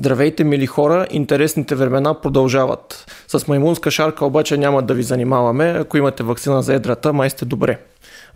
[0.00, 3.06] Здравейте, мили хора, интересните времена продолжават.
[3.28, 5.64] С маймунска шарка обаче няма да ви занимаваме.
[5.64, 7.78] Ако имате вакцина за едрата, май сте добре.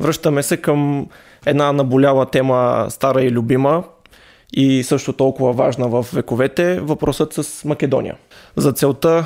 [0.00, 1.06] Връщаме се към
[1.46, 3.85] една наболява тема, стара и любима,
[4.53, 8.17] и също толкова важна в вековете, въпросът с Македония.
[8.56, 9.24] За целта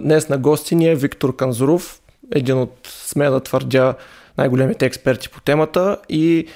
[0.00, 2.00] днес на гости ни е Виктор Канзуров,
[2.34, 3.94] един от, смея да твърдя,
[4.38, 6.46] най-големите експерти по темата и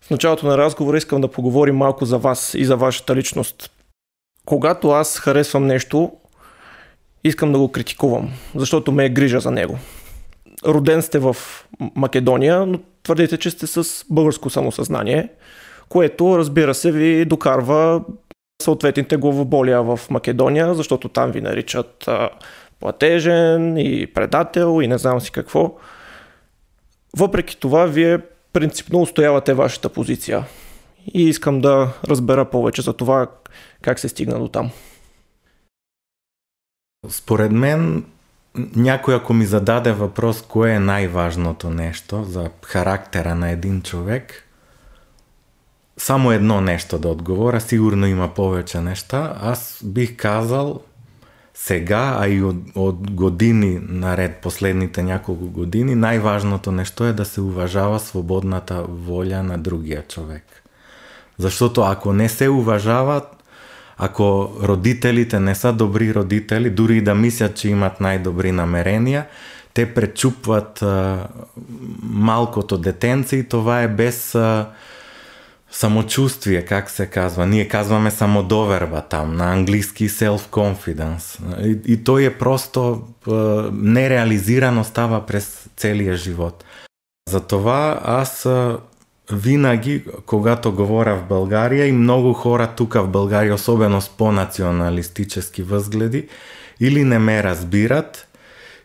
[0.00, 3.70] в началото на разговора искам да поговорим малко за вас и за вашата личност.
[4.46, 6.12] Когато аз харесвам нещо,
[7.24, 9.78] искам да го критикувам, защото ме е грижа за него.
[10.66, 11.36] Роден сте в
[11.94, 15.28] Македония, но твърдите, че сте с българско самосъзнание,
[15.88, 18.04] което разбира се ви докарва
[18.62, 22.30] съответните главоболия в Македония, защото там ви наричат а,
[22.80, 25.74] платежен и предател и не знам си какво.
[27.16, 28.18] Въпреки това, вие
[28.52, 30.44] принципно устоявате вашата позиция.
[31.14, 33.26] И искам да разбера повече за това
[33.84, 34.70] как се стигна до там.
[37.08, 38.04] Според мен,
[38.56, 44.44] някој ако ми зададе въпрос, кое е најважното нешто за характера на един човек,
[45.96, 47.60] само едно нешто да одговора.
[47.60, 49.36] сигурно има повеќе нешта.
[49.40, 50.80] Аз бих казал
[51.54, 57.40] сега, а и од, од години наред, последните няколку години, најважното нешто е да се
[57.40, 60.62] уважава свободната волја на другия човек.
[61.38, 63.43] Защото ако не се уважават,
[63.98, 69.26] ако родителите не са добри родители, дури и да мислят, че имат најдобри намерения,
[69.74, 71.26] те пречупват а,
[72.02, 74.70] малкото детенце и това е без а,
[75.70, 77.46] самочувствие, как се казва.
[77.46, 81.58] Ние казваме самодоверба там, на англиски self-confidence.
[81.64, 83.32] И, и той е просто а,
[83.72, 86.64] нереализирано става през целия живот.
[87.28, 88.78] Затова аз а,
[89.32, 96.28] винаги, когато говора в България и многу хора тука в България, особено с по-националистически възгледи,
[96.80, 98.28] или не ме разбират,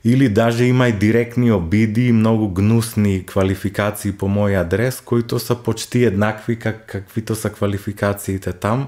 [0.04, 5.56] или даже има и директни обиди и многу гнусни квалификации по мој адрес, които са
[5.56, 8.88] почти еднакви как, каквито са квалификациите там.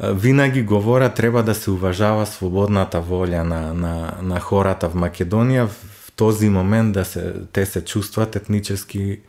[0.00, 6.12] Винаги говоря, треба да се уважава свободната волја на, на, на хората в Македонија В
[6.16, 9.20] този момент да се, те се чувстват етнически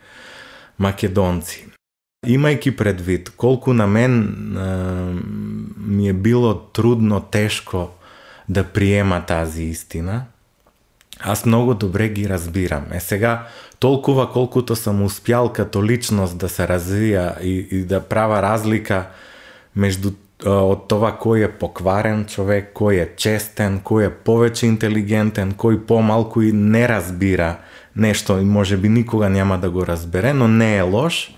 [0.79, 1.65] македонци.
[2.27, 4.13] Имајки предвид колку на мен
[4.57, 4.61] е,
[5.77, 7.89] ми е било трудно, тешко
[8.49, 10.25] да приема тази истина,
[11.19, 12.85] аз многу добре ги разбирам.
[12.91, 13.47] Е сега,
[13.79, 19.07] толкова колкуто сам успјал като личност да се развија и, и да права разлика
[19.75, 20.13] между
[20.45, 26.41] од това кој е покварен човек, кој е честен, кој е повеќе интелигентен, кој помалку
[26.45, 27.57] и не разбира
[27.97, 31.33] нешто и може би никога няма да го разбере, но не е лош.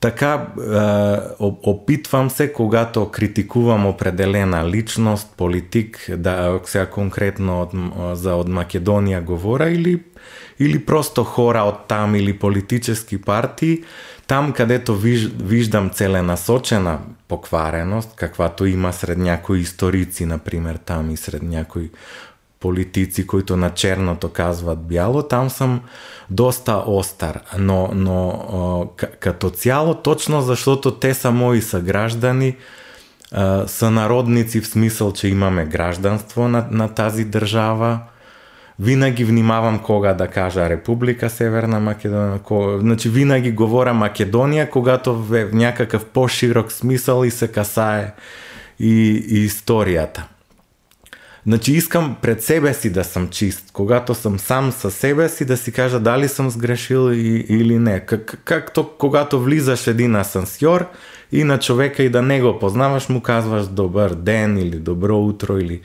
[0.00, 7.74] Така е, опитвам се, когато критикувам определена личност, политик, да, сега конкретно од,
[8.14, 9.98] за од Македонија говора или,
[10.58, 13.82] или просто хора од там, или политически партии,
[14.26, 16.98] там кадето виж, виждам целенасочена
[17.28, 21.90] поквареност, каквато има сред някои историци, например, там и сред някои
[22.60, 25.80] политици, които на черното казват бяло, там сам
[26.30, 27.40] доста остар.
[27.58, 32.56] Но, но като цяло, точно защото те са мои съграждани,
[33.66, 38.00] са народници в смисъл, че имаме гражданство на, на тази държава,
[38.78, 42.38] винаги внимавам кога да кажа Република Северна Македония.
[42.38, 42.78] Кога...
[42.78, 48.12] Значи винаги говоря Македония, когато в някакъв по-широк смисъл и се касае
[48.80, 50.28] и, и историята.
[51.46, 53.70] Значи искам пред себе си да сум чист.
[53.72, 58.00] Когато сум сам со себе си да си кажа дали сум сгрешил и, или не.
[58.00, 60.86] Как, както когато влизаш един асансьор
[61.32, 65.58] и на човека и да не го познаваш му казваш добър ден или добро утро
[65.58, 65.80] или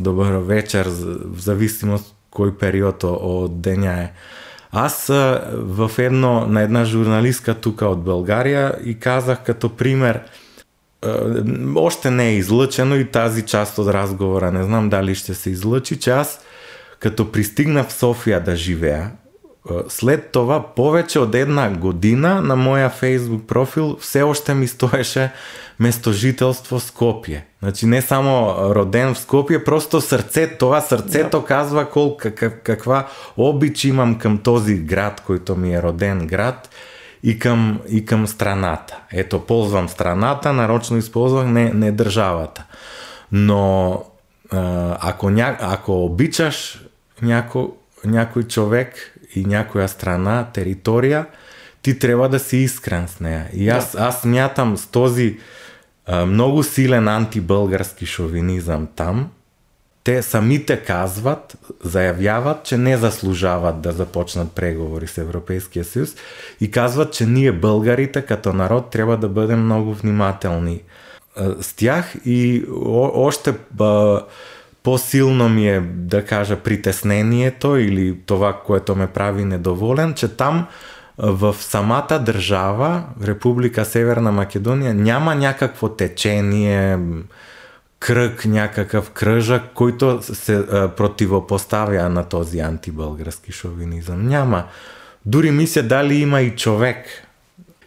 [0.00, 0.86] добър вечер
[1.24, 4.12] в зависимост кој период од деня е.
[4.72, 5.06] Аз
[5.52, 10.20] в едно, на една журналистка тука од Българија и казах като пример–
[11.76, 15.98] още не е излъчено и тази част от разговора, не знам дали ще се излъчи,
[15.98, 16.40] че аз
[16.98, 19.12] като пристигна в София да живея,
[19.88, 25.32] след това повече от една година на моя фейсбук профил все още ми стоеше
[25.80, 27.46] местожителство Скопие.
[27.62, 31.46] Значи не само роден в Скопие, просто сърце, това сърцето да.
[31.46, 36.70] казва кол, как, каква обич имам към този град, който ми е роден град
[37.22, 39.00] и към, и към страната.
[39.12, 42.64] Ето, ползвам страната, нарочно използвах не, не държавата.
[43.32, 44.02] Но
[45.00, 46.84] ако, ня, ако обичаш
[47.22, 51.26] няко, някой човек и някоя страна, територия,
[51.82, 53.46] ти трябва да си искрен с нея.
[53.52, 55.38] И аз, аз мятам с този
[56.26, 59.30] многу силен антибългарски шовинизам там.
[60.06, 66.14] Те самите казват, зајавјават, че не заслужават да започнат преговори со Европейския сојуз
[66.60, 70.82] и казват, че ние българите като народ треба да бидеме многу внимателни
[71.60, 72.64] с тях и
[73.14, 73.54] още
[74.82, 80.66] по-силно ми е, да кажа, притеснението или това, което ме прави недоволен, че там
[81.18, 86.98] в самата държава, Република Северна Македонија, няма някакво течение,
[87.98, 94.28] кръг, някакъв кръжък, който се а, противопоставя на този антибългарски шовинизъм.
[94.28, 94.64] Няма.
[95.26, 97.06] Дори мисля дали има и човек.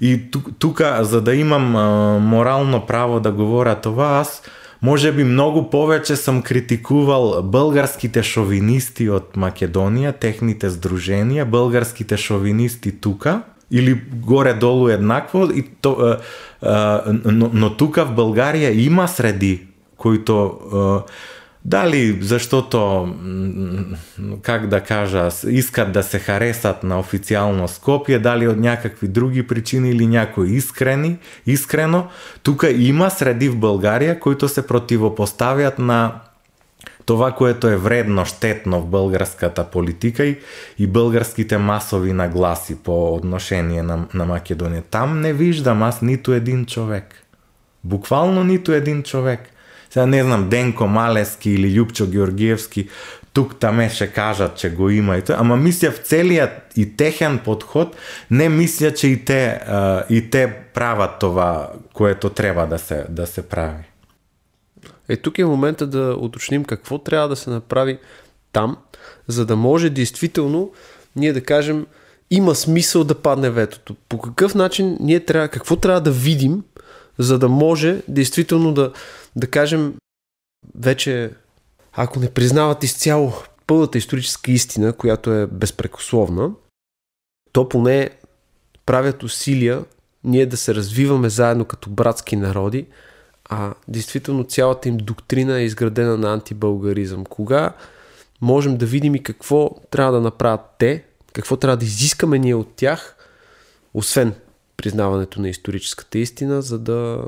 [0.01, 4.41] И тук, за да имам а, морално право да говоря това, аз
[4.81, 13.41] може би много повече съм критикувал българските шовинисти от Македония, техните сдружения, българските шовинисти тука,
[13.71, 16.17] или горе-долу еднакво, и то, а,
[16.61, 19.67] а, но, но тук в България има среди,
[19.99, 20.59] които
[21.65, 23.13] дали заштото
[24.41, 29.89] как да кажа, искат да се харесат на официјално Скопие, дали од някакви други причини
[29.89, 32.07] или някои искрени, искрено,
[32.43, 36.21] тука има среди в Българија които се противопоставят на
[37.05, 40.37] това, което е вредно, штетно в българската политика и,
[40.79, 44.83] и българските масови нагласи по отношение на, на Македонија.
[44.89, 47.25] Там не виждам аз ниту един човек.
[47.83, 49.48] Буквално ниту един човек.
[49.89, 52.89] Сега не знам, Денко Малески или Любчо Георгиевски,
[53.33, 56.01] тук таме ще кажат, че го има и тоа, Ама мисля в
[56.75, 57.95] и техен подход,
[58.31, 63.27] не мисля, че и те, а, и те прават това, което треба да се, да
[63.27, 63.83] се прави.
[65.09, 67.97] Е, тук е момента да уточним какво трябва да се направи
[68.51, 68.77] там,
[69.27, 70.71] за да може действително
[71.15, 71.85] ние да кажем
[72.31, 73.95] има смисъл да падне ветото.
[74.09, 76.63] По какъв начин ние трябва, какво трябва да видим,
[77.19, 78.91] за да може действително да,
[79.35, 79.95] да кажем
[80.75, 81.31] вече,
[81.93, 83.33] ако не признават изцяло
[83.67, 86.51] пълната историческа истина, която е безпрекословна,
[87.51, 88.09] то поне
[88.85, 89.85] правят усилия
[90.23, 92.85] ние да се развиваме заедно като братски народи,
[93.49, 97.25] а действително цялата им доктрина е изградена на антибългаризъм.
[97.25, 97.73] Кога
[98.41, 101.03] можем да видим и какво трябва да направят те,
[101.33, 103.15] какво трябва да изискаме ние от тях,
[103.93, 104.33] освен
[104.77, 107.23] признаването на историческата истина, за да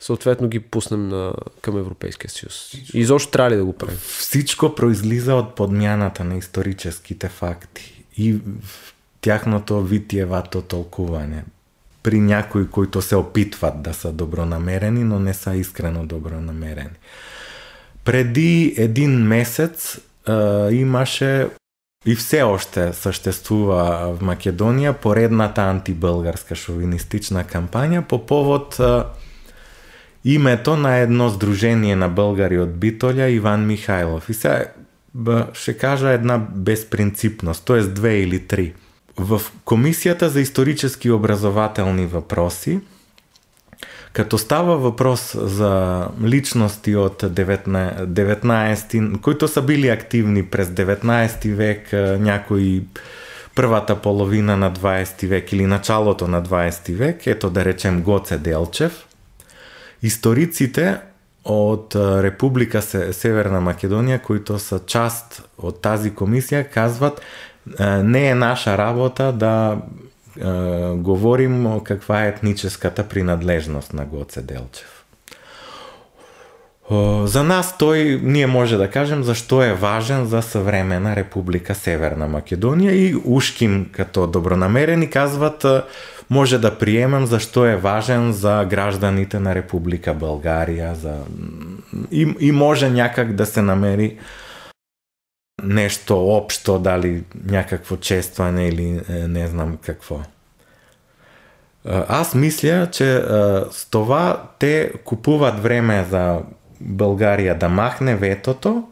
[0.00, 1.32] съответно ги пуснем на,
[1.62, 2.74] към Европейския съюз.
[2.94, 3.98] И трябва ли да го правим?
[3.98, 8.38] Всичко произлиза от подмяната на историческите факти и
[9.20, 11.44] тяхното витиевато тълкуване
[12.02, 16.96] при някои, които се опитват да са добронамерени, но не са искрено добронамерени.
[18.04, 21.48] Преди един месец а, имаше
[22.06, 29.06] и все още съществува в Македония поредната антибългарска шовинистична кампания по повод а,
[30.26, 34.28] името на едно сдружение на българи од Битоля Иван Михайлов.
[34.30, 34.66] И се,
[35.52, 37.80] ще кажа една безпринципност, т.е.
[37.80, 38.72] две или три–
[39.16, 42.80] в комисијата за исторически образователни въпроси,
[44.12, 51.92] като става въпрос за личности от 19, 19 които са били активни през 19 век,
[52.20, 52.82] някои
[53.54, 59.05] првата половина на 20 век или началото на 20 век, ето да речем Гоце Делчев,
[60.02, 61.00] историците
[61.44, 67.20] од Република Северна Македонија, които са част од тази комисија, казват,
[68.02, 69.78] не е наша работа да
[70.36, 70.42] е,
[70.96, 74.92] говорим каква е етническата принадлежност на Гоце Делчев.
[77.26, 82.94] За нас тој ние може да кажем, зашто е важен за современа република Северна Македонија
[82.94, 85.66] и ушким като добронамерени казват,
[86.30, 91.22] може да приемем што е важен за гражданите на Република Българија, за...
[92.10, 94.18] И, и може някак да се намери
[95.62, 100.20] нешто општо, дали някакво честване или не знам какво.
[102.08, 103.22] Аз мисля, че
[103.70, 106.42] с това те купуват време за
[106.82, 108.84] Българија да махне ветото,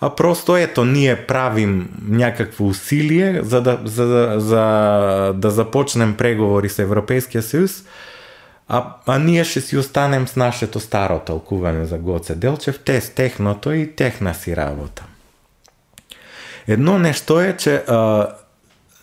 [0.00, 6.68] а просто ето ние правим някакво усилие за да, за, за, за да започнем преговори
[6.68, 7.84] со Европейския сојуз,
[8.68, 13.10] а, а ние ще си останем с нашето старо тълкуване за Гоце Делчев, те с
[13.10, 15.04] техното и техна си работа.
[16.68, 18.28] Едно нешто е, че а,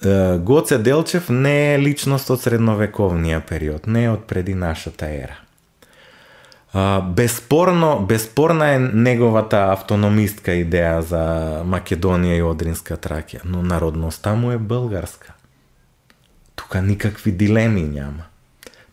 [0.06, 5.45] а, Гоце Делчев не е личност од средновековния период, не е од преди нашата ера.
[7.04, 11.22] Беспорно, беспорна е неговата автономистка идеја за
[11.64, 13.40] Македонија и Одринска Тракија.
[13.46, 15.34] но народноста му е българска.
[16.56, 18.28] Тука никакви дилеми няма.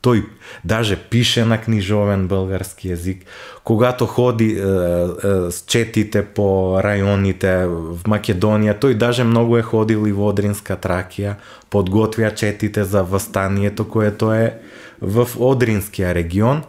[0.02, 0.24] Тој
[0.64, 3.24] даже пише на книжовен български език.
[3.64, 10.06] Когато ходи е, е, с четите по рајоните в Македонија, тој даже многу е ходил
[10.06, 11.34] и во Одринска Тракија,
[11.70, 14.58] подготвя четите за встанието кое тоа е
[15.00, 16.62] в Одринския регион.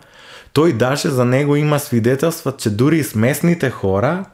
[0.53, 4.25] Тој даже за него има свидетелства, че дури и смесните хора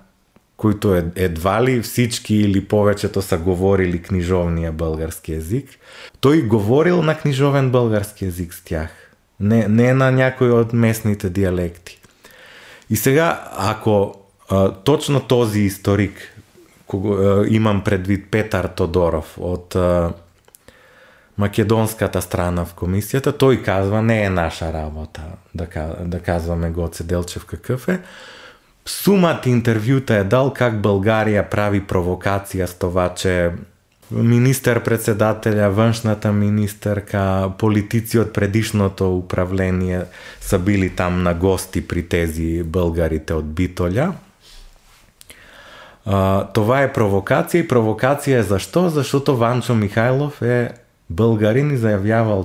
[0.60, 5.70] които едва ли всички или повечето са говорили книжовния български език,
[6.20, 8.92] тој говорил на книжовен български език с тях,
[9.40, 11.96] не, не на някој од местните диалекти.
[12.92, 16.20] И сега, ако а, точно този историк,
[16.88, 20.12] кого, а, имам предвид Петар Тодоров од а,
[21.39, 25.22] македонската страна в комисијата, тој казва, не е наша работа
[25.55, 25.67] да,
[26.03, 28.00] да казваме Гоце Делчев какъв е,
[28.89, 33.51] Сумат интервјута е дал как Българија прави провокација с това, че
[34.12, 40.01] министер-председателя, външната министерка, политици од предишното управление
[40.41, 44.13] са били там на гости при тези българите од Битоля.
[46.05, 48.89] А, това е провокација и провокација е зашто?
[48.89, 50.72] Защото Ванчо Михайлов е
[51.10, 51.80] българин и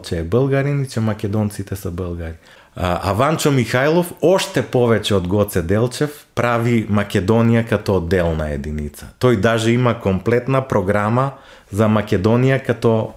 [0.02, 2.34] че е българин и че македонците са българи.
[2.76, 9.06] А, Аванчо Михайлов още повече од Гоце Делчев прави Македонија като отделна единица.
[9.20, 11.32] Тој даже има комплетна програма
[11.70, 13.14] за Македонија като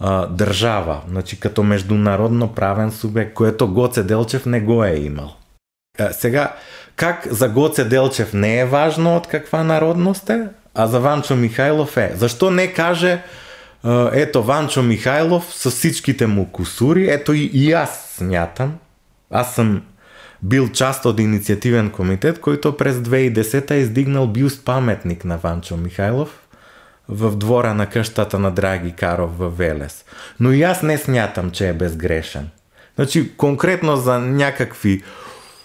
[0.00, 5.34] а, држава, значи като международно правен субјект, което Гоце Делчев не го е имал.
[5.98, 6.54] А, сега,
[6.96, 11.96] как за Гоце Делчев не е важно од каква народност е, а за Ванчо Михайлов
[11.96, 12.12] е.
[12.16, 13.22] Зашто не каже
[14.12, 18.78] ето Ванчо Михайлов со всичките му кусури, ето и, и јас смятам,
[19.30, 19.82] аз съм
[20.42, 26.40] бил част од иницијативен комитет, който през 2010 е издигнал бюст паметник на Ванчо Михайлов
[27.08, 30.04] в двора на къщата на Драги Каров во Велес.
[30.40, 32.48] Но и аз не смятам, че е безгрешен.
[32.96, 35.02] Значи, конкретно за някакви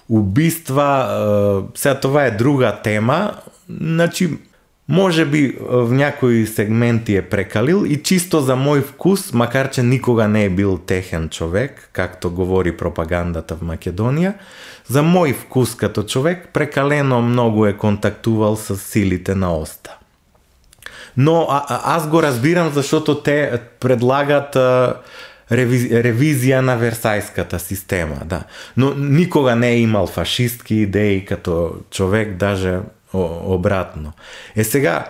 [0.10, 3.34] убиства, сега това е друга тема,
[3.70, 4.38] значи
[4.90, 10.28] може би в някои сегменти е прекалил и чисто за мој вкус, макар че никога
[10.28, 14.34] не е бил техен човек, както говори пропагандата в Македонија,
[14.90, 19.98] за мој вкус като човек прекалено многу е контактувал со силите на Оста.
[21.18, 24.96] Но а, а, аз го разбирам, защото те предлагат а,
[25.52, 28.26] ревизия, ревизија на Версайската система.
[28.26, 28.44] Да.
[28.78, 32.80] Но никога не е имал фашистки идеи като човек, даже
[33.14, 34.14] обратно.
[34.56, 35.06] Е сега,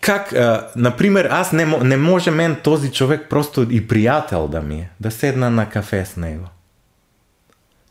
[0.00, 4.74] как, а, например, аз не, не може мен този човек просто и пријател да ми
[4.74, 6.46] е, да седна на кафе с него.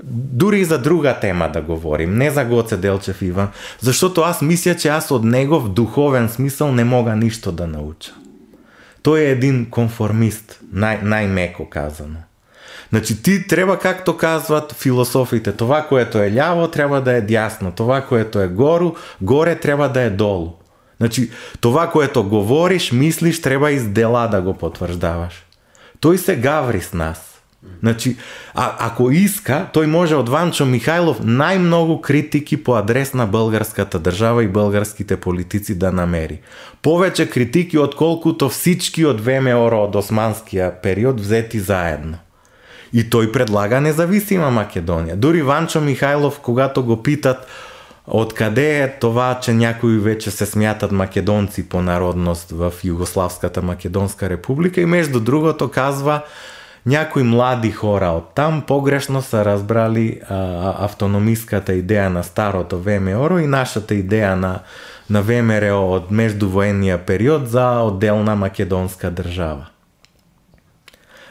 [0.04, 3.50] Дури и за друга тема да говорим, не за Гоце Делчев Иван,
[3.80, 8.12] защото аз мисля, че аз од него в духовен смисъл не мога ништо да науча.
[9.04, 12.20] Тој е един конформист, най- најмеко казано.
[12.90, 17.72] Значи ти треба както казват философите, това, което е ляво, треба да е дясно.
[17.72, 18.92] Това, което е гору,
[19.22, 20.54] горе треба да е долу.
[20.98, 21.32] Значи,
[21.62, 25.46] това, което говориш, мислиш, треба и с дела да го потврждаваш.
[26.02, 27.30] Тој се гаври с нас.
[27.80, 28.18] Значи,
[28.56, 34.44] а, ако иска, тој може од Ванчо Михайлов најмногу критики по адрес на българската држава
[34.44, 36.40] и българските политици да намери.
[36.84, 42.24] Повеќе критики, од колкуто всички од ВМРО од османския период взети заедно.
[42.94, 45.16] И тој предлага независима Македонија.
[45.16, 47.46] Дури Ванчо Михајлов, когато го питат
[48.10, 54.30] од каде е това, че някои веќе се смятат македонци по народност в Југославската Македонска
[54.30, 56.22] република и между другото казва
[56.86, 63.48] някои млади хора од там погрешно са разбрали а, автономиската идеја на старото ВМРО и
[63.48, 64.60] нашата идеја на,
[65.10, 69.70] на ВМРО од междувоенния период за отделна македонска држава.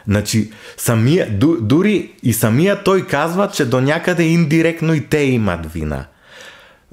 [0.07, 1.27] Значи, самия,
[1.61, 6.05] дури и самия тој казва, че до някъде индиректно и те имат вина.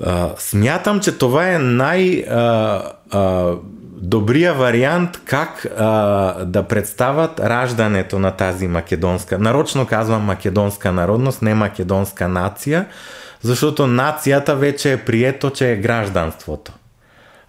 [0.05, 3.55] А, смятам, че това е най- а, а,
[3.97, 11.55] добрија вариант как а, да представат раждането на тази македонска, нарочно казвам македонска народност, не
[11.55, 12.85] македонска нација,
[13.43, 16.73] зашто нацијата вече е прието, че е гражданството.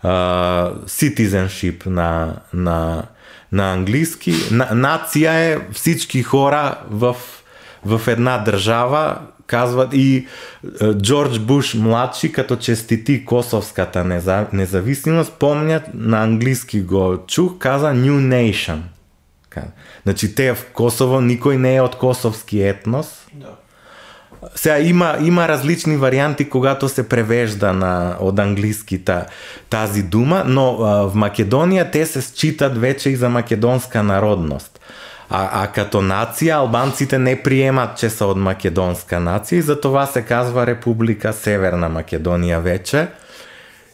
[0.03, 3.03] Uh, citizenship на, на
[3.51, 7.15] на англиски На, нација е всички хора в,
[7.85, 10.27] в една држава казват и
[10.81, 14.03] е, Джордж Буш младши, като честити косовската
[14.53, 18.79] независимост, помнят, на англиски го чух, каза New Nation.
[20.03, 23.09] Значи те в Косово, никој не е од косовски етнос.
[23.33, 23.57] Да.
[24.55, 29.25] Сега има, има различни варианти, когато се превежда на, англиски та
[29.69, 34.79] тази дума, но а, в Македонија те се считат веќе и за македонска народност.
[35.29, 40.21] А, а като нација албанците не приемат че се од македонска нација и затова се
[40.21, 43.07] казва Република Северна Македонија веќе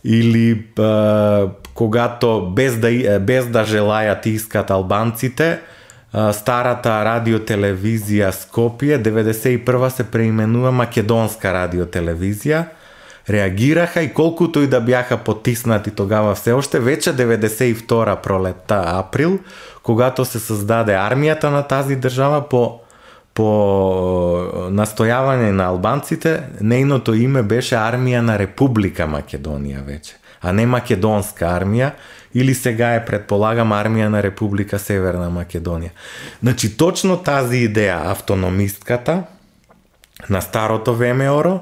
[0.03, 5.60] или а, когато без да, без да желајат да искат албанците,
[6.13, 12.65] старата радиотелевизија Скопје 91 се преименува Македонска радиотелевизија.
[13.29, 19.39] Реагираха и колкуто и да бяха потиснати тогава все още, вече 92 пролетта април,
[19.84, 22.79] когато се създаде армията на тази држава по
[23.34, 23.50] по
[24.70, 31.91] настојавање на албанците, нејното име беше Армија на Република Македонија вече, а не Македонска армија,
[32.33, 35.93] или сега е, предполагам, Армија на Република Северна Македонија.
[36.41, 39.23] Значи, точно тази идеја, автономистката,
[40.29, 41.59] на старото ВМРО,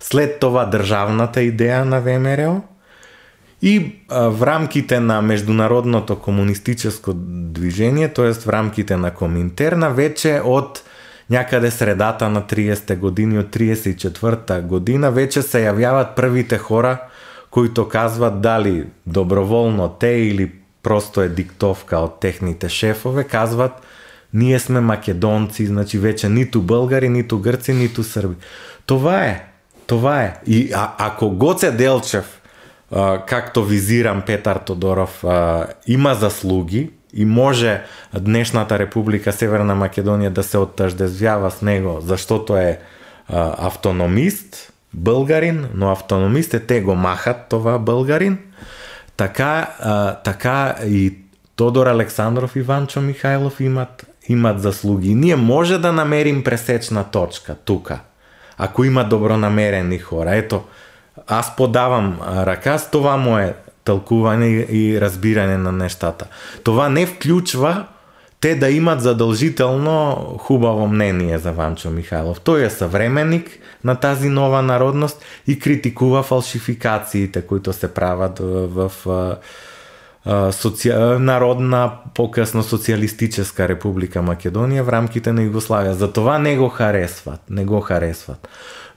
[0.00, 2.62] след това државната идеја на ВМРО
[3.62, 10.82] и а, в рамките на меѓународното комунистическо движење, тоест в рамките на Коминтерна, вече од
[11.30, 16.98] някаде средата на 30-те години, од 34-та година, вече се јавјават првите хора
[17.52, 23.72] които казват дали доброволно те или просто е диктовка од техните шефове, казват
[24.32, 28.40] ние сме македонци, значи веќе ниту българи, ниту грци, ниту срби.
[28.86, 29.44] Това е.
[29.86, 30.40] Това е.
[30.46, 32.40] И а, ако Гоце Делчев,
[32.90, 37.82] а, както визирам Петар Тодоров, а, има заслуги и може
[38.20, 42.80] днешната Република Северна Македонија да се оттъждезвява с него, заштото е
[43.28, 48.38] а, автономист, българин, но автономистите те го махат това българин.
[49.16, 51.14] Така, а, така и
[51.56, 55.14] Тодор Александров и Ванчо Михайлов имат, имат заслуги.
[55.14, 58.00] Ние може да намерим пресечна точка тука–
[58.58, 60.36] ако има добронамерени хора.
[60.36, 60.62] Ето,
[61.26, 66.26] аз подавам ръка с това му е тълкуване и разбиране на нештата.
[66.64, 67.86] Това не включва
[68.42, 72.40] те да имат задолжително хубаво мнение за Ванчо Михайлов.
[72.40, 73.46] тој е современик
[73.84, 79.36] на тази нова народност и критикува фалшификациите, които се прават в, в
[80.52, 80.90] соци...
[81.18, 85.94] народна, покасно социалистическа република Македонија в рамките на Југославија.
[85.94, 87.40] Затова не го харесват.
[87.50, 88.48] Не го харесват.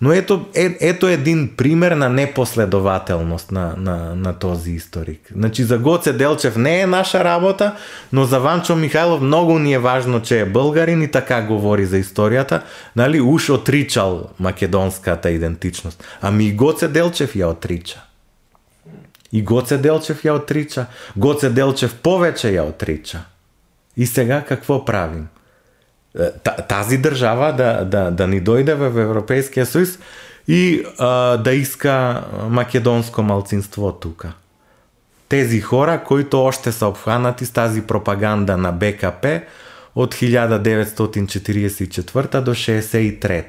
[0.01, 5.19] Но ето, е, ето един пример на непоследователност на, на, на този историк.
[5.35, 7.75] Значи за Гоце Делчев не е наша работа,
[8.13, 11.97] но за Ванчо Михайлов многу ни е важно, че е българин и така говори за
[11.97, 12.61] историјата,
[12.95, 16.03] Нали, Уш отричал македонската идентичност.
[16.21, 17.99] Ами и Гоце Делчев ја отрича.
[19.31, 20.85] И Гоце Делчев ја отрича.
[21.15, 23.25] Гоце Делчев повече ја отрича.
[23.97, 25.27] И сега какво правим?
[26.67, 29.99] Тази држава да, да, да ни дојде во Европејскиот сојуз
[30.47, 34.31] и а, да иска македонско малцинство тука.
[35.29, 39.41] Тези хора, които още се обхванати с тази пропаганда на БКП
[39.95, 43.43] од 1944 до 63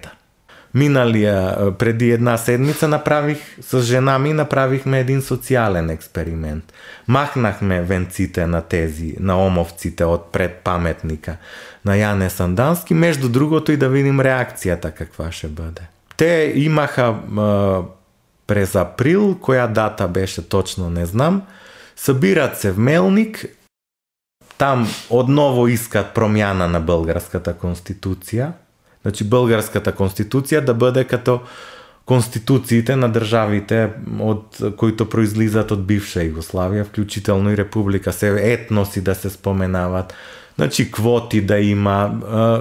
[0.77, 6.73] миналија преди една седмица направих, со жена ми направивме един социјален експеримент.
[7.07, 11.39] Махнахме венците на тези, на омовците од пред паметника
[11.85, 15.89] на Јане Сандански, меѓу другото и да видим реакцијата каква ще биде.
[16.17, 17.83] Те имаха а,
[18.47, 21.43] през април, која дата беше точно не знам,
[21.97, 23.45] събират се в Мелник,
[24.59, 28.53] там одново искат промјана на българската Конституција.–
[29.07, 31.39] Значи българската Конституција да биде като
[32.07, 39.15] конституциите на државите од които произлизат од бивша Југославија, вклучително и Република се етноси да
[39.15, 40.15] се споменават,
[40.57, 42.11] значи квоти да има,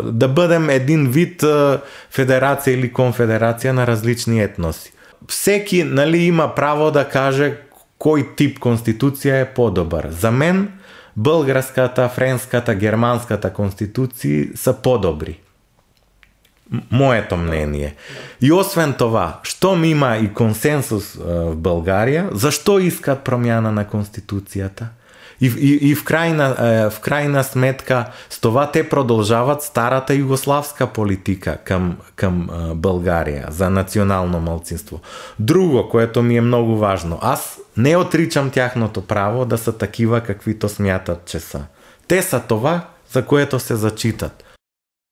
[0.06, 1.42] да бидем един вид
[2.14, 4.92] федерација или конфедерација на различни етноси.
[5.28, 7.56] Всеки нали, има право да каже
[7.98, 10.12] кој тип Конституција е подобар.
[10.14, 10.68] За мен
[11.16, 15.40] българската, френската, германската конституции се подобри
[16.92, 17.96] моето мнение.
[18.42, 24.86] И освен това, щом има и консенсус в Българија, зашто искат промјана на конституцијата?
[25.42, 26.48] И, и, и в, крајна,
[26.90, 32.48] в крајна сметка с това те продолжават старата југославска политика към, към
[32.80, 35.02] Българија за национално малцинство.
[35.40, 40.70] Друго, което ми е многу важно, аз не отричам тяхното право да са такива каквито
[40.70, 41.66] смятат, че са.
[42.08, 44.55] Те са това, за което се зачитат.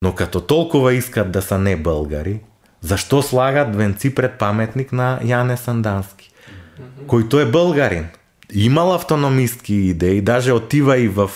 [0.04, 2.40] Но като толкова искат да са не българи,
[2.80, 6.28] зашто слагат венци пред паметник на Јане Сандански,
[7.08, 8.04] кој тој е българин?
[8.52, 11.30] Имал автономистки идеи, даже отива и в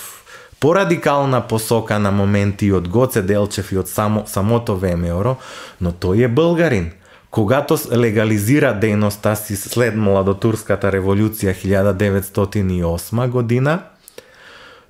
[0.61, 5.39] порадикална посока на моменти од Гоце Делчев и од само, самото ВМРО,
[5.81, 6.93] но тој е българин.
[7.31, 13.81] Когато легализира дейността си след Младотурската револуција 1908 година,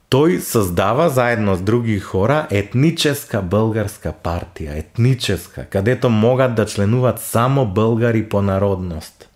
[0.09, 7.67] Тој создава заедно с други хора етническа българска партија, етническа, кадето могат да членуваат само
[7.67, 9.29] българи по народност.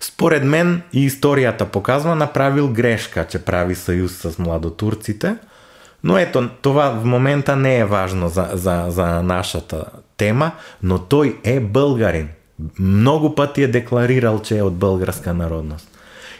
[0.00, 5.36] Според мен и историјата показва направил грешка, че прави сојуз со младотурците,
[6.04, 9.84] но ето, това в момента не е важно за, за, за нашата
[10.16, 12.28] тема, но тој е българин.
[12.78, 15.88] Многу пати е декларирал, че е од българска народност.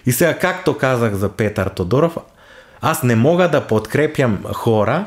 [0.06, 2.16] И сега, както казах за Петар Тодоров,
[2.82, 5.04] аз не мога да подкрепям хора,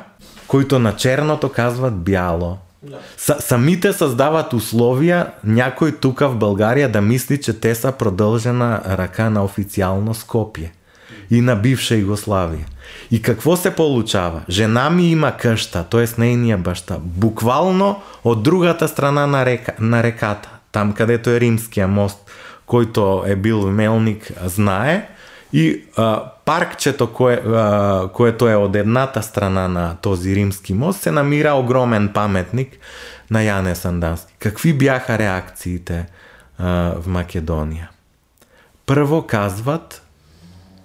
[0.48, 2.58] които на черното казват бяло.
[2.84, 2.98] Да.
[3.40, 9.44] Самите създават условия някой тук в България да мисли, че те са продължена ръка на
[9.44, 10.72] официално Скопие
[11.32, 12.66] и на бивша Югославия.
[13.12, 14.42] И какво се получава?
[14.50, 16.06] Жена ми има къща, т.е.
[16.18, 22.32] нейния баща, буквално от другата страна на, река, на реката, там където е Римския мост,
[22.66, 25.10] който е бил Мелник, знае.
[25.56, 31.12] И а, паркчето, кое, а, което е од едната страна на този римски мост, се
[31.12, 32.74] намира огромен паметник
[33.32, 34.36] на Јане Сандански.
[34.40, 36.08] Какви бяха реакциите
[36.60, 37.88] а, в Македонија?
[38.86, 40.02] Прво казват,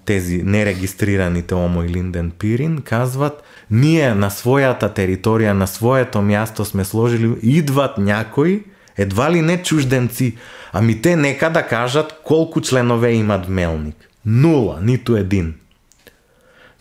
[0.05, 6.85] тези нерегистрираните Омо и Линден Пирин, казват, ние на својата територија, на своето място сме
[6.85, 8.63] сложили, идват някои,
[8.97, 10.37] едва ли не чужденци,
[10.73, 14.10] ами те нека да кажат колку членове имат Мелник.
[14.25, 15.55] Нула, ниту един.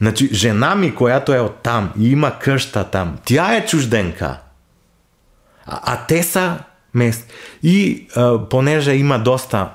[0.01, 4.41] Значи, жена ми, която е од там и има кршта там, тја е чужденка.
[5.67, 6.59] А, а те са
[6.95, 7.33] мест.
[7.63, 9.69] И а, понеже има доста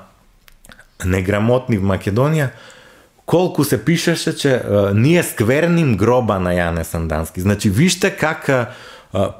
[1.05, 2.49] неграмотни в Македонија,
[3.25, 7.41] колку се пишеше, че а, ние скверним гроба на Јане Сандански.
[7.41, 8.69] Значи, вижте как а,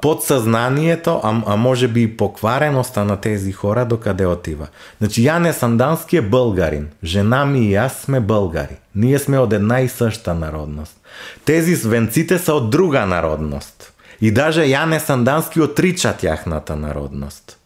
[0.02, 4.66] Подсознанието, а, а може би и поквареността на тези хора докаде отива.
[4.98, 6.88] Значи не Сандански е българин.
[7.04, 8.76] Жена ми и јас сме българи.
[8.94, 10.96] Ние сме од една и съща народност.
[11.44, 13.92] Тези свенците са од друга народност.
[14.20, 17.58] И даже Јане Сандански отрича тяхната народност.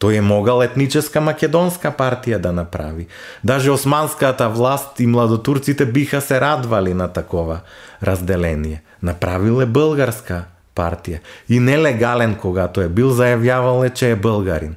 [0.00, 3.06] Тој е могал етническа македонска партија да направи.
[3.44, 7.60] Даже османската власт и младотурците биха се радвали на такова
[8.02, 8.82] разделение.
[9.02, 10.44] Направиле е българска
[10.76, 11.18] партија.
[11.48, 14.74] И нелегален, когато е бил, заявявал е, че е българин.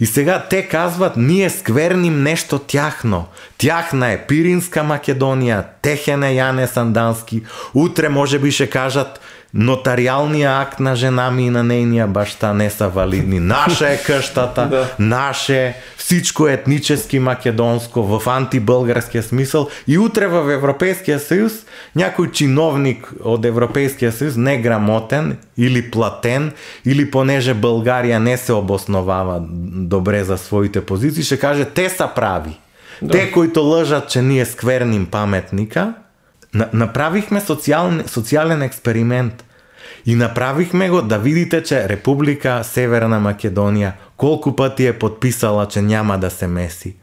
[0.00, 3.26] И сега те казват, ние скверним нешто тяхно.
[3.58, 5.64] Тяхна е Пиринска Македонија.
[5.82, 7.42] техен е Јане Сандански.
[7.74, 9.20] Утре може би ще кажат,
[9.54, 13.40] нотариалния акт на жена ми и на нейния баща не са валидни.
[13.40, 14.94] Наша е къщата, да.
[14.98, 19.68] наше, всичко е етнически македонско, в антибългарския смисъл.
[19.88, 21.52] И утре в Европейския съюз
[21.96, 26.52] някой чиновник от Европейския съюз, неграмотен или платен,
[26.84, 32.58] или понеже България не се обосновава добре за своите позиции, ще каже, те са прави.
[33.02, 33.12] Да.
[33.12, 35.94] Те, които лъжат, че ние скверним паметника,
[36.72, 39.44] Направихме социален, социален експеримент.
[40.06, 46.18] И направихме го да видите, че Република Северна Македония колко пъти е подписала, че няма
[46.18, 46.96] да се меси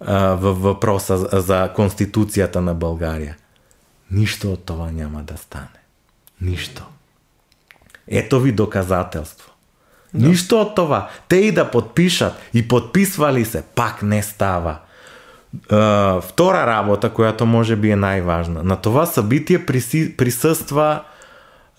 [0.00, 3.36] а, във въпроса за, Конституцията на България.
[4.10, 5.66] Нищо от това няма да стане.
[6.40, 6.86] Нищо.
[8.08, 9.50] Ето ви доказателство.
[10.14, 10.28] Да.
[10.28, 11.08] Нищо от това.
[11.28, 14.78] Те и да подпишат и подписвали се, пак не става.
[15.48, 18.62] Uh, втора работа, којато може би е најважна.
[18.62, 21.04] На това събитие приси, присъства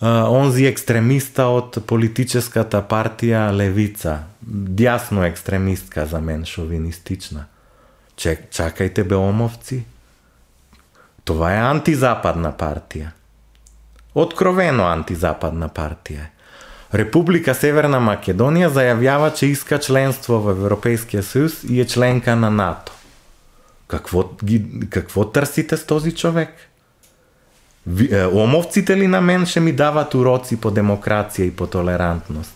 [0.02, 4.24] uh, онзи екстремиста од политическата партија Левица.
[4.42, 7.46] Дясно екстремистка за мен, шовинистична.
[8.16, 9.84] Чек, чакайте, беломовци.
[11.24, 13.12] Това е антизападна партија,
[14.18, 16.32] Откровено антизападна партија.
[16.90, 22.99] Република Северна Македонија зајавјава че иска членство во Европејскиот сојуз и е членка на НАТО.
[23.90, 26.50] Какво, ги, какво търсите с този човек?
[27.88, 32.54] Ви, е, омовците ли на мен ще ми дават уроци по демокрация и по толерантност?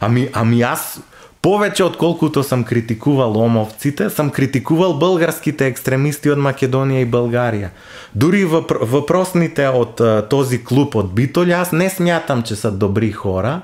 [0.00, 1.00] Ами, ами аз
[1.42, 7.70] повече отколкото съм критикувал омовците, съм критикувал българските екстремисти от Македония и България.
[8.14, 8.44] Дори
[8.80, 13.60] въпросните от този клуб от Битоли, аз не смятам, че са добри хора,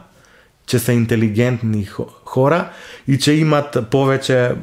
[0.67, 1.89] че са интелигентни
[2.25, 2.69] хора
[3.09, 4.55] и че имат повече е,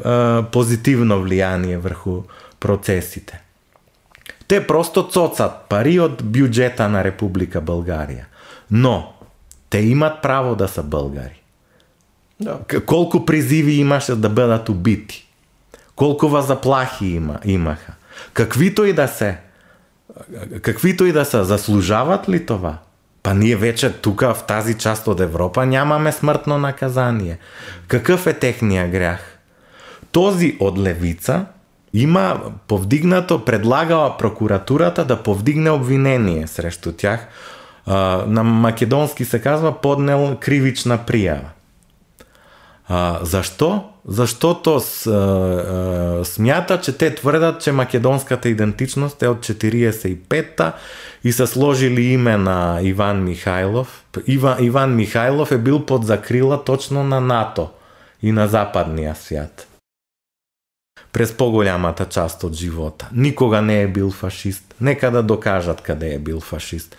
[0.52, 2.22] позитивно влияние върху
[2.68, 3.42] процесите.
[4.48, 8.28] Те просто цоцат пари от бюджета на Република България.
[8.72, 9.14] Но
[9.70, 11.42] те имат право да са българи.
[12.40, 12.60] Да.
[12.86, 15.28] Колко призиви имаше да бъдат убити?
[15.96, 17.94] Колко заплахи има, имаха?
[18.34, 19.38] Каквито и да се,
[20.62, 22.78] каквито и да са, заслужават ли това?
[23.24, 27.38] Па ние вече тук в тази част от Европа нямаме смъртно наказание.
[27.88, 29.38] Какъв е техния грях?
[30.12, 31.46] Този от левица
[32.02, 37.28] има повдигнато, предлагала прокуратурата да повдигне обвинение срещу тях.
[38.28, 41.58] На македонски се казва поднел кривична пријава.
[42.90, 43.84] А, зашто?
[44.08, 50.74] Заштото с, а, смята, че те тврдат, че македонската идентичност е од 45-та
[51.24, 54.04] и се сложили име на Иван Михайлов.
[54.28, 57.70] Ива, Иван Михайлов е бил под закрила точно на НАТО
[58.22, 59.67] и на западния свят.
[61.14, 63.10] През поголемата част од живота.
[63.14, 64.76] Никога не е бил фашист.
[64.82, 66.98] Нека да докажат каде е бил фашист.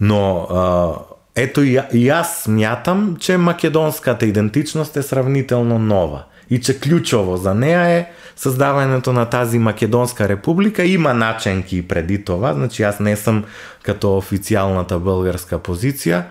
[0.00, 0.92] Но а,
[1.36, 7.54] ето и, и аз смятам, че македонската идентичност е сравнително нова и че ключово за
[7.54, 10.84] неа е создавањето на тази Македонска република.
[10.84, 13.44] Има наченки и преди това, значи аз не сум
[13.82, 16.22] като официалната българска позиција,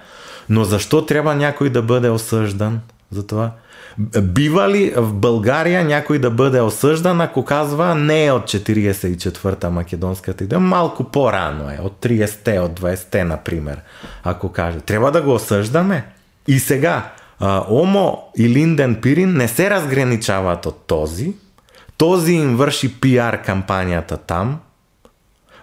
[0.50, 3.52] но зашто треба някој да бъде осъждан за тоа
[4.22, 10.44] Бива ли в Българија някой да бъде осъждан, ако казва не е от 44-та македонската
[10.44, 13.82] идея, малко по-рано е, от 30-те, от 20-те, например,
[14.24, 14.80] ако каже.
[14.80, 16.06] треба да го осъждаме.
[16.48, 17.12] И сега,
[17.70, 21.34] Омо и Линден Пирин не се разграничават от този.
[21.98, 24.60] Този им върши пиар кампанията там,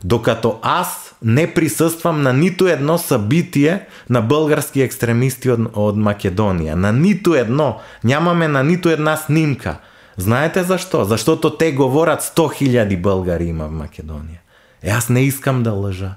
[0.05, 6.75] докато аз не присъствам на ниту едно събитие на български екстремисти од, од Македонија.
[6.75, 7.81] На ниту едно.
[8.05, 9.79] Нямаме на ниту една снимка.
[10.17, 11.05] Знаете зашто?
[11.05, 14.41] Заштото те говорат 100 000 българи има в Македонија.
[14.83, 16.15] Е, аз не искам да лъжа.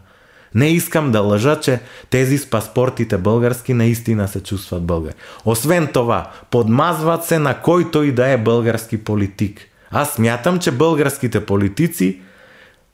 [0.55, 5.13] Не искам да лъжа, че тези с паспортите български наистина се чувстват българи.
[5.45, 9.61] Освен това, подмазват се на който и да е български политик.
[9.91, 12.19] Аз смятам, че българските политици,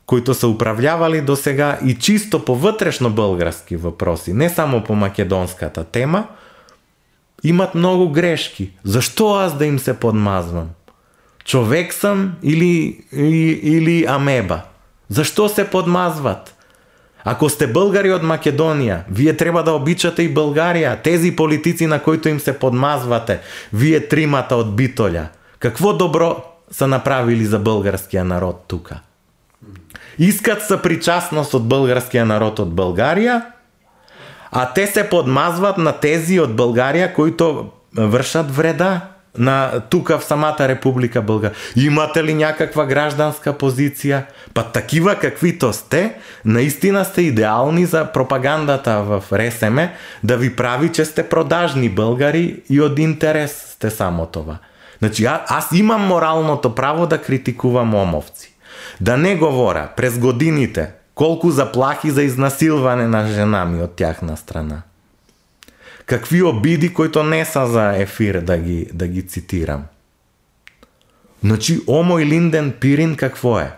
[0.07, 5.83] които са управлявали до сега и чисто по вътрешно български въпроси, не само по македонската
[5.83, 6.27] тема,
[7.43, 8.71] имат много грешки.
[8.83, 10.69] Защо аз да им се подмазвам?
[11.45, 14.61] Човек съм или, или, или амеба?
[15.09, 16.53] Защо се подмазват?
[17.23, 22.29] Ако сте българи од Македонија, вие треба да обичате и Българија, Тези политици, на които
[22.29, 23.39] им се подмазвате,
[23.73, 25.27] вие тримата од Битоля.
[25.59, 28.99] Какво добро са направили за българския народ тука?
[30.19, 33.41] Искат съпричастност од българскиот народ од Българија,
[34.51, 39.01] а те се подмазват на тези од Българија които вршат вреда
[39.38, 41.51] на тука в самата Република Българ.
[41.75, 44.21] Имате ли някаква гражданска позиција
[44.53, 46.13] Па такива каквито сте,
[46.45, 49.80] наистина сте идеални за пропагандата в РСМ
[50.23, 54.58] да ви прави, че сте продажни българи и од интерес сте само това.
[54.99, 58.56] Значи а, аз имам моралното право да критикувам омовци.
[59.01, 64.81] Да не говора през годините колку заплахи за изнасилване на жена ми од тяхна страна
[66.07, 69.83] какви обиди, които не са за ефир да ги, да ги цитирам.
[71.43, 73.71] Значи, Омо и Линден Пирин какво е?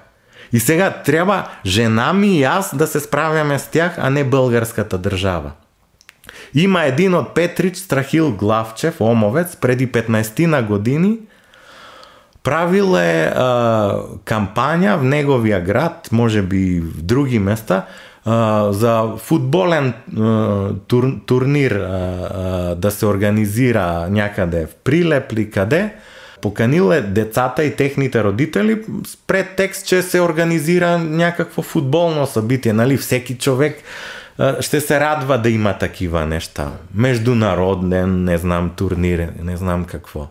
[0.53, 4.97] И сега треба жена ми и аз да се справяме с тях, а не българската
[4.97, 5.51] држава.
[6.53, 11.17] Има един од Петрич, Страхил Главчев, омовец, преди 15 на години,
[12.49, 13.47] Правиле а,
[14.25, 17.85] кампања в неговија град, може би в други места,
[18.69, 19.93] за футболен
[20.87, 21.71] тур, турнир
[22.77, 25.93] да се организира някаде в Прилеп ли къде,
[27.01, 32.73] децата и техните родители с предтекст, че се организира някакво футболно събитие.
[32.73, 32.97] Нали?
[32.97, 33.83] Всеки човек
[34.59, 36.71] ще се радва да има такива нешта.
[36.95, 40.27] Международен, не знам, турнир, не знам какво.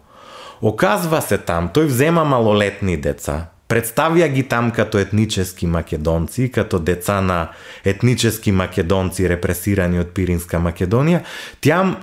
[0.62, 7.20] Оказва се там, тој взема малолетни деца, Представя ги там като етнически македонци, като деца
[7.20, 7.48] на
[7.84, 11.22] етнически македонци, репресирани од Пиринска Македония.
[11.60, 11.96] Там,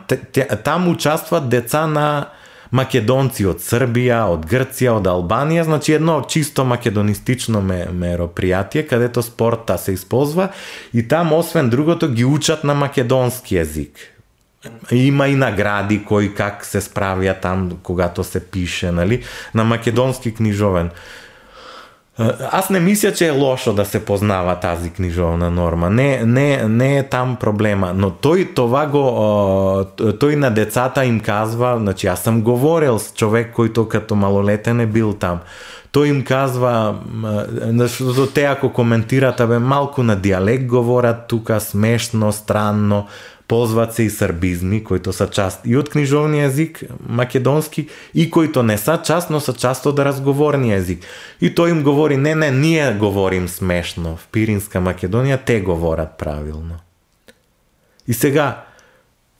[0.63, 2.29] там участват деца на
[2.71, 9.91] македонци од Србија, од Грција, од Албанија, значи едно чисто македонистично мероприятие, където спорта се
[9.91, 10.49] използва
[10.93, 14.14] и там, освен другото, ги учат на македонски език
[14.91, 19.23] Има и награди, кои как се справија там, когато се пише, нали,
[19.53, 20.89] на македонски книжовен.
[22.51, 25.89] Аз не мисля, че е лошо да се познава тази книжовна норма.
[25.89, 27.93] Не, не, не е там проблема.
[27.95, 29.85] Но той това го.
[30.19, 34.85] Той на децата им казва, значи аз съм говорил с човек, който като малолетен е
[34.85, 35.39] бил там.
[35.93, 36.95] Тој им казва,
[37.67, 43.07] защото те ако коментират, абе малку на диалект говорат тука смешно, странно,
[43.47, 48.77] ползваат се и сърбизми, които са част и од книжовния език македонски, и които не
[48.77, 51.05] са част, но са част од разговорни език.
[51.41, 54.17] И тој им говори, не, не, ние говорим смешно.
[54.17, 56.79] В Пиринска Македонија те говорат правилно.
[58.07, 58.65] И сега,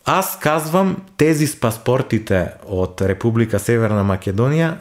[0.06, 4.78] аз казвам, тези с паспортите од Република Северна Македонија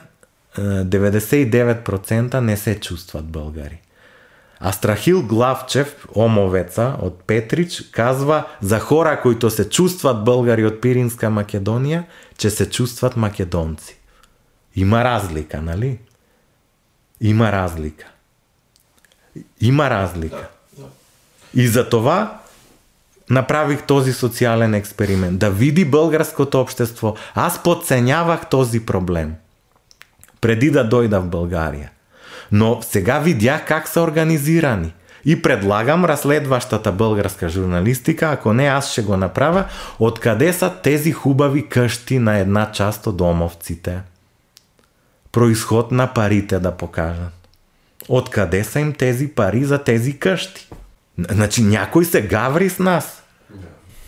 [0.59, 3.81] 99% не се чувстват българи.
[4.67, 11.29] А Страхил Главчев, омовеца од Петрич, казва за хора които се чувстват българи од Пиринска
[11.29, 12.07] Македонија,
[12.39, 13.99] че се чувстват македонци.
[14.77, 15.99] Има разлика, нали?
[17.21, 18.07] Има разлика.
[19.61, 20.49] Има разлика.
[21.55, 22.41] И за това
[23.31, 25.39] направих този социален експеримент.
[25.39, 27.15] Да види българското общество.
[27.35, 29.35] Аз подценявах този проблем.
[30.41, 31.91] Преди да дойда в България.
[32.55, 34.93] Но сега видях как са организирани.
[35.25, 39.65] И предлагам разследващата българска журналистика, ако не аз ще го направя,
[39.99, 44.01] откъде са тези хубави къщи на една част от домовците.
[45.33, 47.49] Произход на парите да покажат.
[48.09, 50.69] Откъде са им тези пари за тези къщи?
[51.31, 53.23] Значи някой се гаври с нас.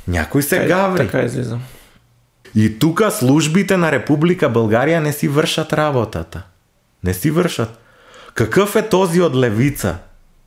[0.08, 1.06] Някой се Така, гаври.
[1.06, 1.58] така излиза.
[2.54, 6.42] И тук службите на Република България не си вършат работата.
[7.04, 7.78] Не си вършат.
[8.36, 9.96] Какъв е този од левица?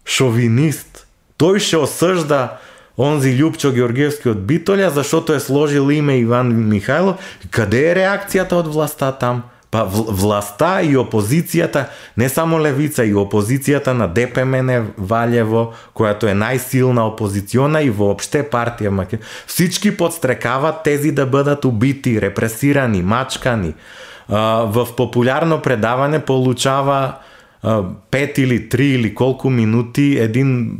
[0.05, 1.07] Шовинист.
[1.41, 2.59] тој ще осъжда
[2.97, 7.17] онзи Лјупчо Георгиевски од Битоля, зашото е сложил име Иван Михайлов.
[7.49, 9.41] Каде е реакцијата од власта там?
[9.71, 17.07] Па власта и опозицијата, не само левица, и опозицијата на ДПМН Валево, којато е најсилна
[17.09, 23.73] опозициона и воопште партија Македонија, Всички подстрекават тези да бъдат убити, репресирани, мачкани.
[24.27, 27.13] А, в популярно предаване получава
[27.63, 30.77] 5 или 3 или колко минути един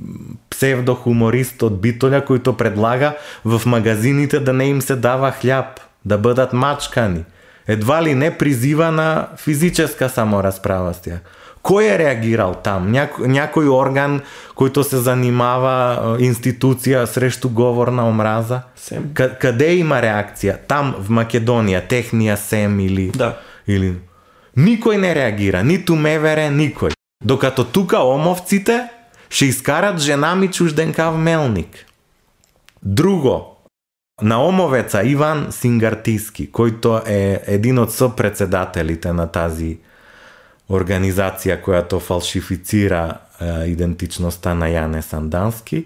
[0.49, 3.13] псевдохуморист от Битоля, който предлага
[3.45, 5.65] в магазините да не им се дава хляб,
[6.05, 7.23] да бъдат мачкани.
[7.67, 11.19] Едва ли не призива на физическа саморазправа с тях.
[11.63, 12.91] Кой е реагирал там?
[12.91, 14.21] Няко, някой орган,
[14.55, 18.61] който се занимава а, институция срещу говор на омраза?
[18.75, 19.03] Сем.
[19.03, 20.57] К- къде има реакция?
[20.67, 23.11] Там, в Македония, техния СЕМ или...
[23.15, 23.37] Да.
[23.67, 23.93] или...
[24.59, 26.91] Никој не реагира, ниту ме вере никој.
[27.23, 28.89] Докато тука омовците
[29.29, 31.85] ще изкарат жена ми чужденка в Мелник.
[32.83, 33.55] Друго,
[34.21, 39.77] на омовеца Иван Сингартиски, којто е един од сопредседателите на тази
[40.69, 43.03] организација која то фалшифицира
[43.39, 45.85] е, идентичноста на Јане Сандански,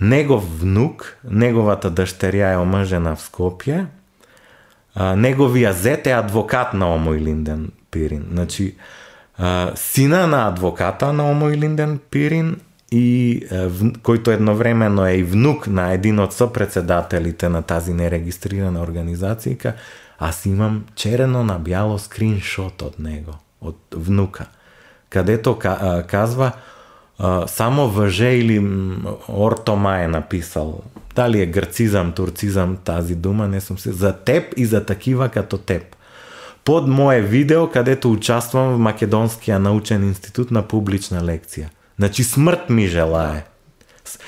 [0.00, 3.86] негов внук, неговата дъщеря е омъжена в Скопје,
[4.94, 8.26] а, неговия зет е адвокат на Омо и Линден Пирин.
[8.32, 8.76] Значи,
[9.38, 12.56] а, сина на адвоката на Омо и Линден Пирин
[12.92, 13.46] и
[14.02, 19.74] којто едновремено е и внук на един од сопредседателите на тази нерегистрирана организация,
[20.18, 24.50] аз имам черено на бјало скриншот од него, од внука,
[25.08, 25.54] кадето
[26.06, 26.52] казва
[27.46, 28.58] само ВЖ или
[29.28, 30.82] Орто Мај е написал.
[31.20, 33.92] Дали е грцизам, турцизам тази дума, не сум се.
[33.92, 35.96] За теб и за такива като теб.
[36.64, 41.68] Под мое видео, кадето участвам в Македонския научен институт на публична лекција.
[41.98, 43.44] Значи смрт ми желае.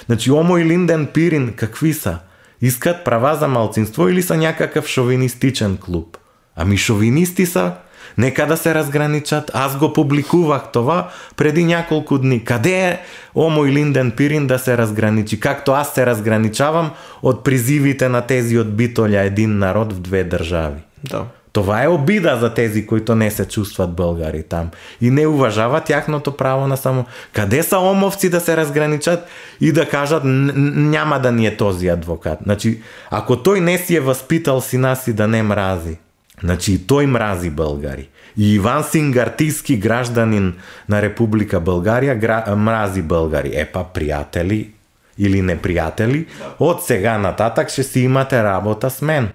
[0.07, 2.19] Значи Омо и Линден Пирин какви са?
[2.61, 6.19] Искат права за малцинство или са някакав шовинистичен клуб?
[6.57, 7.73] Ами шовинисти са.
[8.19, 9.51] Нека да се разграничат.
[9.55, 12.45] Аз го публикувах това преди няколко дни.
[12.45, 13.01] Къде е
[13.35, 15.41] Омо и Линден Пирин да се разграничи?
[15.41, 16.91] Както аз се разграничавам
[17.23, 20.81] от призивите на тези от Битоля един народ в две държави.
[21.05, 21.25] Да.
[21.53, 26.37] Това е обида за тези, които не се чувстват българи там и не уважават тяхното
[26.37, 27.05] право на само.
[27.33, 29.27] Къде са омовци да се разграничат
[29.61, 32.39] и да кажат «Н- н- няма да ни е този адвокат?
[32.43, 35.99] Значи, ако той не си е възпитал сина си да не мрази,
[36.43, 38.09] значи и той мрази българи.
[38.37, 40.55] И Иван Сингартийски гражданин
[40.89, 42.57] на Република България гра...
[42.57, 43.51] мрази българи.
[43.55, 44.71] Епа, приятели
[45.19, 46.27] или неприятели,
[46.59, 49.29] от сега нататък ще си имате работа с мен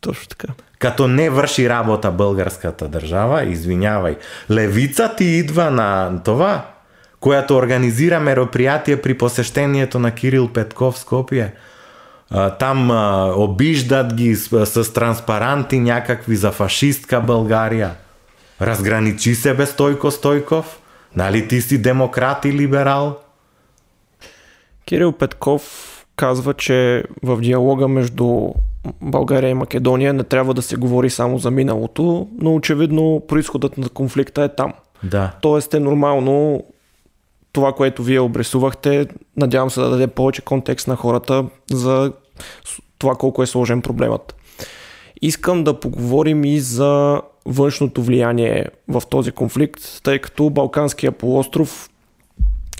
[0.00, 0.52] Точно така.
[0.78, 4.16] като не върши работа българската държава, извинявай,
[4.50, 6.66] левица ти идва на това,
[7.20, 11.04] която организира мероприятие при посещението на Кирил Петков.
[11.12, 11.48] А,
[12.58, 12.90] Там
[13.36, 17.90] обиждат ги с, с транспаранти някакви за фашистка България.
[18.60, 20.78] Разграничи се бе Стойко Стойков.
[21.16, 23.16] Нали ти си демократ и либерал?
[24.84, 28.48] Кирил Петков казва, че в диалога между
[29.00, 33.88] България и Македония не трябва да се говори само за миналото, но очевидно происходът на
[33.88, 34.72] конфликта е там.
[35.02, 35.32] Да.
[35.40, 36.64] Тоест е нормално
[37.52, 39.06] това, което вие обрисувахте,
[39.36, 42.12] надявам се да даде повече контекст на хората за
[42.98, 44.36] това колко е сложен проблемът.
[45.22, 51.90] Искам да поговорим и за външното влияние в този конфликт, тъй като Балканския полуостров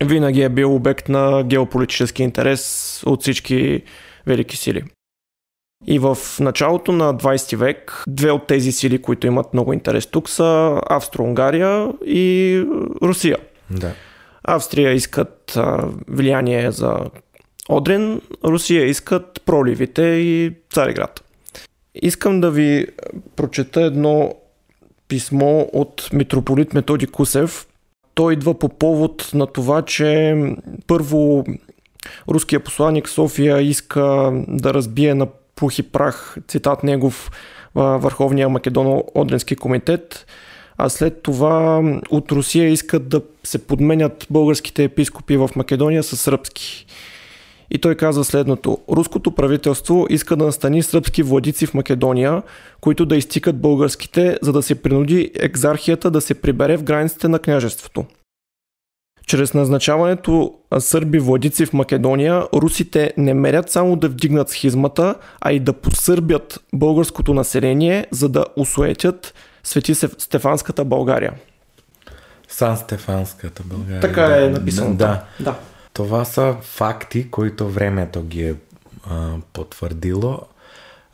[0.05, 3.83] винаги е бил обект на геополитически интерес от всички
[4.27, 4.83] велики сили.
[5.87, 10.29] И в началото на 20 век две от тези сили, които имат много интерес тук
[10.29, 12.63] са Австро-Унгария и
[13.03, 13.37] Русия.
[13.71, 13.93] Да.
[14.45, 15.59] Австрия искат
[16.09, 16.99] влияние за
[17.69, 21.23] Одрин, Русија искат проливите и Цариград.
[21.95, 22.87] Искам да ви
[23.37, 24.35] прочета едно
[25.09, 27.67] писмо од митрополит Методи Кусев.
[28.17, 30.35] Тој идва по повод на това, че
[30.87, 31.45] прво,
[32.29, 37.31] руския посланник София иска да разбие на пух и прах, цитат негов,
[37.75, 40.27] Върховния Македоно-Одрински комитет,
[40.77, 46.87] а след това от Русија искат да се подменят българските епископи в Македония с сръбски.
[47.75, 48.79] И той каза следното.
[48.91, 52.43] Руското правителство иска да настани сръбски владици в Македония,
[52.81, 57.39] които да изтикат българските, за да се принуди екзархията да се прибере в границите на
[57.39, 58.05] княжеството.
[59.27, 65.61] Чрез назначаването сърби владици в Македония, русите не мерят само да вдигнат схизмата, а и
[65.61, 71.33] да посърбят българското население, за да усуетят Свети Стефанската България.
[72.49, 74.01] Сан Стефанската България.
[74.01, 74.95] Така е написано.
[74.95, 75.25] Да.
[75.41, 75.55] да.
[75.93, 78.55] Това са факти, които времето ги е
[79.05, 80.41] а, потврдило.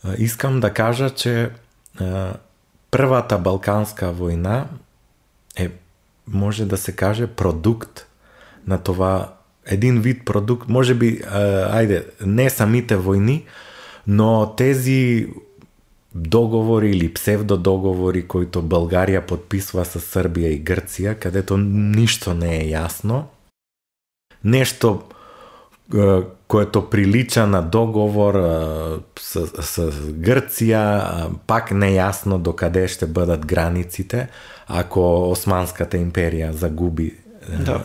[0.05, 1.51] А, искам да кажа, че
[2.01, 2.35] а,
[3.39, 4.67] Балканска война
[5.57, 5.71] е,
[6.29, 8.07] може да се каже, продукт
[8.67, 9.35] на това,
[9.67, 13.43] един вид продукт, може би, а, не самите војни,
[14.07, 15.29] но тези
[16.15, 23.29] договори или псевдодоговори, които Българија подписва со Србија и Грција, кадето ништо не е јасно
[24.49, 25.03] нещо,
[26.49, 28.35] което прилича на договор
[29.21, 31.05] с, с Гърция,
[31.47, 34.29] пак неясно до къде ще бъдат границите,
[34.67, 37.15] ако Османската империя загуби
[37.61, 37.85] да.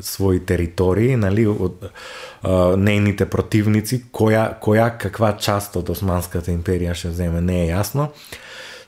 [0.00, 1.90] свои територии, нали, от
[2.42, 8.08] а, нейните противници, коя, коя каква част от Османската империя ще вземе, не е ясно.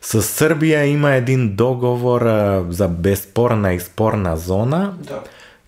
[0.01, 2.21] С Сърбия има един договор
[2.69, 4.93] за безспорна и спорна зона.
[4.97, 5.23] Да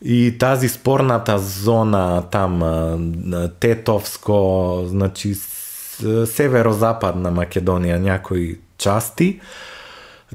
[0.05, 2.61] и тази спорната зона там,
[3.59, 5.35] Тетовско, значи
[6.25, 9.39] северо-западна Македония, някои части,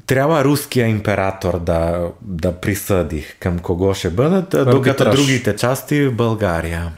[0.05, 4.75] трябва руския император да, да присъди към кого ще бъдат, Арбитраж.
[4.75, 6.91] докато другите части България.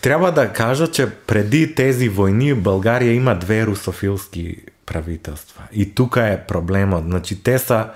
[0.00, 4.56] Трябва да кажа, че преди тези войни България има две русофилски
[4.86, 5.62] правителства.
[5.72, 7.04] И тук е проблемът.
[7.04, 7.86] Значи те са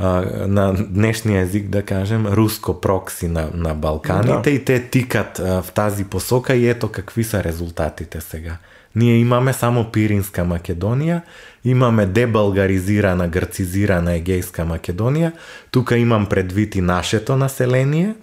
[0.00, 4.50] на днешния език, да кажем, руско прокси на, на Балканите да.
[4.50, 8.56] и те тикат а, в тази посока и ето какви са резултатите сега.
[8.96, 11.22] Ние имаме само Пиринска Македония,
[11.64, 15.32] имаме дебългаризирана, гърцизирана Егейска Македония.
[15.70, 18.14] Тук имам предвид и нашето население,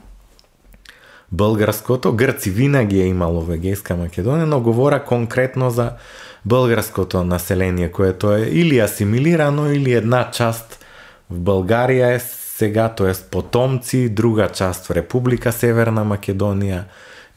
[1.32, 2.14] българското.
[2.14, 5.92] Гърци винаги е имало в Егейска Македония, но говоря конкретно за
[6.46, 10.81] българското население, което е или асимилирано, или една част
[11.32, 13.14] в Българија е сега, т.е.
[13.32, 16.84] потомци, друга част Република Северна Македонија,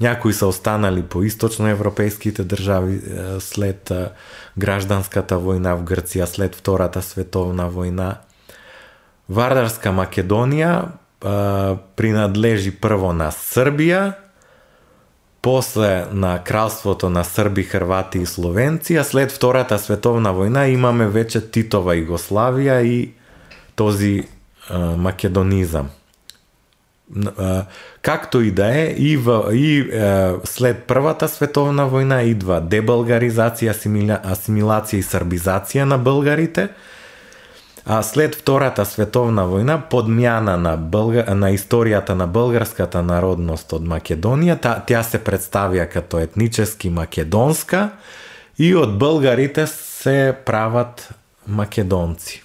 [0.01, 3.01] някои са останали по източноевропейските држави
[3.41, 3.93] след
[4.59, 8.11] гражданската војна в Грција след Втората световна војна.
[9.29, 10.75] Вардарска Македонија
[11.25, 14.13] а, принадлежи прво на Србија,
[15.41, 21.41] после на кралството на Срби, Хрвати и словенци, а след Втората световна војна имаме вече
[21.51, 23.15] Титова Югославия и
[23.77, 24.29] този
[24.71, 25.89] а, македонизам.
[27.39, 27.65] А,
[28.03, 34.19] както и да е, и, в, и а, след првата световна војна идва дебългаризация, асимиля,
[34.25, 36.69] асимилација и србизација на българите,
[37.87, 44.57] а след Втората световна војна подмјана на, бълга, на историјата на българската народност од Македонија,
[44.61, 47.91] та, тя се представија като етнически македонска
[48.59, 51.11] и од българите се прават
[51.47, 52.44] македонци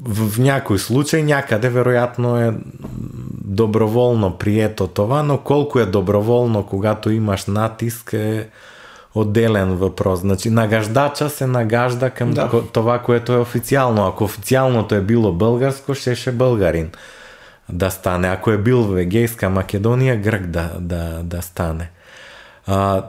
[0.00, 2.54] в, в някой случай някъде вероятно е
[3.44, 8.48] доброволно прието това, но колко е доброволно, когато имаш натиск е
[9.14, 10.20] отделен въпрос.
[10.20, 12.50] Значи нагаждача се нагажда към да.
[12.72, 14.06] това, което е официално.
[14.06, 16.90] Ако официалното е било българско, ще ще българин
[17.68, 18.28] да стане.
[18.28, 21.90] Ако е бил в Егейска Македония, грък да, да, да стане.
[22.66, 23.02] А,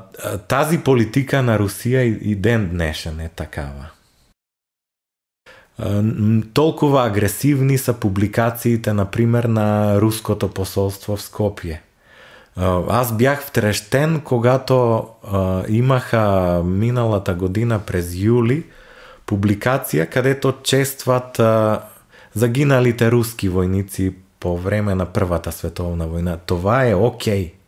[0.47, 3.93] тази политика на Русия и, и ден днешен е такава.
[6.53, 11.82] Толкова агресивни са публикациите, например, на руското посолство в Скопие.
[12.89, 15.07] Аз бях втрештен когато
[15.67, 18.63] имаха миналата година през јули
[19.26, 21.41] публикација където честват
[22.36, 26.38] загиналите руски војници по време на првата световна војна.
[26.45, 27.45] Това е окей.
[27.47, 27.62] Okay.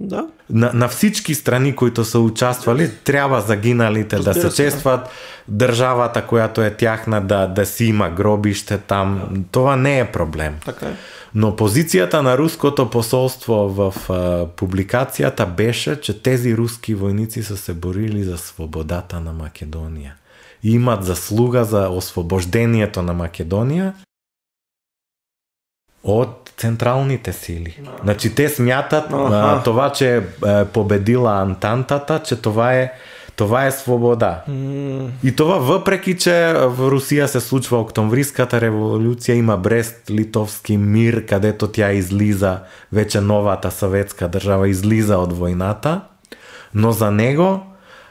[0.00, 0.26] Да.
[0.50, 4.56] На, на всички страни които са участвали, трябва загиналите да Разбира се се.
[4.56, 5.08] честват,
[5.48, 9.28] държавата, която е тяхна да, да си има гробище там.
[9.50, 10.56] Това не е проблем.
[10.64, 10.94] Така е.
[11.34, 17.74] Но позицията на руското посолство в а, публикацията беше, че тези руски войници са се
[17.74, 20.14] борили за свободата на Македония.
[20.62, 23.94] И имат заслуга за освобождението на Македония
[26.04, 27.80] от централните сили.
[28.02, 29.62] Значи те смятат а, Аха.
[29.64, 32.92] това, че е победила Антантата, че това е,
[33.36, 34.42] това е свобода.
[35.24, 41.92] И това въпреки, че в Русия се случва Октомврийската революция, има Брест-Литовски мир, където тя
[41.92, 42.58] излиза,
[42.92, 46.00] вече новата съветска държава излиза от войната,
[46.74, 47.60] но за него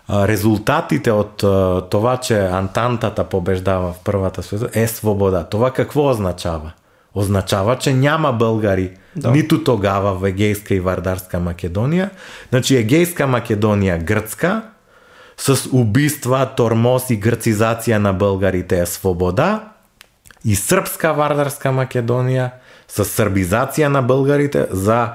[0.07, 5.43] а, резултатите от а, това, че Антантата побеждава в Първата света е свобода.
[5.43, 6.71] Това какво означава?
[7.15, 9.31] Означава, че няма българи Да.
[9.31, 12.09] нито тогава в Егейска и Вардарска Македония.
[12.49, 14.61] Значи Егейска Македония гръцка,
[15.37, 19.63] с убийства, тормоз и гръцизация на българите е свобода
[20.45, 22.51] и сръбска Вардарска Македония
[22.87, 25.09] с сърбизация на българите за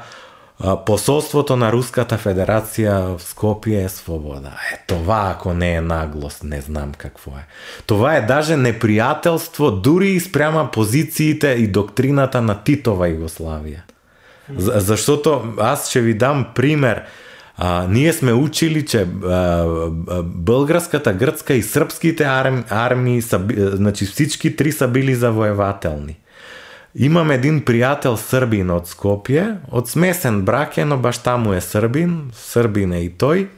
[0.86, 4.54] посолството на Руската Федерација в Скопје е свобода.
[4.72, 7.46] Е, това ако не е наглост, не знам какво е.
[7.86, 13.84] Това е даже непријателство, дури и спрема позициите и доктрината на Титова Југославија.
[14.56, 17.04] За, заштото аз ќе ви дам пример.
[17.56, 24.06] А, ние сме учили, че а, а, българската, гръцка и српските арми, армии, са, значи
[24.06, 26.16] всички три са били завоевателни.
[26.94, 32.30] Имам един пријател србин од Скопје, од смесен брак е, но башта му е србин,
[32.38, 33.48] србин е и тој.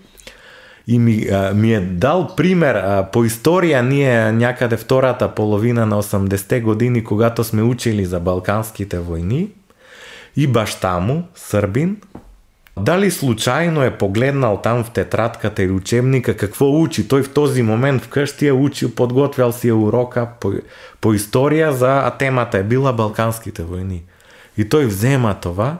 [0.86, 2.78] И ми, а, ми е дал пример.
[2.80, 9.02] А, по историја ние някаде втората половина на 80-те години, когато сме учили за Балканските
[9.04, 9.48] војни,
[10.36, 11.96] и башта му, србин
[12.76, 17.08] дали случајно е погледнал там в тетрадката или учебника какво учи.
[17.08, 20.52] Тој в този момент вкъщи е учил, подготвял си е урока по,
[21.00, 24.04] по историја за а темата е била Балканските војни.
[24.58, 25.78] И тој взема това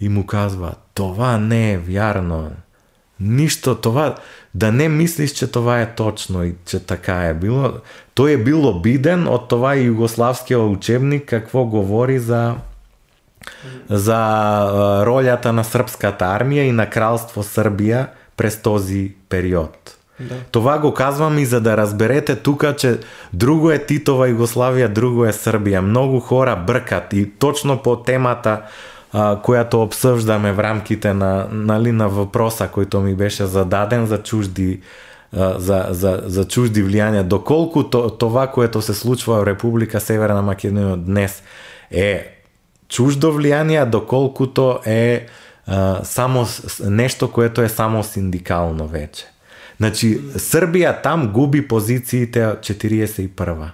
[0.00, 2.50] и му казва, това не е вярно.
[3.20, 4.14] Ништо това,
[4.54, 7.72] да не мислиш, че това е точно и че така е било.
[8.16, 12.54] Тој е бил обиден од това и югославския учебник какво говори за
[13.90, 19.98] за а, ролята на сръбската армия и на кралство Сърбия през този период.
[20.20, 20.34] Да.
[20.50, 22.98] Това го казвам и за да разберете тук, че
[23.32, 25.82] друго е Титова Югославия, друго е Сърбия.
[25.82, 28.62] Много хора бъркат и точно по темата,
[29.12, 34.80] а, която обсъждаме в рамките на, нали, на въпроса, който ми беше зададен за чужди
[35.36, 37.24] а, за, за, за чужди влияния.
[37.24, 41.42] Доколко то, това, което се случва в Република Северна Македония днес
[41.90, 42.37] е
[42.88, 45.26] чуждо влияние, а доколкото е
[45.66, 46.46] а, само
[46.84, 49.26] нещо, което е само синдикално вече.
[49.76, 53.70] Значи, Сърбия там губи позициите от 41-а.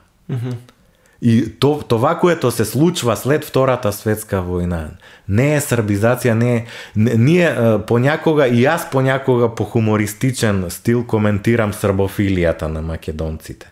[1.22, 4.88] И то, това, което се случва след Втората светска война,
[5.28, 6.64] не е сърбизация, не е...
[6.96, 7.56] Ние
[7.86, 13.70] понякога, и аз понякога по хумористичен стил коментирам сърбофилията на македонците.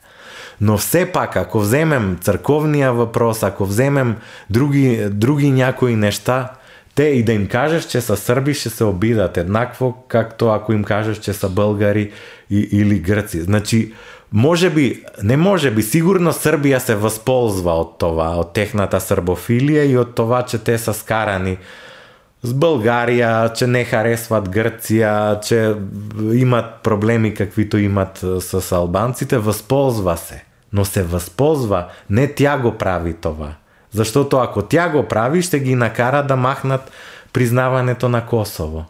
[0.63, 4.17] Но все пак, ако вземем църковния въпрос, ако вземем
[4.51, 6.49] други, други някои нешта,
[6.95, 9.37] те и да им кажеш, че са сърби, ще се обидат.
[9.37, 12.11] Еднакво, както ако им кажеш, че са българи
[12.51, 13.93] и, или Грци, Значи,
[14.33, 19.99] може би, не може би, сигурно Србија се восползва од това, од техната србофилија и
[19.99, 21.59] од това, че те са скарани
[22.43, 25.75] с Българија, че не харесват Грција, че
[26.39, 30.52] имат проблеми каквито имат с албанците, восползва се.
[30.73, 33.55] Но се възползва, не тя го прави това.
[33.91, 36.91] Защото ако тя го прави, ще ги накара да махнат
[37.33, 38.85] признаването на Косово.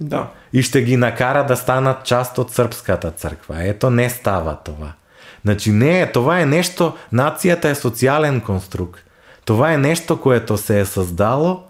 [0.00, 0.28] Да.
[0.52, 3.56] И ще ги накара да станат част от сръбската църква.
[3.58, 4.92] Ето не става това.
[5.44, 9.00] Значи не е, това е нещо, нацията е социален конструкт.
[9.44, 11.62] Това е нещо, което се е създало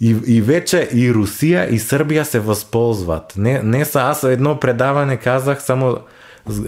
[0.00, 3.34] и, и вече и Русия и Сърбия се възползват.
[3.36, 5.98] Не, не са, аз едно предаване казах само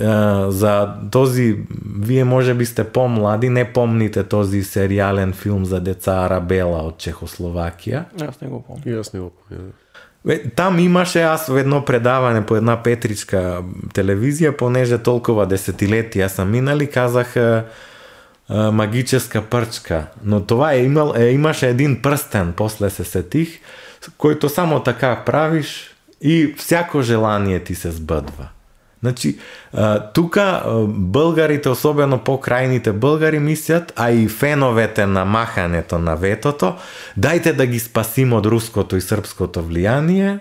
[0.01, 1.59] а, за този,
[1.99, 8.05] вие може би сте по-млади, не помните този сериален филм за деца Арабела от Чехословакия.
[8.28, 8.83] Аз не го помня.
[8.87, 9.62] И аз не го помня.
[10.24, 13.62] Бе, Там имаше аз в едно предаване по една петричка
[13.95, 17.37] телевизия, понеже толкова десетилетия са минали, казах
[18.51, 23.61] магическа прчка, Но тоа е, имал, е, имаше един прстен после се сетих,
[24.18, 28.49] којто само така правиш и всяко желание ти се сбъдва.
[29.03, 29.38] Значи,
[30.14, 36.76] тука българите, особено покрајните българи, мислят, а и феновете на махането на ветото,
[37.18, 40.38] дајте да ги спасим од руското и српското влијание,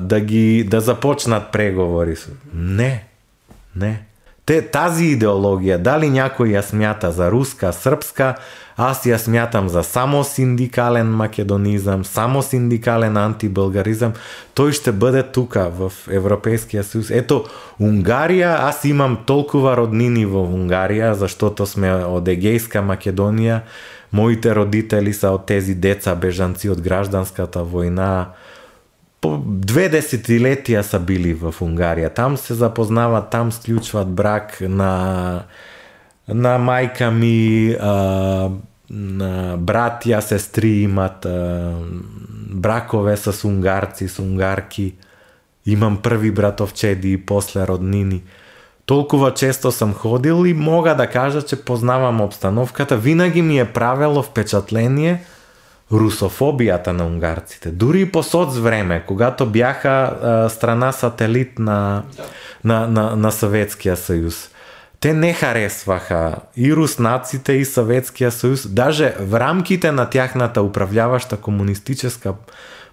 [0.00, 2.16] да ги да започнат преговори.
[2.54, 3.04] Не.
[3.76, 4.09] Не.
[4.44, 8.34] Те, тази идеологија, дали някој ја смята за руска, српска,
[8.80, 14.12] аз ја смятам за само синдикален македонизам, само синдикален антибългаризам,
[14.56, 17.12] тој ще бъде тука в Европейския сојуз.
[17.12, 17.44] Ето,
[17.80, 23.60] Унгарија, аз имам толкова роднини во Унгарија, заштото сме од Егејска Македонија,
[24.12, 28.32] моите родители са од тези деца бежанци од гражданската војна,
[29.20, 32.08] по две десетилетија са били во Унгарија.
[32.14, 35.44] Там се запознава, там склучваат брак на
[36.28, 38.50] на мајка ми, а,
[38.90, 41.74] на братја, сестри имат а,
[42.54, 44.94] бракове со унгарци, со унгарки.
[45.66, 48.22] Имам први братовчеди и после роднини.
[48.86, 52.96] Толкува често сам ходил и мога да кажа, че познавам обстановката.
[52.96, 55.24] Винаги ми е правело впечатление–
[55.92, 57.70] русофобијата на унгарците.
[57.70, 62.24] Дури и по соц време, когато бяха а, страна сателит на, да.
[62.64, 64.50] на, на, на Советския съюз.
[65.00, 68.68] Те не харесваха и руснаците, и Советския съюз.
[68.68, 72.34] Даже в рамките на тяхната управляваща комунистическа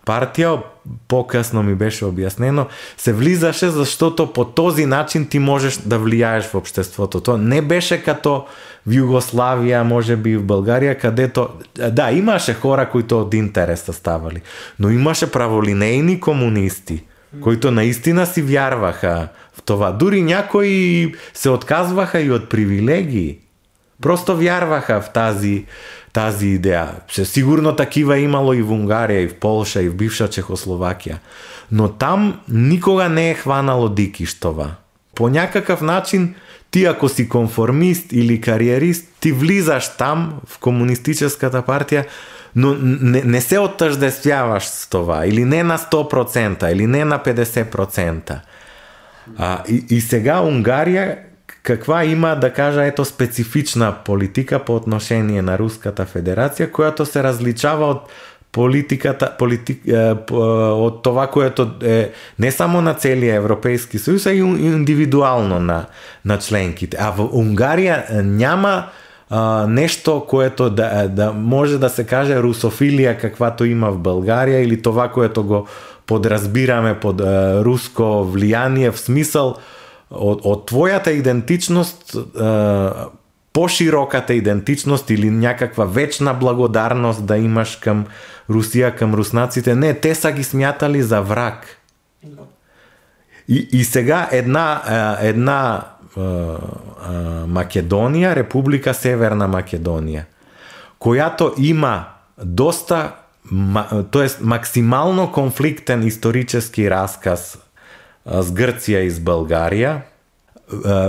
[0.07, 0.61] партија,
[1.07, 6.59] покасно ми беше објаснено, се влизаше заштото по този начин ти можеш да влијаеш во
[6.59, 7.19] обществото.
[7.21, 7.37] тоа.
[7.37, 8.47] не беше като
[8.85, 14.41] в Југославија, може би в Българија, кадето, да, имаше хора които од интерес ставали,
[14.79, 17.03] но имаше праволинејни комунисти,
[17.41, 19.91] които наистина си вярваха в това.
[19.91, 23.39] Дури някои се отказваха и од привилегии.
[24.01, 25.65] Просто вярваха в тази,
[26.17, 26.87] тази идеја.
[27.11, 31.19] Се сигурно такива имало и во Унгария, и в Полша, и в бивша Чехословакија.
[31.71, 34.71] Но там никога не е хванало дикиш това.
[35.15, 36.35] По някакав начин
[36.71, 42.05] ти ако си конформист или кариерист, ти влизаш там в комунистическата партија,
[42.55, 45.25] но не, не се оттъждествяваш с това.
[45.25, 48.39] Или не на 100%, или не на 50%.
[49.37, 51.17] А, и, и сега Унгария
[51.67, 57.89] каква има, да кажа, ето специфична политика по отношение на Руската Федерација којато се различава
[57.91, 58.13] од
[58.55, 64.39] политиката, политик, е, од това което е не само на целија Европски сојуз, а и
[64.39, 65.85] индивидуално на,
[66.23, 66.95] на членките.
[66.95, 68.87] А во Унгарија няма
[69.29, 74.81] а, нешто което да, да може да се каже русофилија каквато има в Българија или
[74.81, 75.67] това, което го
[76.07, 79.57] подразбираме под а, руско влијание в смисъл
[80.09, 83.09] од, од твојата идентичност а,
[83.57, 88.05] пошироката идентичност или някаква вечна благодарност да имаш към
[88.49, 89.75] Русија, към руснаците.
[89.75, 91.65] Не, те са ги смятали за враг.
[93.47, 94.81] И, и сега една,
[95.21, 95.83] една
[97.47, 100.27] Македонија, Република Северна Македонија,
[100.99, 102.05] којато има
[102.37, 103.15] доста,
[104.11, 107.57] тоест максимално конфликтен исторически расказ
[108.27, 110.01] с Грција и с Българија,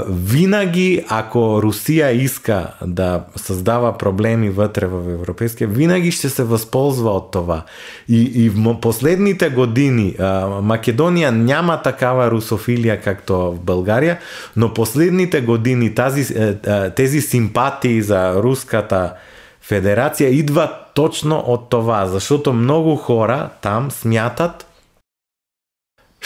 [0.08, 7.30] винаги ако Русија иска да создава проблеми вътре во Европейския, винаги ще се възползва од
[7.32, 7.62] това.
[8.08, 10.14] И, и в последните години
[10.62, 14.16] Македонија няма такава русофилија както в Българија,
[14.56, 16.34] но последните години тази,
[16.94, 19.18] тези симпатии за руската
[19.68, 24.67] Федерација идва точно од това, защото многу хора там смятат,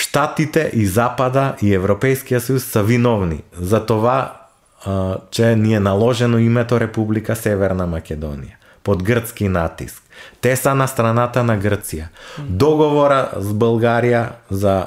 [0.02, 4.48] Штатите и Запада и Европейския сојуз са виновни за това,
[4.84, 10.02] а, че ни е наложено името Република Северна Македонија под грцки натиск.
[10.40, 12.10] Те са на страната на Грција.
[12.38, 14.86] Договора с Българија за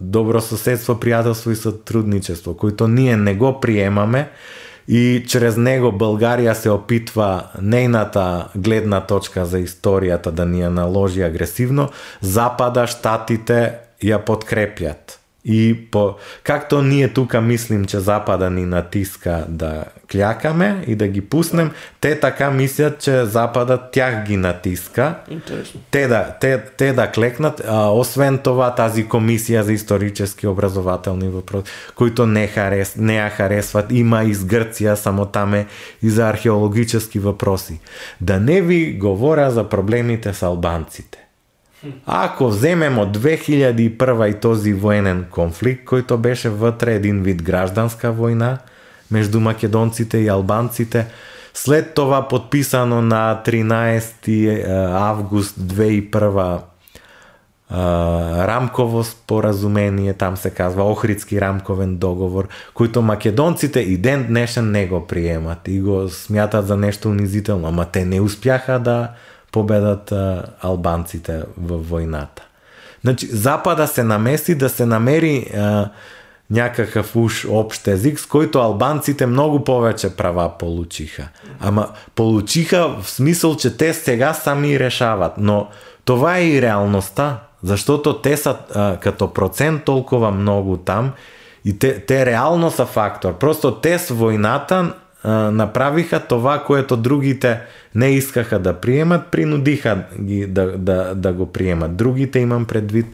[0.00, 4.28] добрососедство, пријателство и сотрудничество којто ние не го приемаме
[4.86, 11.26] и чрез него Българија се опитва нејната гледна точка за историјата да ни ја наложи
[11.26, 11.90] агресивно,
[12.20, 15.24] Запада, Штатите ја подкрепјат.
[15.44, 21.20] И по, както ние тука мислим че Запада ни натиска да клякаме и да ги
[21.20, 21.70] пуснем,
[22.00, 25.14] те така мислят че Западът тях ги натиска.
[25.30, 25.80] Интересно.
[25.90, 27.62] Те да, те, те да клекнат.
[27.68, 33.92] А, освен това тази комисия за исторически образователни въпроси, които не, харес, не я харесват,
[33.92, 35.66] има из Гърция, само там е
[36.02, 37.80] и за археологически въпроси.
[38.20, 41.23] Да не ви говоря за проблемите с албанците.
[42.06, 48.58] Ако вземем 2001 и този военен конфликт, којто беше вътре един вид гражданска војна
[49.10, 51.06] между македонците и албанците,
[51.54, 56.60] след това подписано на 13 август 2001
[58.46, 65.06] рамково споразумение, там се казва Охридски рамковен договор, којто македонците и ден днешен не го
[65.06, 69.08] приемат и го смятат за нешто унизително, ама те не успяха да
[69.54, 72.42] победат а, албанците во војната.
[73.04, 75.90] Значи, Запада се намеси да се намери а,
[76.50, 81.28] някакав уж общ език, с който албанците многу повеќе права получиха.
[81.60, 85.38] Ама получиха в смисъл, че те сега сами решават.
[85.38, 85.68] Но
[86.04, 91.12] това е и реалността, защото те са а, като процент толкова много там
[91.64, 93.38] и те, те реално са фактор.
[93.38, 94.94] Просто те с войната
[95.24, 97.60] направиха това, което другите
[97.94, 101.96] не искаха да приемат, принудиха ги да, да, да го приемат.
[101.96, 103.06] Другите имам предвид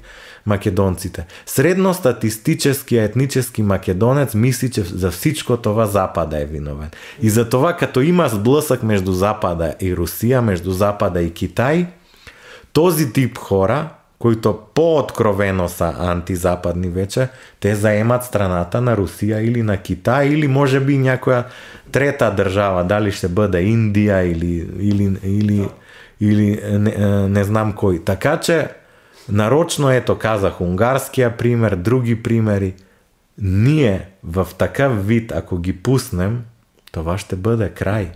[0.47, 1.27] македонците.
[1.47, 6.89] Средностатистически етнически македонец мисли, че за всичко това Запада е виновен.
[7.23, 11.87] И за това, като има сблъсък между Запада и Русия, между Запада и Китай,
[12.73, 13.89] този тип хора,
[14.21, 17.29] които пооткровено са антизападни вече,
[17.61, 21.45] те заемат страната на Русија или на Китај или може би някоја
[21.93, 25.69] трета држава дали ще бъде Индија или, или, или,
[26.21, 26.93] или не,
[27.29, 28.05] не знам кој.
[28.05, 28.69] Така че
[29.31, 32.75] Нарочно ето казах унгарския пример, други примери.
[33.39, 36.45] Ние в такав вид, ако ги пуснем,
[36.93, 38.11] това ще бъде край.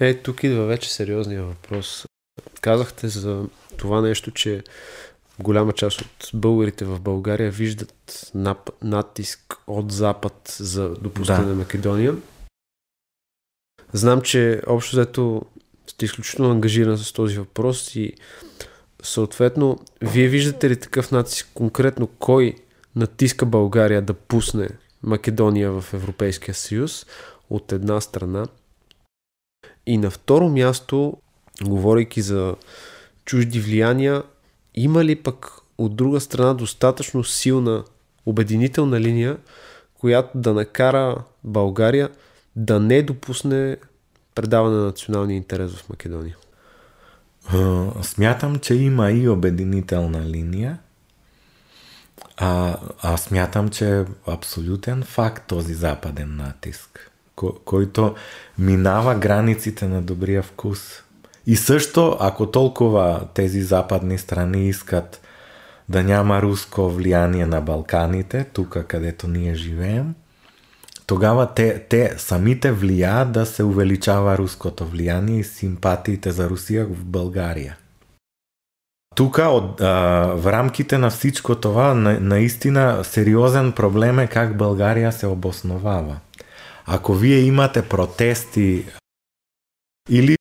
[0.00, 2.06] Е, тук идва вече сериозния въпрос.
[2.60, 3.44] Казахте за
[3.76, 4.62] това нещо, че
[5.40, 7.92] голяма част от българите в България виждат
[8.36, 11.46] нап- натиск от Запад за допускане да.
[11.46, 12.14] на Македония.
[13.92, 15.42] Знам, че общо взето
[15.86, 18.14] сте изключително ангажиран с този въпрос и
[19.02, 22.54] Съответно, вие виждате ли такъв натиск конкретно кой
[22.96, 24.68] натиска България да пусне
[25.02, 27.06] Македония в Европейския съюз
[27.50, 28.46] от една страна?
[29.86, 31.16] И на второ място,
[31.64, 32.56] говорейки за
[33.24, 34.22] чужди влияния,
[34.78, 37.84] има ли пак од друга страна достатъчно силна
[38.26, 39.36] обединителна линија
[40.00, 42.10] която да накара България
[42.56, 43.76] да не допусне
[44.34, 46.36] предаване на националния интерес в Македония?
[48.02, 50.76] Смятам, че има и обединителна линија,
[52.36, 58.14] А, а смятам, че е абсолютен факт този западен натиск, ко- който
[58.58, 61.02] минава границите на добрия вкус.
[61.48, 65.20] И също, ако толкова тези западни страни искат
[65.88, 70.14] да няма руско влијание на Балканите, тука където ние живеем,
[71.06, 77.04] тогава те, те самите влијаат да се увеличава руското влијание и симпатиите за Русија в
[77.04, 77.76] България.
[79.16, 86.20] Тук в рамките на всичко това на, наистина сериозен проблем е как Българија се обосновава.
[86.86, 88.84] Ако вие имате протести
[90.10, 90.37] или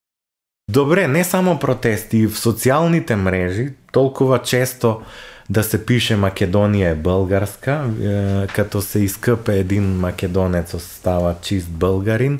[0.72, 5.02] Добре, не само протести, в социалните мрежи толкова често
[5.50, 12.40] да се пише Македонија е българска, е, като се искъпе един македонец става чист българин,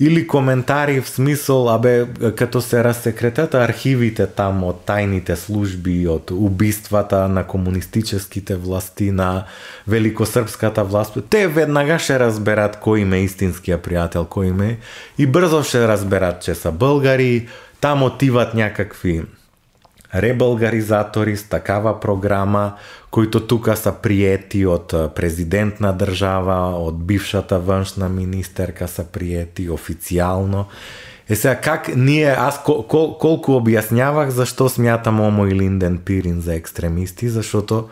[0.00, 7.26] или коментари в смисол, абе, като се разсекретат архивите там од тајните служби, од убиствата
[7.28, 9.44] на комунистическите власти, на
[9.88, 14.78] великосрпската власт, те веднага ще разберат кој им е истинскија пријател, кој им е
[15.18, 17.48] и брзо ще разберат, че са българи,
[17.80, 19.22] там отиват някакви
[20.14, 22.72] ребългаризатори с такава програма,
[23.10, 30.64] които тука са приети од президент на држава, од бившата външна министерка са приети официјално.
[31.28, 36.40] Е сега как ние, аз кол, кол, колку објаснявах зашто смятам Омо и Линден Пирин
[36.40, 37.88] за екстремисти, зашто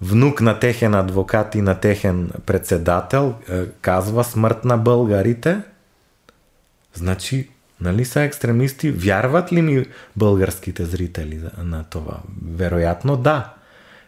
[0.00, 3.34] внук на техен адвокат и на техен председател
[3.80, 5.60] казва смрт на българите,
[6.94, 7.48] значи
[7.80, 8.90] Нали са екстремисти?
[8.90, 12.16] Вярват ли ми българските зрители на това?
[12.54, 13.52] Вероятно да.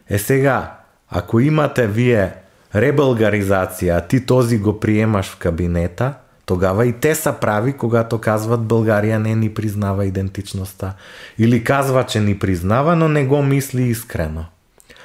[0.08, 0.78] Е сега,
[1.10, 2.34] ако имате вие
[2.74, 6.14] ребългаризација, а ти този го приемаш в кабинета,
[6.46, 10.94] тогава и те са прави, когато казват България не ни признава идентичноста
[11.38, 14.44] Или казва, че ни признава, но не го мисли искрено.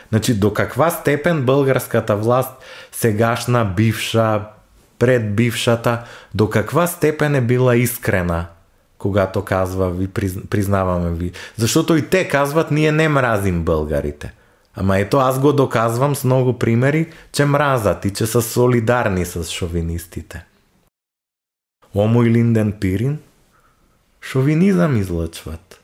[0.09, 2.51] Значи до каква степен българската власт,
[2.91, 4.41] сегашна, бивша,
[4.99, 6.03] пред бившата,
[6.36, 8.45] до каква степен е била искрена
[8.98, 10.08] когато казва ви
[10.50, 11.32] признаваме ви.
[11.58, 14.34] Защото и те казват ние не мразим българите.
[14.76, 19.43] Ама ето аз го доказвам с много примери, че мразат и че са солидарни с
[19.43, 20.45] шовинистите.
[21.95, 23.20] Омо и Линден Пирин
[24.22, 25.82] шовинизам излъчват.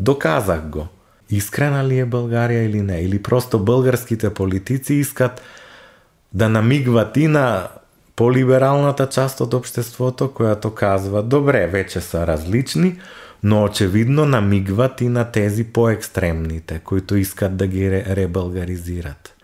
[0.00, 0.86] Доказах го.
[1.30, 3.00] Искрена ли е България или не?
[3.00, 5.42] Или просто българските политици искат
[6.32, 7.68] да намигват и на
[8.22, 12.92] полибералната част од општеството којато казва добре, веќе се различни,
[13.42, 19.34] но очевидно намигват и на тези поекстремните, които искат да ги ребългаризират.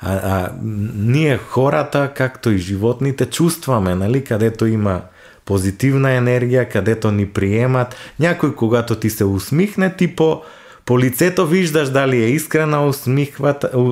[0.00, 5.00] А, а ние хората, както и животните, чувстваме, нали, кадето има
[5.44, 7.96] позитивна енергија, кадето ни приемат.
[8.20, 10.42] Някој когато ти се усмихне, ти по,
[10.86, 12.92] по лицето виждаш дали е искрена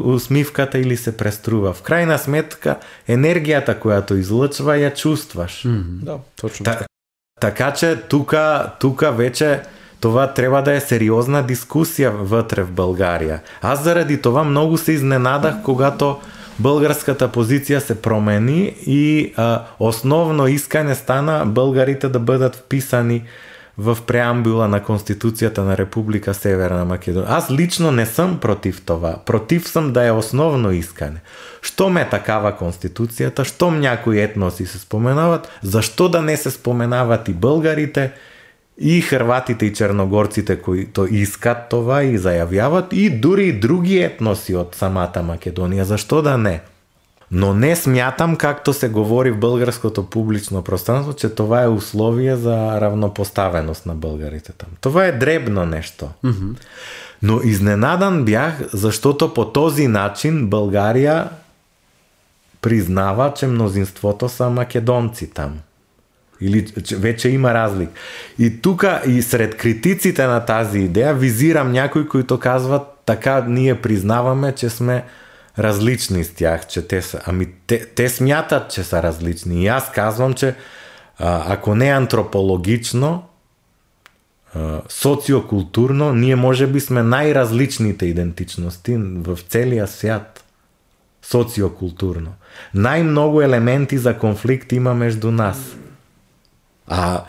[0.04, 1.72] усмивката или се преструва.
[1.72, 2.76] В крайна сметка,
[3.08, 5.62] енергията, която излъчва, я чувстваш.
[5.62, 5.84] Mm-hmm.
[6.02, 6.64] Да, точно.
[6.64, 6.78] Та,
[7.40, 8.34] така че тук,
[8.80, 9.60] тук вече
[10.00, 13.40] това трябва да е сериозна дискусия вътре в България.
[13.62, 16.20] Аз заради това много се изненадах, когато
[16.58, 23.24] българската позиция се промени и а, основно искане стана българите да бъдат вписани
[23.78, 29.16] в преамбула на конституцијата на Република Северна Македонија, Аз лично не сум против това.
[29.26, 31.22] Против сум да е основно искане.
[31.62, 37.32] Што ме такава Конституцијата, што някои етноси се споменават, зашто да не се споменават и
[37.32, 38.12] българите,
[38.78, 44.54] и хрватите и черногорците, кои то искат това и зајавјават, и дури и други етноси
[44.54, 46.60] од самата Македонија, зашто да не?
[47.30, 52.80] Но не смятам, както се говори в българското публично пространство, че това е условие за
[52.80, 54.68] равнопоставеност на българите там.
[54.80, 56.10] Това е дребно нещо.
[56.24, 56.56] Mm-hmm.
[57.22, 61.28] Но изненадан бях, защото по този начин България
[62.60, 65.58] признава, че мнозинството са македонци там.
[66.40, 67.88] Или че вече има разлик.
[68.38, 74.52] И тук и сред критиците на тази идея визирам някои, които казват така ние признаваме,
[74.52, 75.04] че сме
[75.58, 77.20] различни с тях, че те са...
[77.26, 79.62] Ами те, те смятат, че са различни.
[79.62, 80.54] И аз казвам, че
[81.18, 83.24] а, ако не антропологично,
[84.54, 90.44] а, социокултурно, ние може би сме най-различните идентичности в целия свят.
[91.22, 92.34] Социокултурно.
[92.74, 95.76] Най-много елементи за конфликт има между нас.
[96.88, 97.24] А,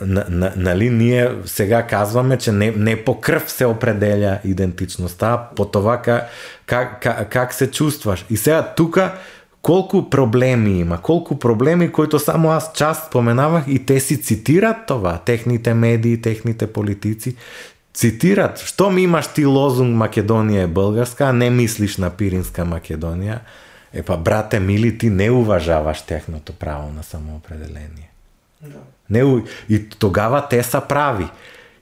[0.00, 6.02] на нали, ние сега казваме, че не, не по крв се определя идентичността, по това
[6.02, 6.28] как,
[6.66, 8.26] как, как, как се чувстваш.
[8.30, 9.14] И сега тука
[9.62, 15.18] колку проблеми има, колку проблеми, които само аз част споменавах и те си цитират това,
[15.18, 17.36] техните медии, техните политици,
[17.94, 23.38] цитират, ми имаш ти лозунг Македонија е българска, а не мислиш на Пиринска Македонија.
[23.92, 28.09] е па брате мили, ти не уважаваш техното право на самоопределение.
[28.62, 28.78] Да.
[29.10, 31.28] Не, и тогава те са прави.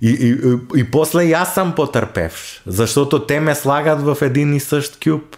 [0.00, 4.60] И, и, и, и после јас сам потрпевш, зашто те ме слагат во един и
[4.62, 5.34] същ кјуб.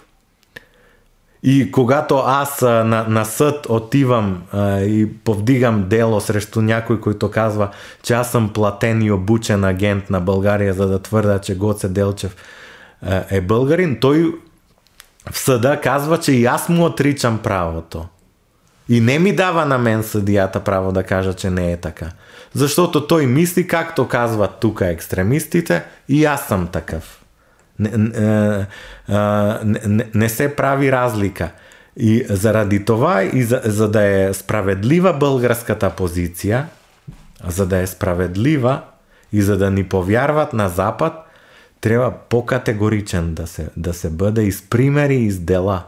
[1.42, 7.30] И когато аз а, на, на съд отивам а, и повдигам дело срещу някой, който
[7.30, 7.70] казва,
[8.02, 12.36] че аз съм платен и обучен агент на България, за да твърда, че Гоце Делчев
[13.02, 14.34] а, е българин, той
[15.30, 18.06] в съда казва, че и аз му отричам правото.
[18.90, 22.10] И не ми дава на мен съдијата право да кажа, че не е така.
[22.54, 27.24] Защото той мисли, както казват тука екстремистите, и аз съм такъв.
[27.78, 28.66] Не, не,
[29.86, 31.50] не, не се прави разлика.
[31.96, 36.66] И заради това, и за, за да е справедлива българската позиция,
[37.46, 38.82] за да е справедлива
[39.32, 41.12] и за да ни повярват на Запад,
[41.80, 45.82] треба по-категоричен да се, да се бъде и с примери и с дела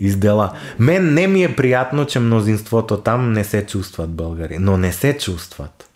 [0.00, 0.52] издела.
[0.78, 5.18] Мен не ми е приятно, че мнозинството там не се чувстват българи, но не се
[5.18, 5.86] чувстват.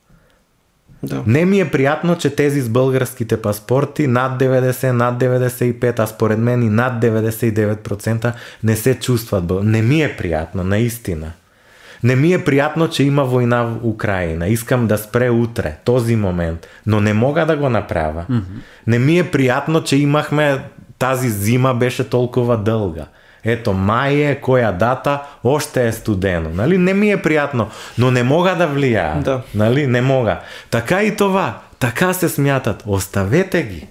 [1.03, 1.23] Да.
[1.27, 6.39] Не ми е приятно, че тези с българските паспорти над 90, над 95, а според
[6.39, 8.33] мен и над 99%
[8.63, 9.69] не се чувстват българи.
[9.69, 11.33] Не ми е приятно, наистина.
[12.05, 14.49] Не ми е приятно, че има война в Украина.
[14.49, 16.67] Искам да спре утре, този момент.
[16.87, 18.25] Но не мога да го направя.
[18.31, 18.43] Mm-hmm.
[18.87, 20.65] Не ми е приятно, че имахме
[20.99, 23.07] тази зима беше толкова дълга.
[23.45, 26.51] Ето, май е, коя дата, още е студено.
[26.55, 26.79] Нали?
[26.79, 29.21] Не ми е приятно, но не мога да влияя.
[29.21, 29.43] Да.
[29.55, 29.87] Нали?
[29.87, 30.41] Не мога.
[30.71, 31.59] Така и това.
[31.79, 32.83] Така се смятат.
[32.87, 33.89] Оставете ги.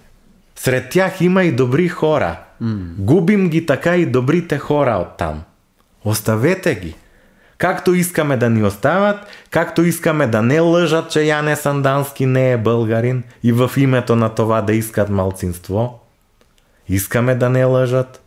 [0.56, 2.36] Сред тях има и добри хора.
[2.64, 2.78] Mm.
[2.97, 5.43] Губим ги така и добрите хора оттам.
[6.06, 6.95] Оставете ги.
[7.58, 9.18] Както искаме да ни остават,
[9.49, 14.30] както искаме да не лъжат, че Яне Сандански не е българин и в името на
[14.30, 15.99] това да искат малцинство,
[16.89, 18.22] искаме да не лъжат,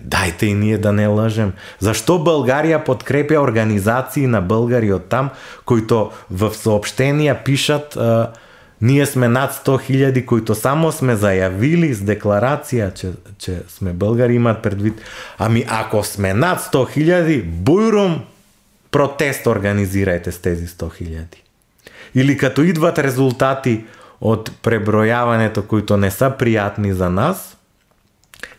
[0.00, 1.52] Дайте и ние да не лажем.
[1.80, 5.30] Зашто Българија подкрепја организации на българи од там,
[5.64, 8.32] които в сообщенија пишат а,
[8.80, 14.34] ние сме над 100 хиляди, които само сме заявили с декларација че, че сме българи,
[14.34, 15.00] имат предвид.
[15.38, 17.42] Ами ако сме над 100 хиляди,
[18.90, 21.42] протест организирајте с тези 100 хиляди.
[22.14, 23.84] Или като идват резултати
[24.20, 27.57] од пребројавањето които не са пријатни за нас,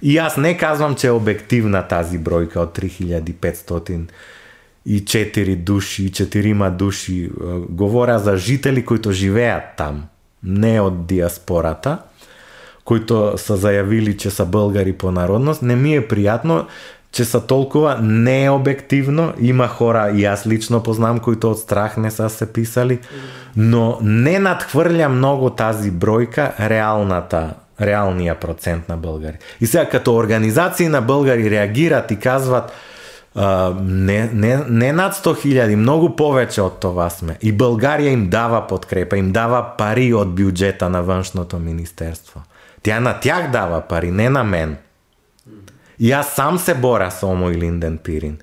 [0.01, 4.09] и аз не казвам, че е обективна тази бројка од 3500
[4.86, 7.30] и 4 души, и 4 души.
[7.69, 10.03] Говоря за жители които живеат там,
[10.43, 11.97] не од диаспората,
[12.84, 15.61] които са зајавили че са българи по народност.
[15.61, 16.65] Не ми е пријатно
[17.11, 19.34] че са толкова необективно.
[19.39, 22.99] Има хора, и аз лично познам, които од страх не са се писали,
[23.57, 29.38] но не надхврля многу тази бројка реалната реалния процент на българи.
[29.61, 32.71] И сега като организации на българи реагираат и казват
[33.82, 37.38] не, не, не над 100 хиляди, многу повеќе од това сме.
[37.41, 42.41] И Българија им дава подкрепа, им дава пари од бюджета на външното министерство.
[42.84, 44.77] Тя на тях дава пари, не на мен.
[45.99, 48.38] И аз сам се бора со Омо и Линден Пирин.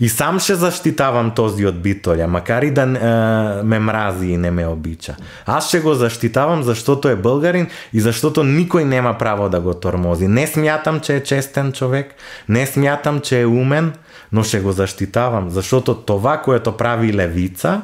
[0.00, 4.50] И сам ще заштитавам този од Битоля, макар и да е, ме мрази и не
[4.50, 5.16] ме обича.
[5.46, 10.28] Аз ще го заштитавам заштото е българин и заштото никој нема право да го тормози.
[10.28, 12.14] Не смятам, че е честен човек,
[12.48, 13.92] не смятам, че е умен,
[14.32, 17.82] но ще го заштитавам, защото това, което прави левица,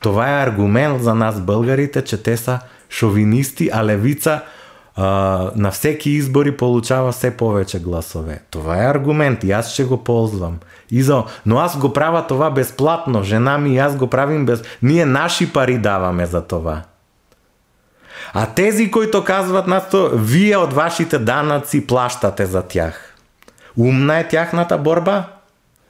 [0.00, 2.58] това е аргумент за нас българите, че те са
[2.90, 4.40] шовинисти, а левица
[4.96, 8.40] а, на всеки избори получава все повече гласове.
[8.50, 10.58] Това е аргумент и аз ще го ползвам.
[10.92, 13.22] Изо, но аз го права това безплатно.
[13.22, 14.62] Жена ми и аз го правим без...
[14.82, 16.82] Ние наши пари даваме за това.
[18.34, 23.14] А тези, които казват нас, то, вие од вашите данаци плаштате за тях.
[23.76, 25.24] Умна е тяхната борба?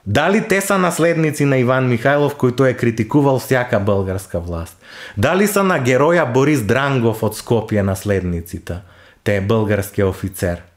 [0.05, 4.77] Дали те са наследници на Иван Михайлов, който е критикувал всяка българска власт?
[5.17, 8.81] Дали са на героја Борис Дрангов од Скопие наследниците?
[9.23, 10.72] Те е българския офицер.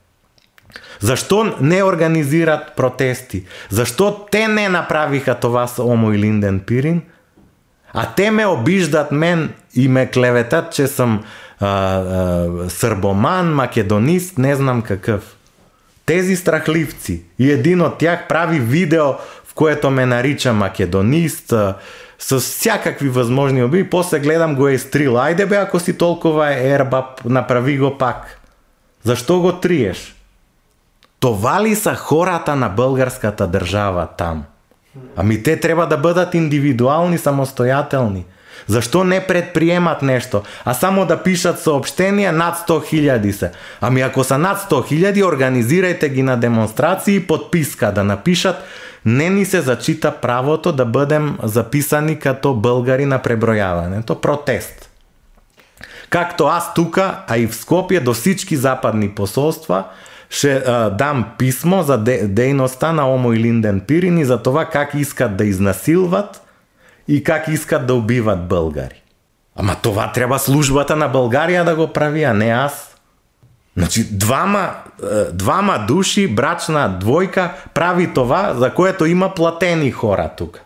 [1.01, 3.45] Зашто не организират протести?
[3.70, 7.03] Зашто те не направиха това со Омо и Линден Пирин?
[7.93, 11.24] А те ме обиждат мен и ме клеветат, че съм
[11.61, 11.68] а,
[12.83, 15.37] а, македонист, не знам какъв.
[16.07, 17.22] Тези страхливци.
[17.39, 19.12] И един от тях прави видео,
[19.45, 21.74] в което ме нарича македонист, а,
[22.18, 23.91] с всякакви възможни оби.
[23.91, 25.12] После гледам го е стрил.
[25.12, 28.41] Ајде бе, ако си толкова е ербаб, направи го пак.
[29.05, 30.15] Зашто го триеш?
[31.27, 34.45] Това ли са хората на българската држава там?
[35.16, 38.22] Ами те треба да бъдат индивидуални, самостојателни.
[38.66, 43.51] Зашто не предприемат нешто, а само да пишат сообщенија над 100 хиляди се?
[43.81, 48.62] Ами ако са над 100 хиляди, организирајте ги на демонстрации и подписка да напишат
[49.05, 54.20] не ни се зачита правото да бъдем записани като българи на преброяването.
[54.20, 54.91] Протест.
[56.11, 59.85] Както аз тука, а и в Скопје до всички западни посолства–
[60.31, 64.64] ше а, дам писмо за де, дејноста на Омо и Линден Пирин и за тоа
[64.64, 66.43] как искат да изнасилват
[67.09, 69.03] и как искат да убиват българи.
[69.57, 72.97] Ама това треба службата на Българија да го прави, а не аз.
[73.77, 74.70] Значи двама,
[75.33, 80.61] двама души, брачна двојка прави това, за което има платени хора тук.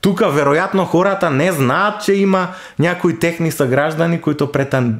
[0.00, 4.52] Тука веројатно хората не знаат че има някои техни съграждани, които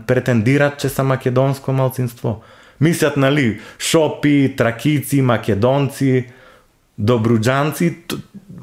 [0.07, 2.43] претендират, че са македонско малцинство
[2.80, 6.26] мислат, нали, шопи, Тракици, македонци,
[6.98, 7.96] добруджанци.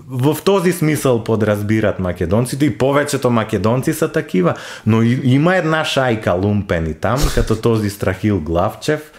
[0.08, 4.54] во този смисел подразбират македонците и повечето македонци се такива.
[4.86, 9.12] Но има една шайка лумпени там, като този Страхил Главчев.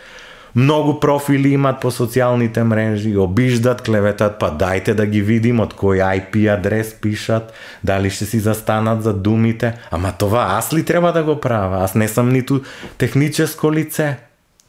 [0.57, 6.01] Многу профили имат по социјалните мрежи, обиждат, клеветат, па дайте да ги видим од кој
[6.01, 7.53] IP адрес пишат,
[7.85, 9.75] дали ще си застанат за думите.
[9.91, 11.83] Ама това аз ли треба да го правам.
[11.83, 12.61] Аз не сам ниту
[12.99, 14.17] техническо лице.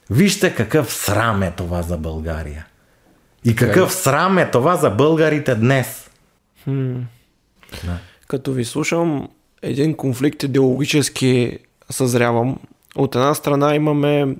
[0.09, 2.65] Вижте какъв срам е това за България.
[3.45, 6.09] И какъв срам е това за българите днес.
[6.63, 6.95] Хм.
[7.83, 7.97] Да.
[8.27, 9.29] Като ви слушам,
[9.61, 11.57] един конфликт идеологически
[11.89, 12.57] съзрявам.
[12.95, 14.35] От една страна имаме,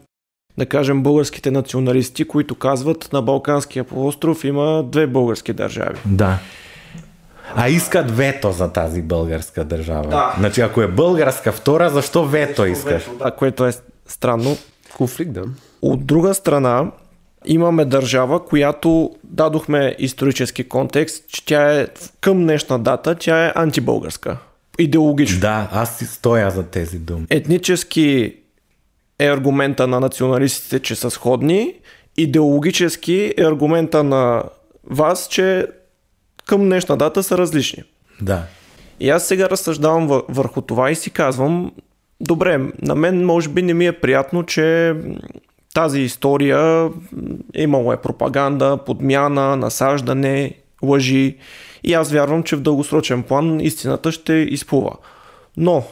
[0.58, 6.00] да кажем, българските националисти, които казват на Балканския полуостров има две български държави.
[6.06, 6.40] Да.
[7.56, 10.10] А искат вето за тази българска държава.
[10.10, 10.36] Да.
[10.38, 13.04] Значи, ако е българска втора, защо вето искаш?
[13.04, 13.72] Вето, да, което е
[14.08, 14.58] странно.
[14.98, 15.44] Конфликт, да.
[15.82, 16.92] От друга страна,
[17.46, 21.88] имаме държава, която дадохме исторически контекст, че тя е
[22.22, 24.38] към днешна дата, тя е антибългарска.
[24.80, 25.40] Идеологично.
[25.40, 27.26] Да, аз си стоя за тези думи.
[27.30, 28.36] Етнически
[29.20, 31.74] е аргумента на националистите, че са сходни.
[32.18, 34.44] Идеологически е аргумента на
[34.84, 35.68] вас, че
[36.46, 37.84] към днешна дата са различни.
[38.22, 38.44] Да.
[39.00, 41.72] И аз сега разсъждавам върху това и си казвам,
[42.22, 44.96] Добре, на мен може би не ми е приятно, че
[45.74, 46.90] тази история
[47.56, 50.54] имало е пропаганда, подмяна, насаждане,
[50.84, 51.38] лъжи
[51.84, 54.92] и аз вярвам, че в дългосрочен план истината ще изплува.
[55.58, 55.84] Но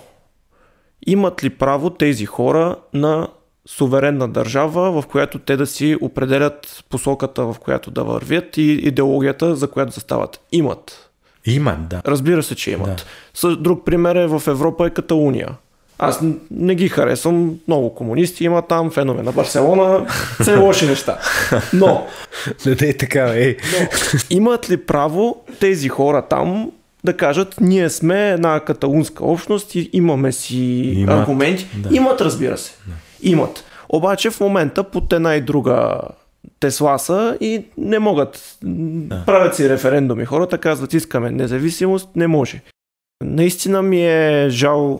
[1.07, 3.27] имат ли право тези хора на
[3.67, 9.55] суверенна държава, в която те да си определят посоката, в която да вървят и идеологията,
[9.55, 10.39] за която застават?
[10.51, 11.09] Имат.
[11.45, 12.01] Имат, да.
[12.05, 13.05] Разбира се, че имат.
[13.41, 13.55] Да.
[13.55, 15.49] Друг пример е в Европа е Каталуния.
[15.99, 16.19] Аз
[16.51, 17.59] не ги харесвам.
[17.67, 20.05] Много комунисти има там, фенове на Барселона,
[20.41, 21.19] все лоши неща.
[21.73, 22.07] Но...
[22.65, 23.25] Не е така.
[23.25, 23.55] Но,
[24.29, 26.71] имат ли право тези хора там
[27.03, 30.57] да кажат, ние сме една каталунска общност и имаме си
[30.95, 31.67] имат, аргументи.
[31.77, 31.95] Да.
[31.95, 32.73] Имат, разбира се.
[32.87, 32.93] Да.
[33.29, 33.63] Имат.
[33.89, 35.99] Обаче в момента под една и друга
[36.59, 38.57] Тесла са и не могат.
[38.63, 39.23] Да.
[39.25, 40.25] Правят си референдуми.
[40.25, 42.61] Хората казват, искаме независимост, не може.
[43.23, 44.99] Наистина ми е жал,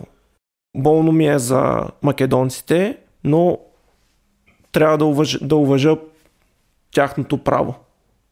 [0.76, 3.60] болно ми е за македонците, но
[4.72, 5.98] треба да уважа, да уважа
[6.92, 7.76] тяхното право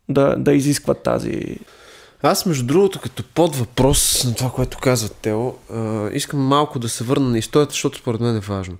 [0.10, 1.58] да, да изискват тази.
[2.22, 5.54] Аз, между другото, като под въпрос на това, което казва Тео,
[6.14, 8.78] искам малко да се върна на историята, защото според мен е важно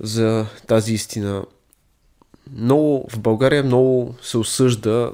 [0.00, 1.44] за тази истина.
[2.56, 5.10] Много, в България много се осъжда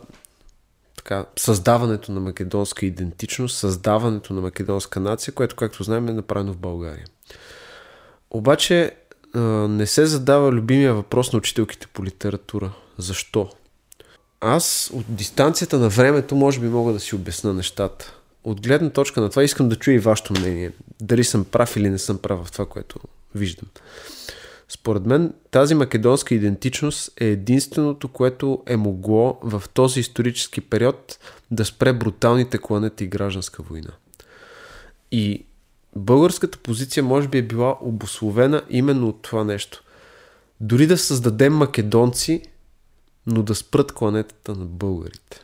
[0.97, 6.59] така, създаването на македонска идентичност, създаването на македонска нация, което, както знаем, е направено в
[6.59, 7.05] България.
[8.31, 8.91] Обаче
[9.69, 12.73] не се задава любимия въпрос на учителките по литература.
[12.99, 13.51] Защо?
[14.41, 18.15] Аз от дистанцията на времето може би мога да си обясна нещата.
[18.45, 20.73] От гледна точка на това искам да чуя и вашето мнение.
[21.01, 22.99] Дали съм прав или не съм прав в това, което
[23.35, 23.69] виждам.
[24.69, 31.19] Според мен тази македонска идентичност е единственото, което е могло в този исторически период
[31.51, 33.91] да спре бруталните кланети и гражданска война.
[35.13, 35.45] И
[35.97, 39.83] българската позиција може би е била обословена именно от това нещо.
[40.61, 42.43] Дори да създадем македонци,
[43.27, 45.41] но да спрат кланетата на българите.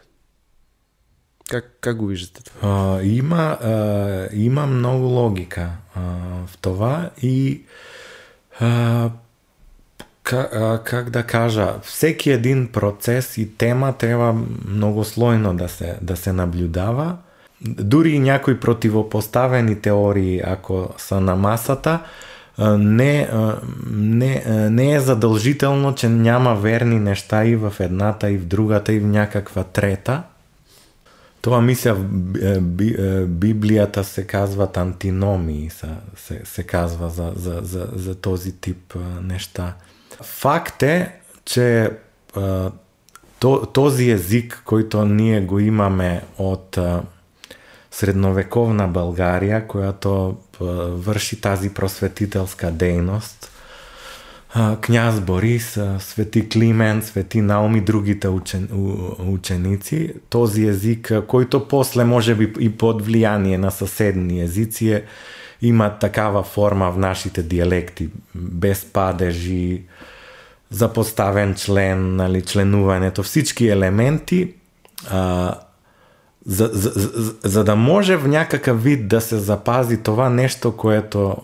[1.48, 2.58] Как, как го виждате това?
[2.62, 6.00] А, има, а, има много логика а,
[6.46, 7.62] в това и
[8.60, 9.10] а,
[10.22, 14.32] как, а, как да кажа, всеки един процес и тема трябва
[14.68, 17.16] многослойно да се, да се наблюдава
[17.60, 22.00] дури и някои противопоставени теории, ако са на масата,
[22.78, 23.28] не,
[23.90, 29.00] не, не е задължително, че няма верни неща и в едната, и в другата, и
[29.00, 30.22] в някаква трета.
[31.40, 32.04] Това мисля в
[33.26, 35.70] Библията се казват антиномии,
[36.16, 39.74] се, се казва за, за, за, за този тип неща.
[40.22, 41.12] Факт е,
[41.44, 41.90] че
[43.72, 46.78] този език, който ние го имаме от
[47.96, 50.36] средновековна България, която
[51.06, 53.48] врши тази просветителска дејност.
[54.80, 58.68] Княз Борис, Свети Климент, Свети Наум и другите учен,
[59.18, 60.12] ученици.
[60.28, 65.02] Този език, којто после може би и под влијание на соседни езици
[65.62, 69.82] има такава форма в нашите диалекти, без падежи,
[70.70, 74.52] запоставен член, нали, членувањето, всички елементи
[75.10, 75.54] а,
[76.46, 81.36] за, за, за, за да може в някакъв вид да се запази това нещо, което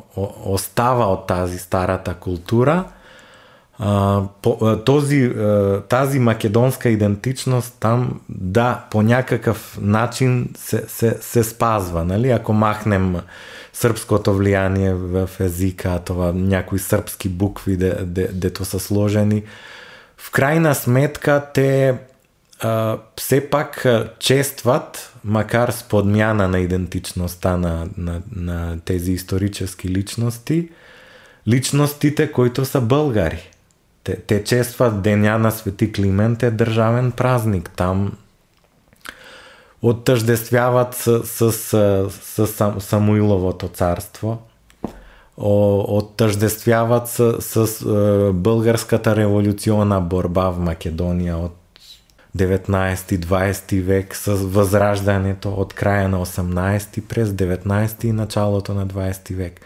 [0.44, 2.84] остава от тази старата култура,
[4.84, 5.32] този,
[5.88, 12.04] тази македонска идентичност там, да, по някакъв начин се, се, се спазва.
[12.04, 12.30] Нали?
[12.30, 13.16] Ако махнем
[13.72, 19.42] сръбското влияние в езика, това някои сръбски букви, де, де, дето са сложени,
[20.16, 21.94] в крайна сметка те
[23.20, 23.86] сепак
[24.18, 30.68] честват, макар с подмяна на идентичноста на, на, на тези исторически личности,
[31.48, 33.50] личностите които са българи.
[34.04, 37.70] Те, те честват Деня на Свети Климент е државен празник.
[37.76, 38.12] Там
[39.82, 44.42] оттъждествяват с, с, с, с сам, Самуиловото царство,
[45.36, 51.61] оттъждествяват с, с, с българската революционна борба в Македонија от
[52.36, 59.34] 19 20 век со возраждањето од краја на 18-ти през 19 и началото на 20
[59.36, 59.60] век.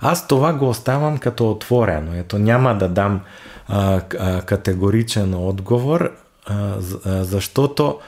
[0.00, 2.14] Аз това го оставам като отворено.
[2.14, 3.20] Ето, няма да дам
[3.68, 6.12] а, а, категоричен одговор,
[6.46, 6.76] а,
[7.24, 7.98] заштото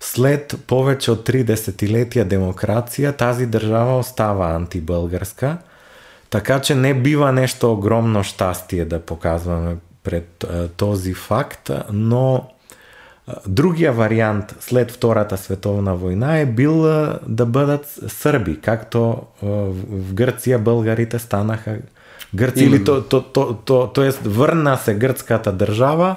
[0.00, 5.58] след повеќе од три десетилетия демокрација, тази држава остава антибългарска,
[6.30, 10.44] така че не бива нешто огромно штастие да показваме пред
[10.76, 12.50] този факт, но
[13.46, 16.82] Другия вариант след Втората световна война е бил
[17.26, 21.76] да бъдат сърби, както в Гърция българите станаха
[22.34, 22.64] гърци.
[22.64, 26.16] Или то, то, то, то, то е върна се гръцката държава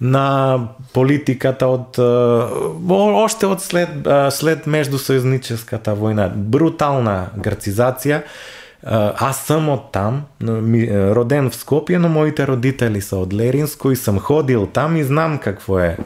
[0.00, 0.58] на
[0.94, 1.98] политиката от
[2.90, 3.88] още от след,
[4.30, 6.32] след междусъюзническата война.
[6.36, 8.22] Брутална гърцизация.
[9.16, 10.22] Аз съм от там,
[11.14, 15.38] роден в Скопия, но моите родители са от Леринско и съм ходил там и знам
[15.38, 15.96] какво е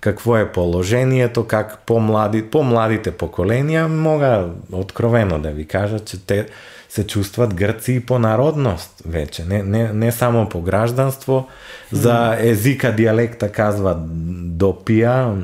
[0.00, 6.46] какво е положението, как по-млади, по-младите поколения мога откровено да ви кажа, че те
[6.88, 11.48] се чувстват грци и по народност вече, не, не, не само по гражданство.
[11.92, 13.96] За езика диалекта казва
[14.44, 15.34] допия,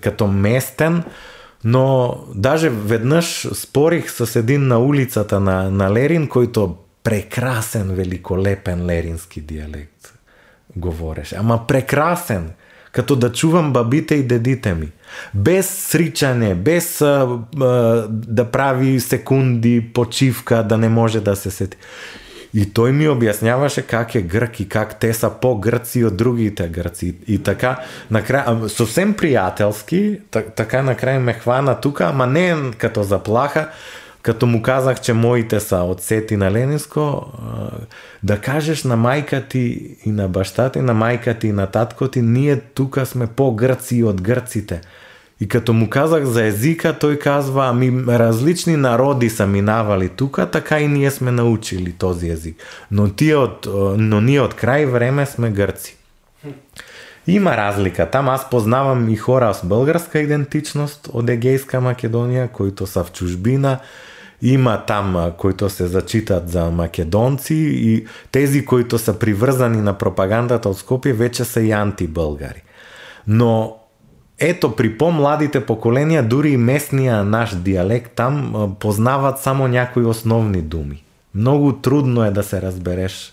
[0.00, 1.02] като местен,
[1.64, 9.40] но даже веднъж спорих с един на улицата на, на Лерин, който прекрасен, великолепен лерински
[9.40, 10.14] диалект
[10.76, 11.36] говореше.
[11.36, 12.50] Ама прекрасен,
[12.92, 14.88] като да чувам бабите и дедите ми.
[15.34, 17.66] Без сричане, без а, а,
[18.08, 21.76] да прави секунди почивка, да не може да се сети.
[22.52, 27.14] И тој ми објасняваше как е грк и как те са по-грци од другите грци
[27.26, 33.02] И така, на накрая, съвсем пријателски така на крај ме хвана тука ама не като
[33.02, 33.68] заплаха,
[34.22, 37.26] като му казах, че моите са од Сети на Ленинско,
[38.22, 42.08] да кажеш на мајка ти и на баща ти, на мајка ти и на татко
[42.08, 44.80] ти, ние тука сме по-грци од грците.
[45.40, 50.80] И като му казах за езика, тој казва, ами различни народи са минавали тука, така
[50.80, 52.62] и ние сме научили този език.
[52.90, 53.66] Но, тие од
[53.98, 55.96] но ние од крај време сме грци.
[57.26, 58.06] Има разлика.
[58.10, 63.78] Там аз познавам и хора с българска идентичност од Егейска Македонија, които са в чужбина.
[64.42, 70.78] Има там, които се зачитат за македонци и тези, които са приврзани на пропагандата од
[70.78, 72.62] Скопие, веќе се и антибългари.
[73.26, 73.76] Но
[74.38, 81.04] ето, при помладите поколенија поколения, и местния наш диалект там познават само някои основни думи.
[81.34, 83.32] Многу трудно е да се разбереш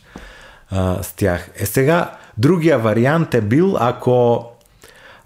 [0.71, 1.49] а, с тях.
[1.55, 4.45] Е сега, другија вариант е бил, ако,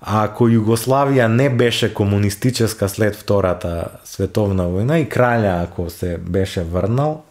[0.03, 7.23] ако Југославија не беше комунистическа след Втората световна војна и краља ако се беше врнал,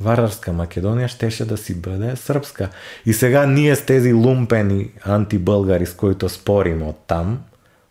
[0.00, 2.68] Варварска Македонија штеше да си бъде српска.
[3.06, 7.38] И сега ние с тези лумпени антибългари, с които спорим од там,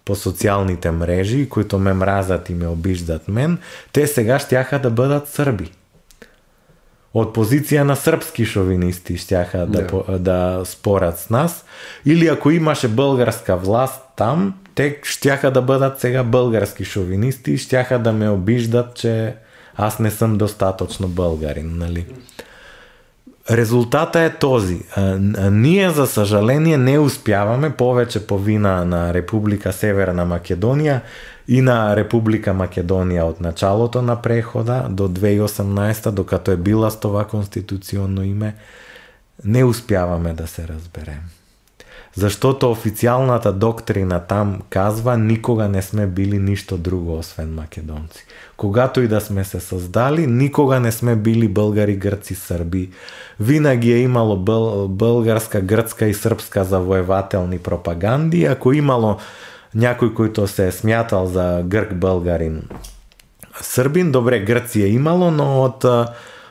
[0.06, 3.58] по социјалните мрежи, които ме мразат и ме обиждат мен,
[3.92, 5.72] те сега щяха да бъдат Срби.
[7.14, 10.20] От позиция на сръбски шовинисти щяха да, да.
[10.20, 11.66] да спорят с нас.
[12.06, 18.00] Или ако имаше българска власт там, те щяха да бъдат сега български шовинисти и щяха
[18.00, 19.36] да ме обиждат, че
[19.76, 21.78] аз не съм достатъчно българин.
[21.78, 22.06] Нали?
[23.52, 24.82] Резултата е този.
[25.52, 31.02] Ние, за съжаление, не успяваме повече по вина на Република Северна Македония
[31.48, 37.26] и на Република Македонија од началото на прехода до 2018, докато е била с това
[37.26, 38.56] конституционно име,
[39.46, 41.22] не успяваме да се разберем.
[42.16, 48.26] Заштото официјалната доктрина там казва, никога не сме били ништо друго, освен македонци.
[48.58, 52.90] Когато и да сме се создали никога не сме били българи, Грци, Срби.
[53.40, 58.46] Винаги е имало бъл, българска, грцка и српска завоевателни пропаганди.
[58.46, 59.18] Ако имало
[59.76, 62.64] някој којто се е смятал за грк българин
[63.62, 65.86] Србин добре, Грци е имало, но од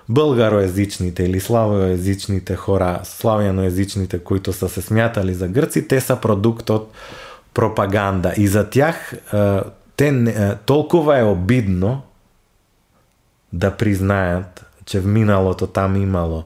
[0.08, 6.90] българоезичните или славоезичните хора, славјаноезичните които са се смјатали за Грци, те са продукт од
[7.54, 8.32] пропаганда.
[8.36, 9.14] И за тях
[9.96, 10.10] те
[10.66, 12.02] толкова е обидно
[13.52, 16.44] да признаят, че в миналото там имало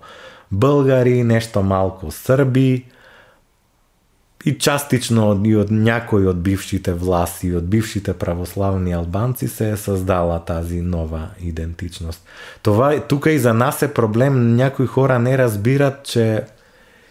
[0.53, 2.85] българи, нешто малко Срби
[4.47, 9.77] и частично и од някои од бившите власти, и од бившите православни албанци се е
[9.77, 12.23] создала тази нова идентичност.
[12.63, 14.57] Това тука и за нас е проблем.
[14.57, 16.45] Някои хора не разбират, че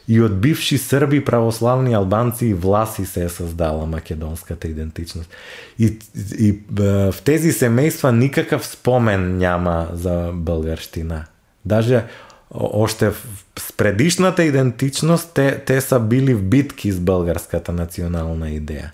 [0.07, 5.29] и од бивши срби православни албанци и власи се е создала македонската идентичност.
[5.79, 5.99] И,
[6.39, 11.25] и в тези семейства никакав спомен няма за българщина.
[11.65, 12.03] Даже
[12.59, 13.11] Оште
[13.59, 18.89] с предишната идентичност те, те са били в битки с българската национална идеја.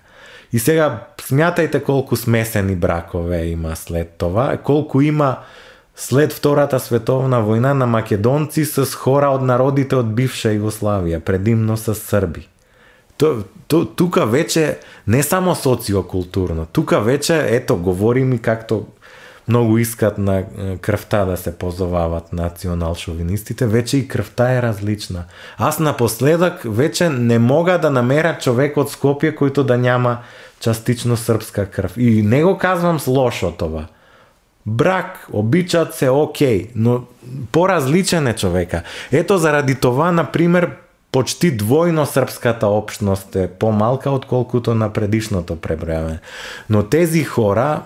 [0.52, 5.36] И сега смятајте колку смесени бракове има след това, колку има
[5.96, 11.94] след Втората световна војна на македонци с хора од народите од бивша Југославија, предимно с
[11.94, 12.48] Серби.
[13.68, 18.86] Тука вече не само социокултурно, тука вече, ето, говорим и както
[19.48, 20.42] многу искат на
[20.80, 25.24] крвта да се позовават национал-шовинистите, и крвта е различна.
[25.58, 30.18] Аз напоследок веќе не мога да намера човек од Скопје којто да няма
[30.60, 31.98] частично српска крв.
[31.98, 33.86] И не го казвам с лошо това.
[34.66, 37.02] Брак, обичат се, окей, но
[37.52, 38.82] поразличен е човека.
[39.12, 40.70] Ето заради това, например,
[41.12, 46.20] почти двојно српската општност е помалка од колкуто на предишното преброяване.
[46.70, 47.82] Но тези хора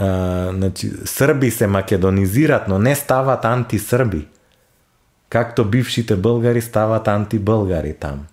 [0.00, 4.26] а, значи, срби се македонизират, но не стават антисрби.
[5.28, 8.26] Както бившите българи стават антибългари там.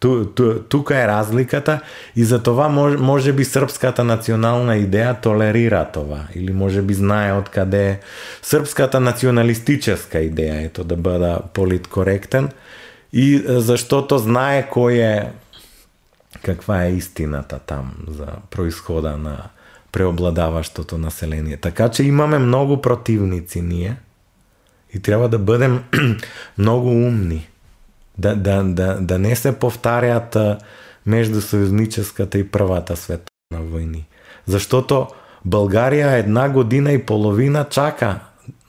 [0.00, 1.80] Ту, ту, тука е разликата
[2.16, 7.32] и за това може, може би српската национална идеја толерира това или може би знае
[7.32, 7.98] од каде е
[8.42, 12.50] српската националистическа идеја ето да бада политкоректен
[13.12, 15.32] и заштото знае кој е
[16.44, 19.48] каква е истината там за происхода на
[19.92, 21.56] преобладаваштото население.
[21.56, 23.96] Така че имаме многу противници ние
[24.94, 25.84] и треба да бидем
[26.58, 27.48] многу умни
[28.18, 30.36] да, да, да, да не се повтарят
[31.06, 31.40] между
[32.34, 34.04] и Првата световна војни.
[34.46, 35.08] Заштото
[35.46, 38.20] Българија една година и половина чака.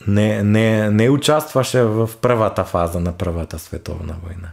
[0.08, 4.50] Не, не, не участваше в првата фаза на првата световна војна.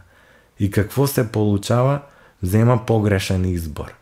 [0.59, 1.99] И какво се получава?
[2.41, 3.93] Зема погрешен избор.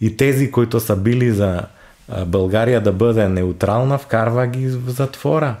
[0.00, 1.66] И тези, които са били за
[2.10, 5.54] Българија да бъде неутрална, вкарва ги в затвора.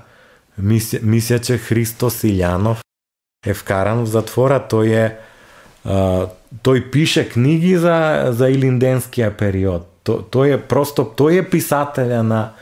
[0.58, 2.82] Мисля, мисля че Христо Силјанов
[3.46, 4.60] е вкаран в затвора.
[4.70, 5.16] Тој е
[5.84, 6.26] а,
[6.90, 9.88] пише книги за, за Илинденскиот период.
[10.04, 12.52] Тој е просто, тој е писателја на,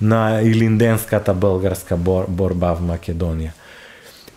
[0.00, 3.54] на Илинденската българска бор, борба в Македонија.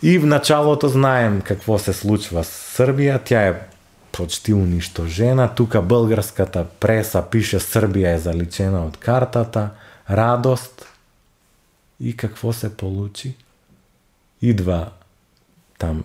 [0.02, 3.54] И в началото знаем какво се случва с Србија, Тя е
[4.16, 9.70] почти уништожена, тука българската преса пише Србија е заличена од картата.
[10.10, 10.86] Радост.
[12.00, 13.36] И какво се получи?
[14.42, 14.90] Идва
[15.78, 16.04] там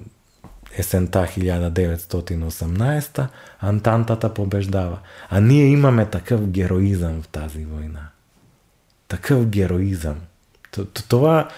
[0.77, 3.27] есента 1918,
[3.59, 4.99] Антантата побеждава.
[5.29, 8.09] А ние имаме такъв героизам в тази война.
[9.07, 11.49] Такъв -т Това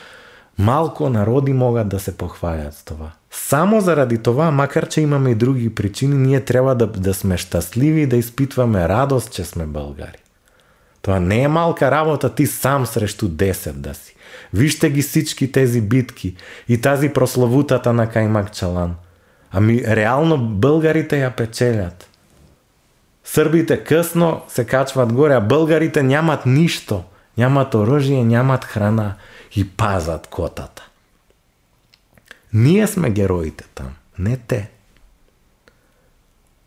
[0.57, 3.11] малко народи могат да се похвалят с това.
[3.32, 8.02] Само заради тоа, макар че имаме и други причини, ние треба да, да сме штасливи
[8.02, 10.18] и да испитваме радост, че сме българи.
[11.02, 14.16] Тоа не е малка работа ти сам срещу 10 да си.
[14.53, 16.36] Вижте ги всички тези битки
[16.70, 18.95] и тази прословутата на Каймак Чалан.
[19.52, 22.08] Ами реално българите ја печелят.
[23.24, 27.03] Србите късно се качват горе, а българите нямат ништо,
[27.38, 29.14] Нямат оръжие, нямат храна
[29.56, 30.90] и пазат котата.
[32.53, 34.69] Ние сме героите там, не те.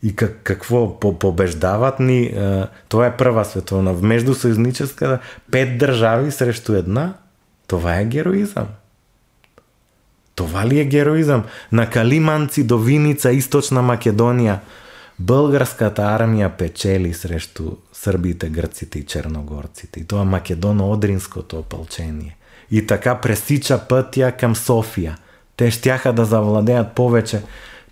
[0.03, 2.35] И как, какво побеждават ни?
[2.89, 3.93] Това е прва световна.
[3.93, 4.03] В
[5.51, 7.15] пет држави срещу една.
[7.67, 8.67] тоа е героизам.
[10.35, 11.45] Това ли е героизам.
[11.73, 14.59] На Калиманци до Виница, Источна Македонија,
[15.19, 20.01] българската армија печели срещу србите, грците и черногорците.
[20.01, 22.37] И тоа македоно-одринското ополчение.
[22.71, 25.17] И така пресича пътја кам София.
[25.57, 27.41] Те штјаха да завладеат повеќе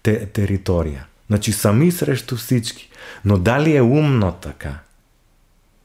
[0.02, 1.06] те, територија.
[1.26, 2.88] Значи сами срещу всички.
[3.24, 4.78] Но дали е умно така?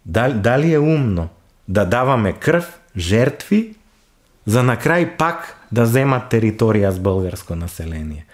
[0.06, 1.30] Дали, дали е умно
[1.68, 3.76] да даваме крв, жертви
[4.46, 8.26] за на крај пак да земат територија с българско население.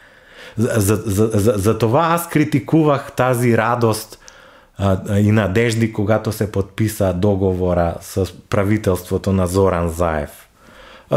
[0.57, 4.19] За, за, за, за, за това аз критикувах тази радост
[4.77, 10.29] а, и надежди, когато се подписа договора с правителството на Зоран Заев.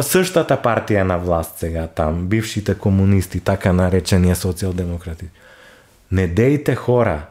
[0.02, 5.31] Същата партија на власт сега там, бившите комунисти, така наречени социјалдемократи.
[6.10, 7.27] Не дейте хора,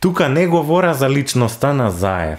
[0.00, 2.38] Тука не говора за личноста на Заев.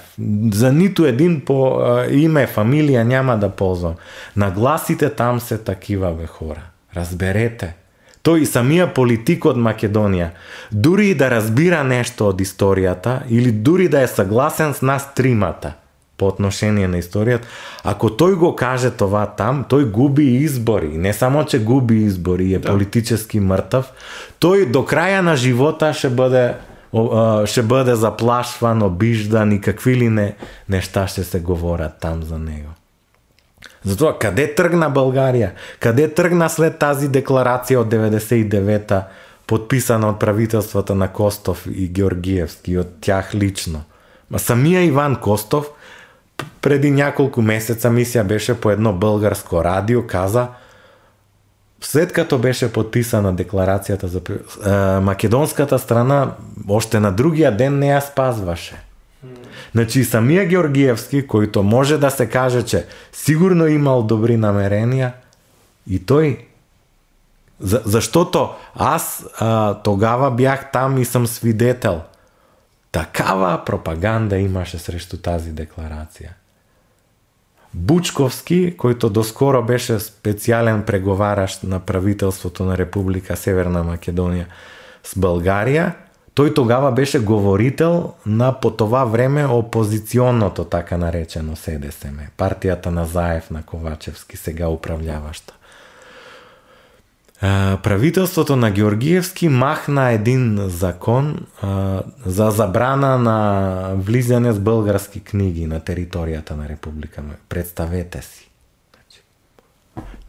[0.51, 3.99] За ниту един по а, име, фамилија няма да ползвам.
[4.35, 6.71] Нагласите там се такива, бе хора.
[6.95, 7.75] Разберете.
[8.23, 10.29] Тој самия политик од Македонија,
[10.71, 15.73] дури и да разбира нешто од историјата, или дури да е согласен с нас тримата
[16.19, 17.47] по отношение на историята,
[17.83, 20.87] ако той го каже това там, той губи избори.
[20.87, 22.71] Не само, че губи избори е да.
[22.71, 23.91] политически мъртъв,
[24.39, 26.53] той до края на живота ще бъде
[27.45, 30.35] ще бъде заплашван, обиждан и какви ли не
[30.69, 32.69] неща ще се говорят там за него.
[33.83, 35.51] Затова къде тръгна България?
[35.79, 39.07] Къде тръгна след тази декларация от 99-та,
[39.47, 43.83] подписана от правителствата на Костов и Георгиевски, от тях лично?
[44.31, 45.69] Ма самия Иван Костов
[46.61, 50.47] преди няколку месеца мисија беше по едно българско радио, каза–
[51.81, 56.35] след като беше подписана декларацијата за е, македонската страна,
[56.67, 58.75] още на другија ден не ја спазваше.
[59.71, 65.13] Значи самија Георгиевски, којто може да се каже, че сигурно имал добри намерения,
[65.87, 66.45] и тој
[67.59, 72.01] За, заштото аз а, тогава бях там и сам свидетел.
[72.91, 76.33] Такава пропаганда имаше срещу тази декларација.
[77.73, 84.47] Бучковски, којто доскоро беше специјален преговараш на правителството на Република Северна Македонија
[85.03, 85.91] с Българија,
[86.33, 93.51] тој тогава беше говорител на по това време опозиционното така наречено СДСМ, Партијата на Заев
[93.51, 95.58] на Ковачевски, сега управляваща.
[97.83, 105.79] Правителството на Георгиевски махна един закон а, за забрана на влизане с български книги на
[105.79, 107.21] територијата на Република.
[107.49, 108.49] Представете си.
[108.93, 109.21] Значи,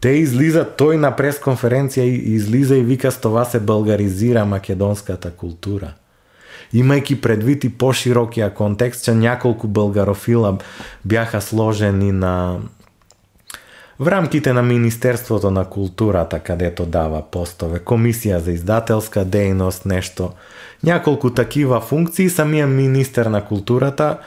[0.01, 5.93] те излизат, тој на пресконференција и- излиза и вика с това се българизира македонската култура.
[6.73, 10.57] Имајќи предвид и поширокија контекст, че няколку българофила
[11.05, 12.59] бяха сложени на
[14.01, 20.31] в рамките на Министерството на културата, кадето дава постове, комисија за издателска дејност, нешто,
[20.83, 24.17] няколку такива функции, самиот министер на културата,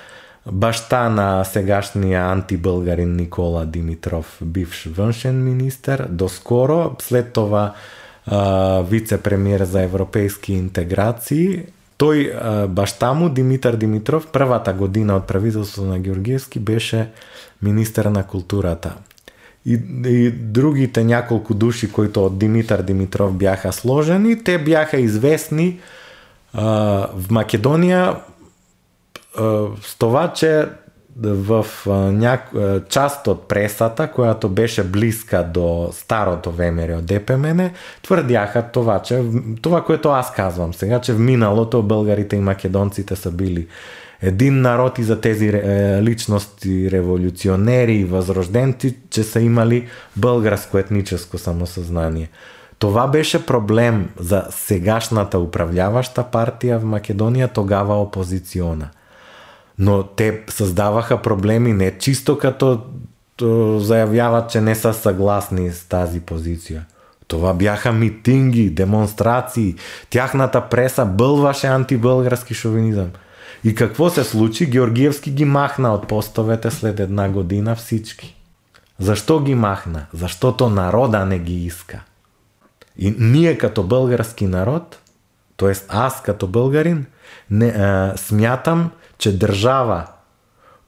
[0.46, 7.74] башта на сегашния антибългарин Никола Димитров, бивш външен министер, доскоро, след това
[8.86, 11.66] вице-премиер за европейски интеграции,
[11.98, 17.10] тој башта му, Димитар Димитров, првата година од правителството на Георгиевски беше
[17.62, 18.94] министер на културата.
[19.66, 25.80] И, и другите няколку души, които од Димитар Димитров бяха сложени, те бяха известни
[26.52, 26.64] а,
[27.16, 28.16] в Македонија,
[29.36, 30.68] а, с това, че
[31.16, 32.50] в а, няк...
[32.88, 37.70] част од пресата, којато беше близка до старото ВМРО ДПМН,
[38.02, 39.22] тврдяха това, че
[39.62, 43.66] това, което аз казвам сега, че в миналото българите и македонците са били
[44.24, 49.86] един народ и за тези е, личности, революционери и възрожденци, че са имали
[50.16, 52.30] българско етническо самосознание.
[52.78, 58.88] Това беше проблем за сегашната управляваща партија в Македонија тогава опозициона.
[59.78, 62.80] Но те создаваха проблеми не чисто като
[63.36, 66.80] то, заявяват, че не са съгласни с тази позиција.
[67.26, 69.74] Това бяха митинги, демонстрации.
[70.10, 73.10] Тяхната преса бълваше антибългарски шовинизъм.
[73.64, 74.66] И какво се случи?
[74.66, 78.36] Георгиевски ги махна од постовете след една година всички.
[78.98, 80.06] Зашто ги махна?
[80.12, 82.00] Заштото народа не ги иска.
[82.98, 84.98] И ние като български народ,
[85.56, 85.72] т.е.
[85.88, 87.06] аз като българин,
[87.50, 90.06] не, а, смятам, че држава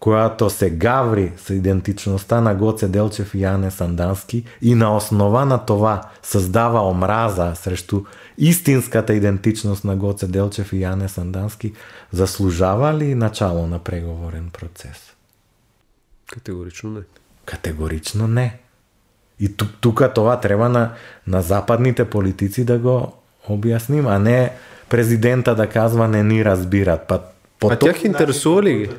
[0.00, 5.58] която се гаври с идентичността на Гоце Делчев и Яне Сандански и на основа на
[5.58, 8.02] това създава омраза срещу
[8.38, 11.72] истинската идентичност на Гоце Делчев и Яне Сандански,
[12.12, 15.12] заслужава ли начало на преговорен процес?
[16.32, 17.00] Категорично не.
[17.44, 18.58] Категорично не.
[19.40, 20.92] И тук, тук това трябва на,
[21.26, 23.12] на западните политици да го
[23.48, 24.52] обясним, а не
[24.88, 27.00] президента да казва не ни разбират.
[27.08, 27.20] Па,
[27.58, 28.90] по А тях интересува ли ги?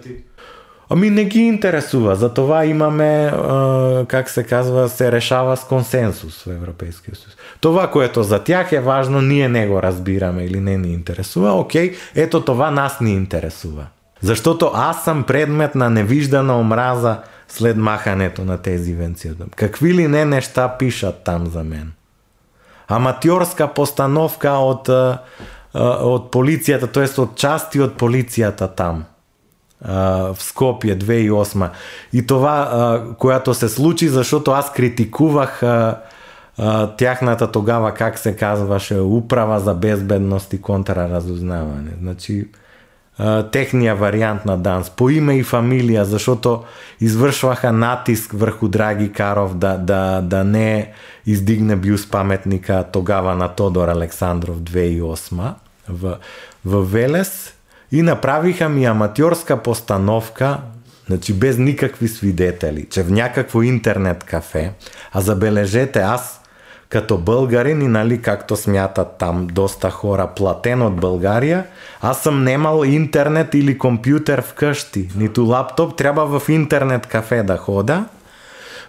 [0.89, 2.15] Ами не ги интересува.
[2.15, 7.37] Затова имаме, а, как се казва, се решава с консенсус во Европейския съюз.
[7.59, 11.51] Това, което за тях е важно, ние не го разбираме или не ни интересува.
[11.51, 13.85] Окей, ето това нас ни интересува.
[14.21, 19.31] Заштото аз сам предмет на невиждана омраза след махането на тези венци.
[19.55, 21.91] Какви ли не нешта пишат там за мен.
[22.87, 24.87] Аматьорска постановка од,
[25.83, 29.03] од полицијата, тоест од части од полицијата там
[29.85, 31.69] в Скопие 2008.
[32.13, 35.63] И това, което се случи, защото аз критикувах
[36.97, 41.91] тяхната тогава, как се казваше, управа за безбедност и контраразузнаване.
[42.01, 42.47] Значи,
[43.51, 46.63] техния вариант на данс, по име и фамилия, защото
[46.99, 50.91] извършваха натиск върху Драги Каров да, да, да не
[51.25, 55.53] издигне бюст паметника тогава на Тодор Александров 2008
[55.89, 56.17] в,
[56.65, 57.56] в Велес
[57.91, 60.57] и направиха ми аматьорска постановка,
[61.07, 64.71] значи без никакви свидетели, че в някакво интернет кафе,
[65.13, 66.41] а забележете аз
[66.89, 71.65] като българин и нали както смятат там доста хора платен от България,
[72.01, 78.05] аз съм немал интернет или компютър вкъщи, нито лаптоп, трябва в интернет кафе да хода.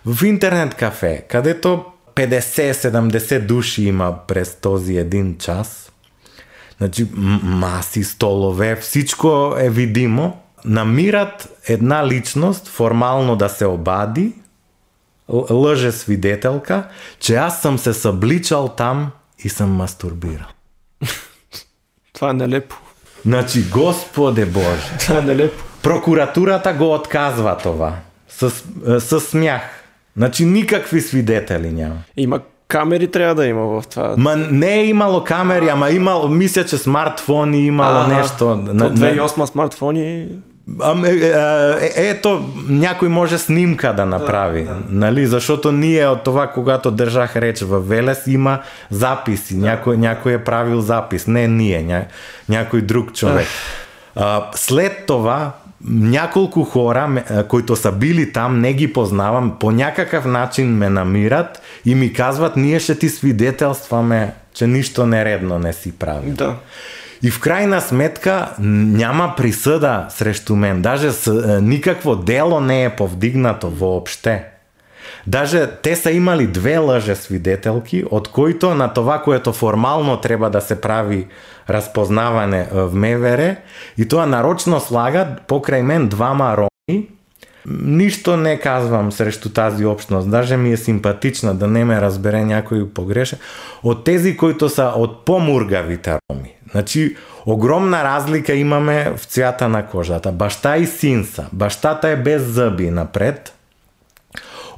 [0.07, 1.85] В интернет кафе, където
[2.15, 5.85] 50-70 души има през този един час–
[6.79, 7.07] Значи
[7.43, 10.41] маси, столове, всичко е видимо.
[10.65, 14.33] Намират една личност формално да се обади,
[15.51, 16.89] лъже свидетелка,
[17.19, 20.47] че аз съм се събличал там и съм мастурбирал.
[22.13, 22.77] Това е нелепо.
[23.25, 24.99] Значи, Господе Боже.
[24.99, 25.65] Това е нелепо.
[25.83, 27.97] Прокуратурата го отказва това.
[28.29, 28.51] С,
[29.01, 29.63] с смях.
[30.17, 32.03] Значи никакви свидетели няма.
[32.17, 34.15] Има камери трябва да има в това.
[34.17, 38.37] Ма не е имало камери, ама имало, мисля, че смартфони имало А, нещо.
[38.39, 40.27] То На- 2008 смартфони.
[40.81, 41.33] Ами, е,
[41.81, 44.81] е, ето, някой може снимка да направи, да, да.
[44.91, 45.27] нали?
[45.27, 48.59] Защото ние от това, когато държах реч в Велес, има
[48.91, 49.55] записи.
[49.57, 49.67] Да.
[49.67, 51.27] Някой, някой е правил запис.
[51.27, 52.05] Не ние, ня,
[52.49, 53.47] някой друг човек.
[54.17, 55.51] А, след това,
[55.85, 61.95] няколку хора които са били там, не ги познавам, по някакъв начин ме намират и
[61.95, 66.31] ми казват, ние ще ти свидетелстваме, че нищо нередно не си прави.
[66.31, 66.57] Да.
[67.23, 70.83] И в крайна сметка няма присъда срещу мен.
[70.83, 74.45] Даже с, е, никакво дело не е повдигнато въобще.
[75.27, 80.61] Даже те са имали две лаже свидетелки, од които на това, което формално треба да
[80.61, 81.27] се прави
[81.71, 83.57] разпознаване в МВР,
[83.99, 87.09] и тоа нарочно слага покрај мен двама роми,
[87.71, 90.31] Ништо не казвам срещу тази общност.
[90.31, 93.37] Даже ми е симпатична да не ме разбере някој погреше,
[93.85, 96.55] од тези, които са од помургавите роми.
[96.71, 97.17] Значи,
[97.47, 100.33] огромна разлика имаме в цвята на кожата.
[100.33, 101.47] Баща и син са.
[101.53, 103.53] Баштата е без зъби напред.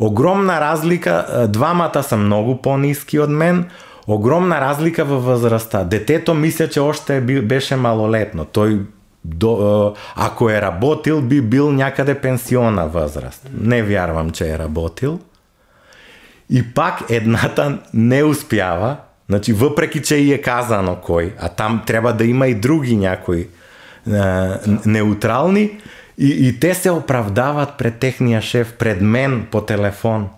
[0.00, 3.66] Огромна разлика, двамата се многу пониски од мен.
[4.08, 5.84] Огромна разлика во возраста.
[5.84, 8.44] Детето мисля, че още беше малолетно.
[8.44, 8.80] Тој,
[9.24, 13.48] до, ако е работил, би бил някаде пенсиона възраст.
[13.60, 15.20] Не вярвам, че е работил.
[16.50, 18.96] И пак едната не успява,
[19.28, 23.40] значи въпреки, че и е казано кой, а там треба да има и други някои
[23.40, 23.48] е,
[24.86, 25.78] неутрални,
[26.20, 30.28] и, и те се оправдават пред техния шеф, пред мен по телефон.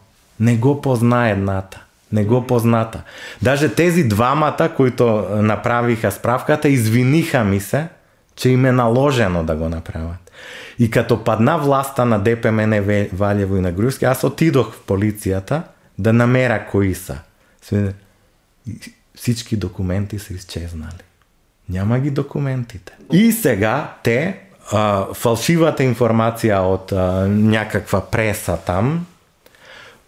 [0.40, 1.84] Не го позна едната.
[2.12, 3.02] Не го позната.
[3.42, 7.88] Даже тези двамата, които направиха справката, извиниха ми се,
[8.36, 10.30] че им е наложено да го направат.
[10.78, 15.62] И като падна властта на ДПМН Ве- и на Груевски, аз отидох в полицијата
[15.98, 17.18] да намера кои са.
[19.14, 21.02] Всички документи са изчезнали.
[21.68, 22.92] Няма ги документите.
[23.12, 24.38] И сега те,
[24.72, 29.06] а, фалшивата информация от а, някаква преса там,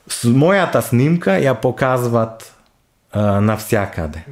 [0.09, 2.55] с моята снимка я показват
[3.12, 4.24] а, навсякъде.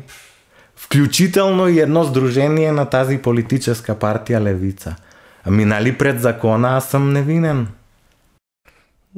[0.76, 4.96] Включително и едно сдружение на тази политическа партия Левица.
[5.44, 7.68] Ами нали пред закона аз съм невинен.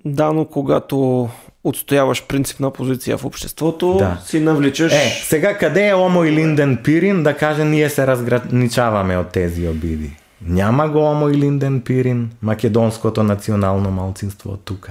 [0.05, 1.29] Да, но когато
[1.65, 4.19] отстояваш принципна позиция в обществото, Да.
[4.25, 4.93] си навличаш...
[4.93, 9.69] Е, сега къде е Омо и Линден Пирин да каже ние се разграничаваме от тези
[9.69, 10.17] обиди?
[10.47, 14.91] Няма го Омо и Линден Пирин, македонското национално малцинство тук.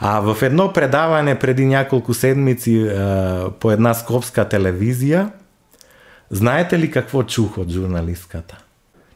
[0.00, 2.90] А в едно предаване преди няколко седмици
[3.60, 5.30] по една скопска телевизия,
[6.30, 8.56] знаете ли какво чух от журналистката?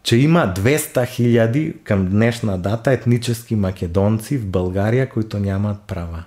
[0.03, 6.23] Че има 200 хиляди към днешна дата етнически македонци в България, които нямат права.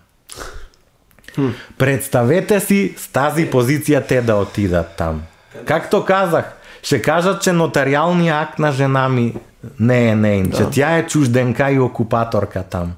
[1.77, 5.21] Представете си с тази позиция те да отидат там.
[5.65, 6.55] Както казах,
[6.85, 9.35] ще кажат, че нотариалният акт на жена ми
[9.79, 12.91] не е нейн, че тя е чужденка и окупаторка там.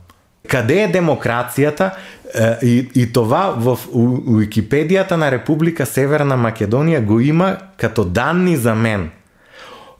[0.47, 1.91] Къде е демокрацията?
[2.35, 3.79] Е, И, и това в
[4.27, 9.09] Уикипедията на Република Северна Македония го има като данни за мен.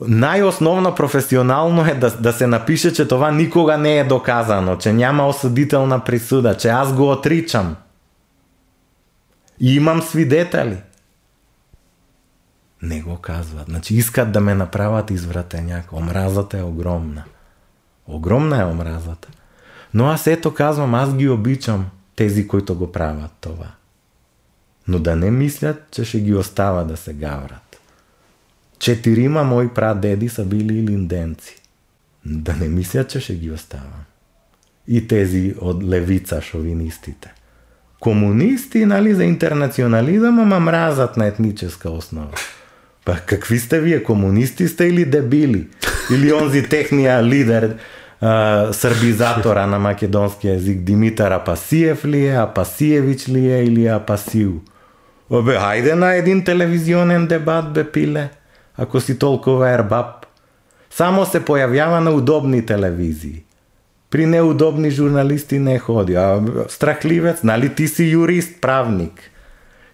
[0.01, 5.27] Най-основно професионално е да, да се напише, че това никога не е доказано, че няма
[5.27, 7.75] осъдителна присъда, че аз го отричам.
[9.59, 10.77] И имам свидетели.
[12.81, 13.65] Не го казват.
[13.65, 15.93] Значи искат да ме направат извратеняк.
[15.93, 17.23] Омразата е огромна.
[18.07, 19.27] Огромна е омразата.
[19.93, 21.85] Но аз ето казвам, аз ги обичам
[22.15, 23.67] тези, които го прават това.
[24.87, 27.79] Но да не мислят, че ще ги остава да се гаврат.
[28.79, 31.61] Четирима мои прадеди са били линденци.
[32.25, 34.03] Да не мислят, че ще ги оставам.
[34.87, 37.33] И тези од левица шовинистите.
[37.99, 42.33] Комунисти, нали, за интернационализам, ама мразат на етническа основа.
[43.07, 45.67] Па какви сте вие, комунисти сте или дебили?
[46.13, 47.75] Или онзи техния лидер,
[48.21, 54.53] а, србизатора на македонски език, Димитар Апасиев ли е, Апасиевич ли е или Апасиу?
[55.29, 58.29] Обе, хайде на един телевизионен дебат, бе, пиле,
[58.77, 60.25] ако си толкова ербаб.
[60.89, 63.43] Само се появява на удобни телевизии.
[64.09, 66.15] При неудобни журналисти не ходи.
[66.15, 69.31] А страхливец, нали ти си юрист, правник?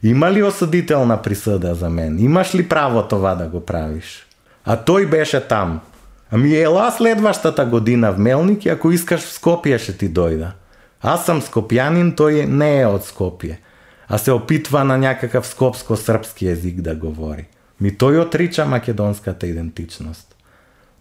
[0.03, 2.19] Има ли осудителна присуда за мен?
[2.19, 4.27] Имаш ли право това да го правиш?
[4.65, 5.79] А тој беше там.
[6.31, 10.51] Ами ела следващата година в Мелник и ако искаш в Скопје ще ти дојда.
[11.01, 13.57] Аз сам скопјанин, тој не е од Скопје.
[14.07, 17.47] А се опитва на някакав скопско-српски език да говори.
[17.79, 20.35] Ми тој отрича македонската идентичност.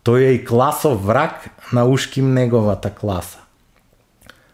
[0.05, 3.39] Тој е и класов враг на ушким неговата класа.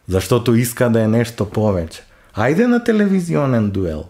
[0.08, 2.00] Заштото иска да е нешто повеќе.
[2.36, 4.08] Ајде на телевизионен дуел.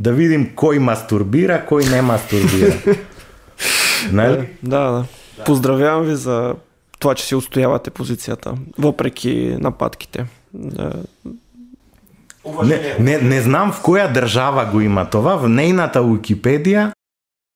[0.00, 2.74] Да видим кой мастурбира, кой не мастурбира.
[4.12, 4.48] нали?
[4.62, 5.04] Да, да.
[5.44, 6.54] Поздравявам ви за
[6.98, 10.26] това, че си отстоявате позицията, въпреки нападките.
[10.54, 10.92] Да.
[12.64, 15.36] Не, не, не знам в коя държава го има това.
[15.36, 16.92] В нейната Уикипедия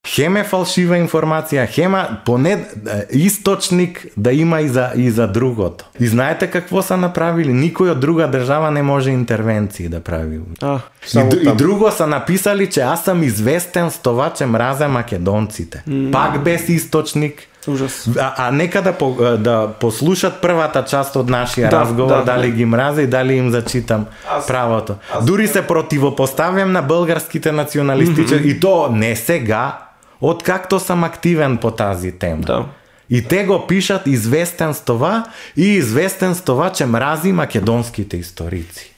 [0.06, 2.64] Хем е фалшива информација, хема поне
[3.10, 5.84] источник да има и за, и за другото.
[6.00, 7.52] И знаете какво са направили?
[7.52, 10.40] Никој од друга држава не може интервенции да прави.
[10.62, 11.56] А, И, и там.
[11.56, 15.82] друго са написали, че аз сам известен с това, че мразя македонците.
[16.12, 17.42] Пак без источник.
[17.68, 18.08] ужас.
[18.18, 22.24] А, а нека да, по, да послушат првата част од нашиот Да, разговор, да.
[22.24, 24.94] дали ги мразя и дали им зачитам Аз- правото.
[25.22, 29.78] Дури се противопоставям на българските националистични и то не сега,
[30.20, 32.42] откакто сам активен по тази тема.
[32.42, 32.64] Да.
[33.10, 35.24] И те го пишат известен с това
[35.56, 38.90] и известен с това, че мрази македонските историци.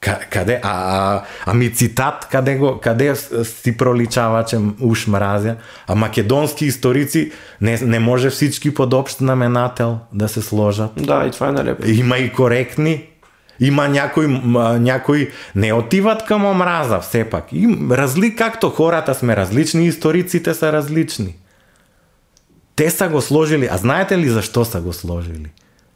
[0.00, 0.70] Ка- Каде, а,
[1.14, 3.14] а, ами цитат, каде, го, каде
[3.44, 5.56] си проличава, че уж мразя?
[5.86, 10.90] А македонски историци не, не може всички под общ знаменател да се сложат.
[10.96, 11.86] Да, и това е нелепо.
[11.86, 13.04] Има и коректни.
[13.60, 14.26] Има някои,
[14.80, 17.52] някои не отиват към омраза все пак.
[17.52, 21.36] И разли, както хората сме различни, историците са различни.
[22.76, 23.68] Те са го сложили.
[23.70, 25.50] А знаете ли зашто са го сложили?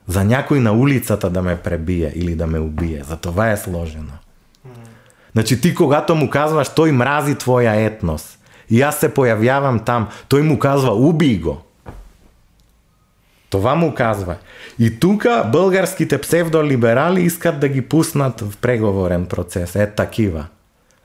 [0.06, 3.02] За някой на улицата да ме пребие или да ме убие.
[3.08, 4.12] За това е сложено.
[5.32, 8.38] Значи ти когато му казваш, той мрази твоја етнос
[8.70, 11.63] и аз се появявам там, той му казва, убий го.
[13.54, 14.34] Това му казва.
[14.78, 19.76] И тука българските псевдолиберали искат да ги пуснат в преговорен процес.
[19.76, 20.46] Е такива.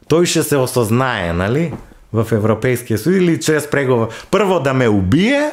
[0.09, 1.73] Тој ще се осознае, нали?
[2.13, 4.09] В Европейския съюз или чрез преговор.
[4.31, 5.51] Прво да ме убие,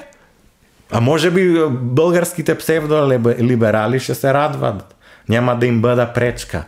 [0.93, 4.97] а може би българските псевдолиберали ще се радват.
[5.29, 6.65] Няма да им бъда пречка.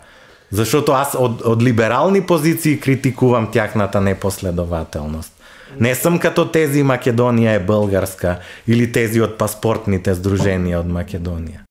[0.51, 5.33] Защото аз од, од либерални позиции критикувам тяхната непоследователност.
[5.81, 11.65] Не съм като тези Македония е българска или тези от паспортните сдружения от Македония.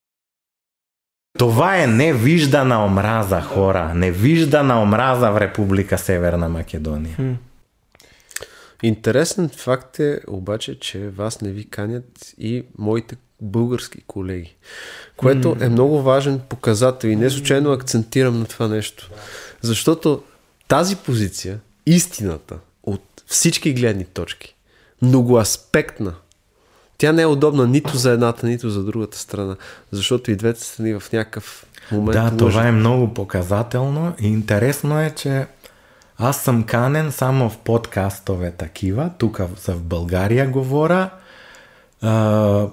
[1.37, 3.93] Това е невиждана омраза, хора.
[3.93, 7.37] Невиждана омраза в Република Северна Македония.
[8.83, 14.55] Интересен факт е обаче, че вас не ви канят и моите български колеги,
[15.17, 19.09] което е много важен показател и не случайно акцентирам на това нещо.
[19.61, 20.23] Защото
[20.67, 22.57] тази позиция, истината
[23.27, 24.55] всички гледни точки,
[25.01, 26.13] многоаспектна,
[26.97, 29.55] тя не е удобна нито за едната, нито за другата страна,
[29.91, 32.37] защото и двете страни в някакъв момент Да, лъжат.
[32.37, 35.45] това е много показателно и интересно е, че
[36.17, 41.09] аз съм канен само в подкастове такива, тук за в България говоря.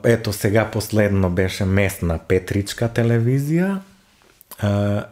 [0.05, 3.81] Ето сега последно беше местна Петричка телевизия
[4.59, 5.05] а,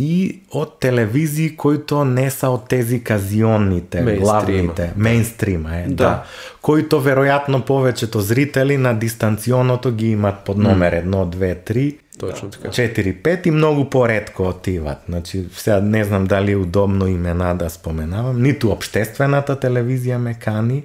[0.00, 4.24] и от телевизии, които не са от тези казионните, Мейнстрима.
[4.24, 5.94] главните, мейнстрима е, да.
[5.94, 6.22] Да.
[6.62, 11.96] Които вероятно повечето зрители на дистанционното ги имат под номер 1, 2, 3.
[12.18, 12.68] Точно така.
[12.68, 14.98] 4-5 и много по-редко отиват.
[15.08, 18.42] Значи, сега не знам дали е удобно имена да споменавам.
[18.42, 20.84] Нито обществената телевизия ме кани,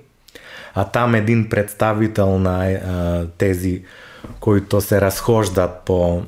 [0.73, 3.83] а там един представител на а, тези,
[4.39, 6.23] които се разхождат по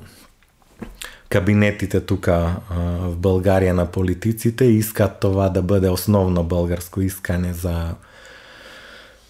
[1.30, 7.95] кабинетите тука а, в България на политиците искат това да бъде основно българско искане за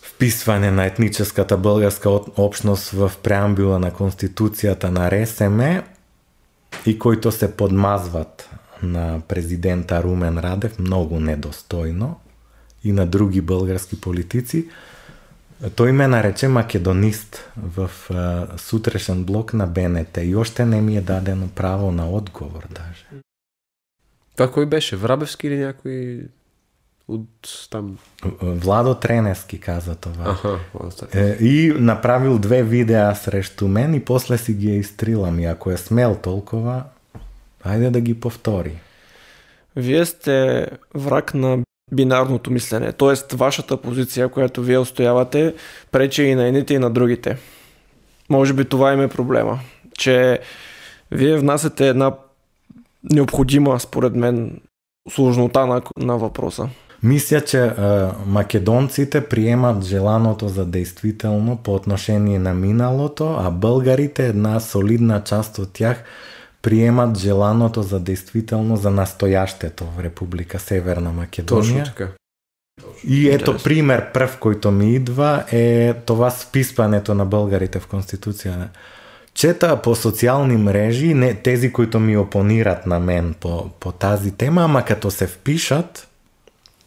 [0.01, 5.61] вписване на етническата българска общност в преамбюла на Конституцията на РСМ
[6.85, 8.49] и които се подмазват
[8.83, 12.19] на президента Румен Радев много недостойно
[12.83, 14.67] и на други български политици.
[15.75, 21.01] Той ме нарече македонист в а, сутрешен блок на БНТ и още не ми е
[21.01, 23.05] дадено право на отговор даже.
[24.35, 24.95] Това кой беше?
[24.95, 26.21] Врабевски или някой
[27.07, 27.97] от там?
[28.41, 30.31] Владо Треневски каза това.
[30.31, 30.59] Аха,
[31.13, 35.25] Е, и направил две видеа срещу мен и после си ги е изтрил.
[35.25, 36.83] Ами ако е смел толкова,
[37.63, 38.79] айде да ги повтори.
[39.75, 42.91] Вие сте враг на бинарното мислење.
[42.91, 45.53] Тоест, вашата позиција която вие устојавате
[45.91, 47.37] прече и на едните и на другите.
[48.29, 49.59] Може би това им е проблема.
[49.97, 50.39] Че
[51.11, 52.11] вие внасете една
[53.03, 54.61] необходима, според мен,
[55.09, 56.69] сложнота на, на въпроса.
[57.03, 57.71] Мисля, че е,
[58.25, 65.69] македонците приемат желаното за действително по отношение на миналото, а българите, една солидна част од
[65.73, 66.03] тях,
[66.67, 71.83] приемат желаното за действително за настоящето в Република Северна Македония.
[71.83, 72.07] Точно така.
[73.07, 73.63] И ето Интересно.
[73.63, 78.69] пример пръв, който ми идва е това с вписването на българите в Конституция.
[79.33, 84.63] Чета по социални мрежи, не тези, които ми опонират на мен по, по тази тема,
[84.63, 86.07] ама като се впишат,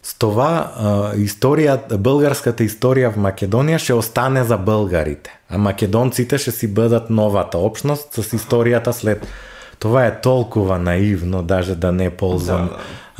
[0.02, 5.38] с това а, история, българската история в Македония ще остане за българите.
[5.50, 9.26] А македонците ще си бъдат новата общност с историята след.
[9.80, 12.72] Това е толкова наивно, даже да не ползвам Да,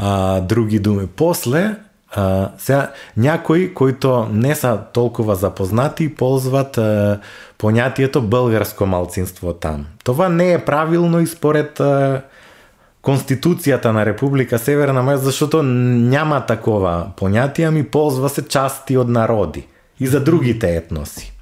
[0.05, 0.37] да.
[0.37, 1.07] а, други думи.
[1.17, 1.77] После,
[2.17, 7.21] А, сега, някои, които не са толкова запознати, ползват а,
[7.59, 9.87] понятието българско малцинство там.
[10.05, 12.23] Това не е правилно и според а,
[13.03, 19.67] Конституцията на Република Северна Македония, защото няма такова понятие, ами ползва се части от народи
[20.01, 21.33] и за другите етноси,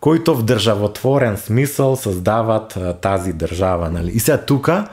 [0.00, 3.90] които в државотворен смисъл създават тази държава.
[3.90, 4.10] Нали?
[4.10, 4.88] И сега тука,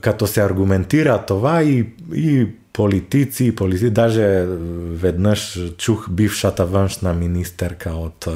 [0.00, 4.46] като се аргументира това и, и политици, политици, даже
[4.90, 8.28] веднъж чух бившата външна министерка от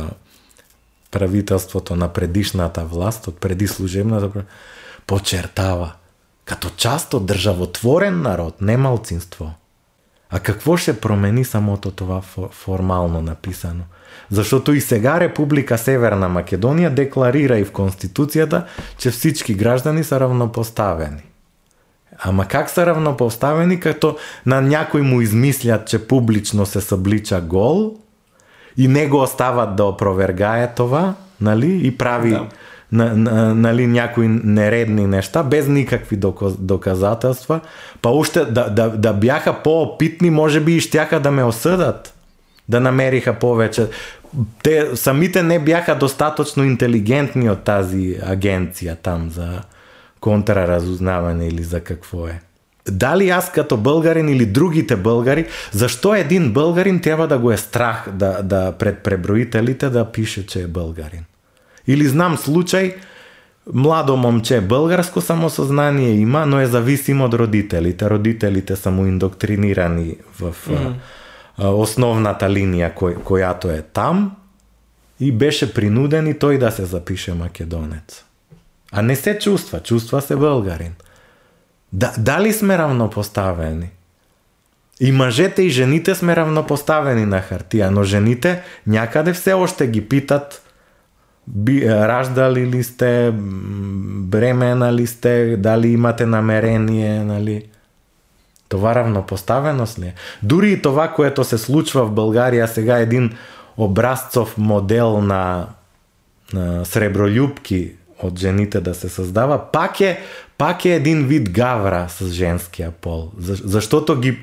[1.11, 4.31] правителството на предишната власт, от преди служебната,
[5.07, 5.93] подчертава,
[6.45, 9.53] като част от държавотворен народ, не малцинство.
[10.31, 12.21] А какво ще промени самото това
[12.51, 13.83] формално написано?
[14.31, 18.65] Защото и сега Република Северна Македония декларира и в Конституцията,
[18.99, 21.23] че всички граждани са равнопоставени.
[22.19, 24.17] Ама как са равнопоставени, като
[24.47, 27.97] на някой му измислят, че публично се съблича гол
[28.77, 31.87] и не го остават да опровергае това, нали?
[31.87, 32.47] И прави да.
[32.93, 36.19] на, на, нали, някои нередни неща, без никакви
[36.59, 37.61] доказателства.
[38.03, 42.15] Па още да, да, да бяха по-опитни, може би и щяха да ме осъдат.
[42.71, 43.89] Да намериха повеќе.
[44.63, 49.65] Те самите не бяха достаточно интелигентни од тази агенција там за
[50.21, 52.41] контраразузнавање или за какво е.
[52.91, 58.09] Дали аз като българин или другите българи, зашто един българин треба да го е страх
[58.13, 61.25] да, да пред преброителите да пише, че е българин?
[61.87, 62.95] Или знам случај,
[63.73, 68.11] младо момче българско самосознание има, но е зависимо од родителите.
[68.11, 70.95] Родителите са му индоктринирани в mm
[71.69, 74.37] основната линија кој, којато е там
[75.21, 78.25] и беше принуден и тој да се запише македонец.
[78.93, 80.93] А не се чувства, чувства се българин.
[81.93, 83.91] Да, дали сме равнопоставени?
[85.01, 90.63] И мажете и жените сме равнопоставени на хартија, но жените някаде все още ги питат
[91.47, 97.70] би, раждали ли сте, бремена ли сте, дали имате намерение, нали?
[98.71, 100.15] Това равнопоставеност ли е?
[100.43, 103.33] Дури и това, което се случва в България сега, един
[103.77, 105.67] образцов модел на,
[106.53, 107.93] на сребролюбки
[108.23, 110.21] од жените да се создава, пак е,
[110.59, 113.31] пак е един вид гавра с женския пол.
[113.39, 114.39] За, заштото ги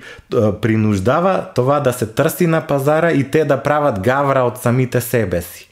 [0.61, 5.41] принуждава това да се трси на пазара и те да прават гавра од самите себе
[5.41, 5.66] си.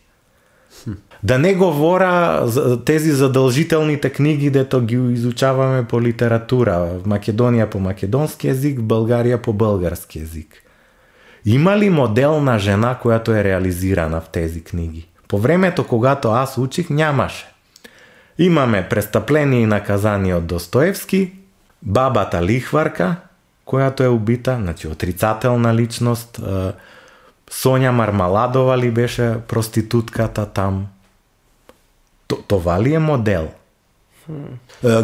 [1.26, 7.02] Да не говора за тези задолжителните книги, дето ги изучаваме по литература.
[7.02, 10.62] Македонија по македонски език, Българија по български език.
[11.46, 15.08] Има ли модел на жена, којато е реализирана в тези книги?
[15.28, 17.46] По времето, когато аз учих, нямаше.
[18.38, 21.32] Имаме престъпление и наказание од Достоевски,
[21.82, 23.16] бабата лихварка,
[23.66, 26.42] којато е убита, значи отрицателна личност,
[27.52, 30.88] Сонја Мармаладова ли беше проститутката там.
[32.48, 33.48] Това ли е модел?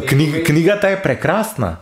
[0.07, 1.75] Кни, книгата е прекрасна.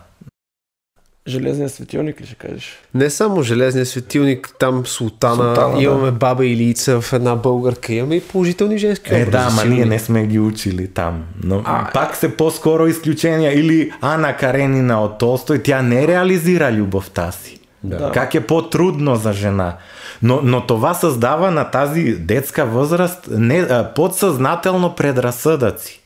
[1.28, 2.78] Железния светилник ли ще кажеш?
[2.94, 6.12] Не само железния светилник, там султана, султана имаме да.
[6.12, 9.22] баба Илица в една българка, имаме и положителни женски образи.
[9.22, 11.24] Е, да, ма ние не сме ги учили там.
[11.44, 13.52] Но а, пак се по-скоро изключения.
[13.52, 17.59] Или Ана Каренина от Толстой, тя не реализира любовта си.
[17.84, 17.96] Да.
[17.96, 18.12] да.
[18.12, 19.76] Как е потрудно за жена.
[20.22, 26.00] Но, но това създава на тази детска възраст не, подсъзнателно предразсъдъци.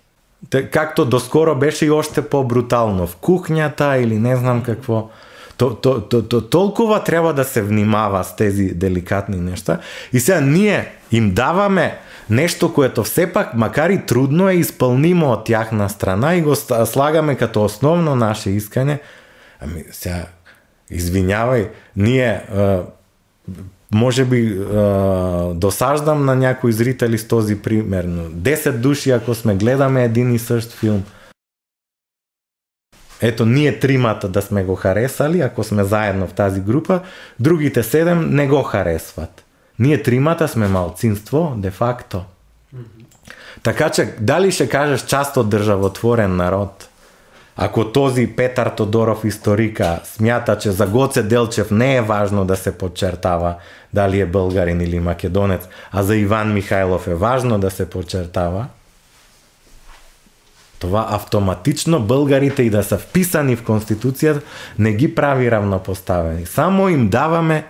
[0.71, 3.07] Както доскоро беше и още по-брутално.
[3.07, 5.11] В кухнята или не знам какво.
[5.57, 9.79] То, то, то, то, толкова трябва да се внимава с тези деликатни неща.
[10.13, 11.99] И сега ние им даваме
[12.31, 16.57] нещо, което все пак, макар и трудно, е изпълнимо от тяхна страна и го
[16.87, 19.01] слагаме като основно наше искане.
[19.61, 20.25] Ами сега,
[20.95, 22.43] извинявай, ние
[23.95, 24.59] може би
[25.55, 30.39] досаждам на някои зрители с този пример, но 10 души, ако сме гледаме един и
[30.39, 31.05] същ филм,
[33.23, 37.01] ето ние тримата да сме го харесали, ако сме заедно в тази група,
[37.41, 39.45] другите седем не го харесват.
[39.79, 42.25] Ние тримата сме малцинство, де-факто.
[43.63, 46.89] Така че, дали ще кажеш част от държавотворен народ–
[47.57, 52.79] ако този Петар Тодоров историка смята, че за Гоце Делчев не е важно да се
[52.79, 53.55] подчертава
[53.93, 58.67] дали е българин или македонец, а за Иван Михайлов е важно да се подчертава,
[60.79, 64.41] това автоматично българите и да са вписани в Конституцията
[64.79, 66.47] не ги прави равнопоставени.
[66.47, 67.65] Само им даваме,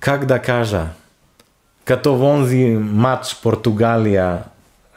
[0.00, 0.86] как да кажа,
[1.84, 4.38] като вонзи матч Португалия,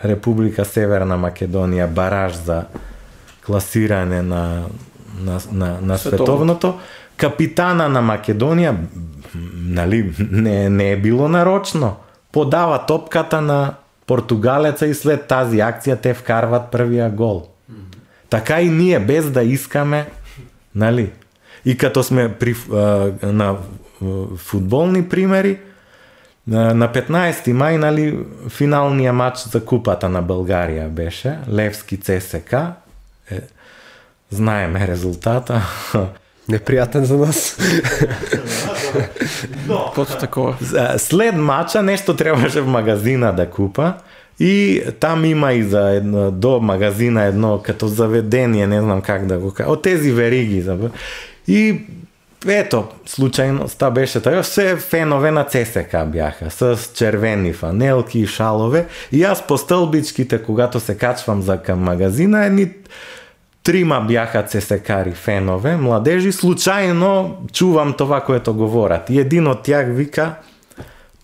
[0.05, 2.63] Република Северна Македония, бараж за
[3.45, 4.63] класиране на,
[5.21, 6.73] на, на, на световното,
[7.15, 8.73] Капитана на Македонија,
[9.55, 11.95] нали, не, не е било нарочно.
[12.31, 13.73] Подава топката на
[14.07, 17.45] португалеца и след тази акција те вкарват првија гол.
[18.29, 20.05] Така и ние, без да искаме,
[20.75, 21.11] нали?
[21.65, 22.55] И като сме при,
[23.23, 23.55] на
[24.37, 25.59] футболни примери,
[26.47, 32.84] на, на 15 мај, нали, финалниот матч за купата на Българија беше Левски ЦСК.
[33.31, 33.39] Е,
[34.29, 35.61] знаеме резултата.
[36.49, 37.57] Непријатен за нас.
[39.67, 40.57] Каквото такова.
[40.97, 43.93] След мача нешто требаше в магазина да купа
[44.39, 49.37] и там има и за едно, до магазина едно като заведение, не знам как да
[49.37, 50.65] го кажа, од тези вериги.
[51.47, 51.81] И
[52.47, 58.85] ето, случајноста беше така, се фенове на ЦСК бяха, с червени фанелки и шалове.
[59.11, 62.71] И аз по стълбичките, когато се качвам за към магазина, едни
[63.63, 69.09] трима бяха цесекари фенове, младежи, случайно чувам това, което говорят.
[69.09, 70.35] И един от тях вика,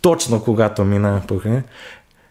[0.02, 0.85] точно когато
[1.27, 1.61] покрай,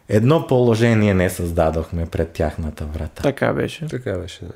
[0.09, 3.23] едно положение не създадохме пред тяхната врата.
[3.23, 3.87] Така беше.
[3.87, 4.53] така беше, да.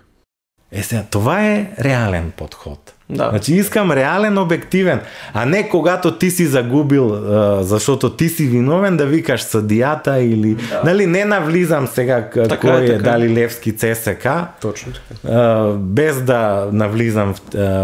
[0.75, 2.93] Е сега, това е реален подход.
[3.11, 3.29] Да.
[3.31, 5.01] Значи искам реален, обективен,
[5.35, 10.55] а не когато ти си загубил, а, защото ти си виновен да викаш съдията или...
[10.55, 10.83] Да.
[10.85, 13.13] Нали, не навлизам сега Така кой е, така е.
[13.13, 14.29] дали Левски ЦСК,
[14.61, 15.65] Точно така.
[15.79, 17.41] без да навлизам в,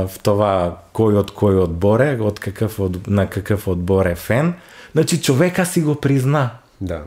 [0.09, 4.55] в това кой от кой отбор е, от какъв, от, на какъв отбор е фен.
[4.93, 6.51] Значи човека си го призна.
[6.81, 7.01] Да,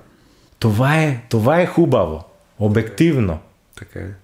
[0.60, 2.24] Това е, това е хубаво.
[2.60, 3.40] Обективно.
[3.80, 4.23] така е.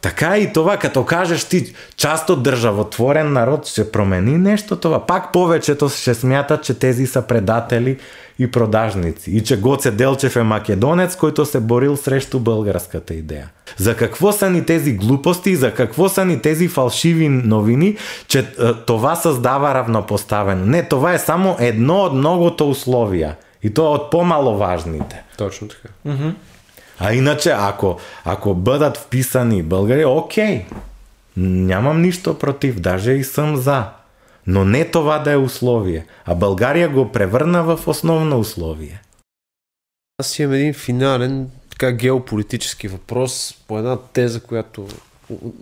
[0.00, 5.06] Така и това, като кажеш ти част от държавотворен народ ще промени нещо това.
[5.06, 7.98] Пак повечето ще смятат, че тези са предатели
[8.38, 9.30] и продажници.
[9.30, 13.50] И че Гоце Делчев е македонец, който се борил срещу българската идея.
[13.76, 17.96] За какво са ни тези глупости, за какво са ни тези фалшиви новини,
[18.28, 18.46] че
[18.86, 20.66] това създава равнопоставено.
[20.66, 23.36] Не, това е само едно от многото условия.
[23.62, 25.22] И то е от по-маловажните.
[25.36, 25.88] Точно така.
[27.04, 30.64] А иначе, ако, ако бъдат вписани българи, окей.
[31.36, 33.84] Нямам ништо против, даже и съм за.
[34.46, 36.06] Но не това да е условие.
[36.24, 39.02] А България го превърна в основно условие.
[40.18, 44.88] Аз имам един финален така геополитически въпрос по една теза, която,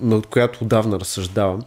[0.01, 1.63] над която отдавна разсъждавам.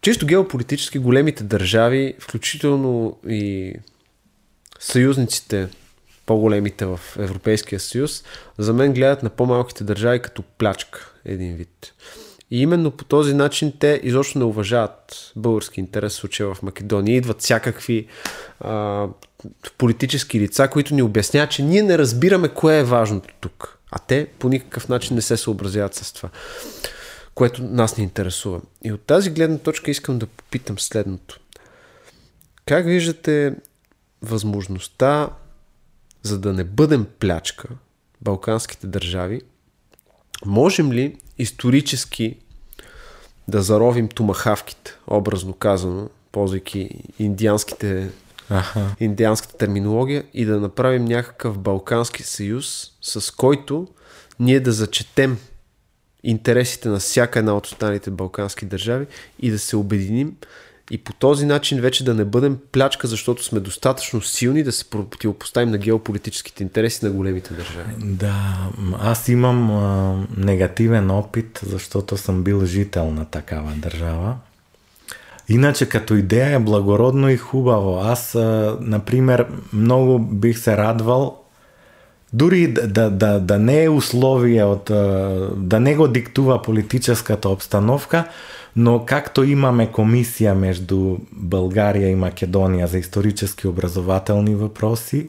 [0.00, 3.74] Чисто геополитически големите държави, включително и
[4.80, 5.68] съюзниците,
[6.26, 8.24] по-големите в Европейския съюз,
[8.58, 11.94] за мен гледат на по-малките държави като плячка, един вид.
[12.50, 17.16] И именно по този начин те изобщо не уважават български интерес в случая в Македония.
[17.16, 18.06] Идват всякакви
[18.60, 19.06] а,
[19.78, 23.78] политически лица, които ни обясняват, че ние не разбираме кое е важното тук.
[23.90, 26.28] А те по никакъв начин не се съобразяват с това,
[27.34, 28.60] което нас не интересува.
[28.84, 31.40] И от тази гледна точка искам да попитам следното.
[32.66, 33.54] Как виждате
[34.22, 35.28] възможността,
[36.22, 37.68] за да не бъдем плячка,
[38.20, 39.42] балканските държави,
[40.46, 42.36] можем ли исторически
[43.48, 48.10] да заровим тумахавките, образно казано, ползвайки индианските,
[48.48, 48.96] Аха.
[49.00, 53.88] индианската терминология и да направим някакъв балкански съюз, с който
[54.40, 55.38] ние да зачетем
[56.22, 59.06] интересите на всяка една от останалите балкански държави
[59.40, 60.36] и да се обединим
[60.92, 64.90] и по този начин вече да не бъдем плячка, защото сме достатъчно силни да се
[64.90, 67.92] противопоставим на геополитическите интереси на големите държави.
[67.98, 68.56] Да,
[69.00, 74.36] аз имам а, негативен опит, защото съм бил жител на такава държава.
[75.48, 77.98] Иначе като идея е благородно и хубаво.
[77.98, 81.41] Аз, а, например, много бих се радвал
[82.32, 84.90] дури да, да, да, да, не е условие од
[85.56, 88.24] да не го диктува политическата обстановка,
[88.76, 95.28] но както имаме комисија меѓу Българија и Македонија за исторически образователни въпроси,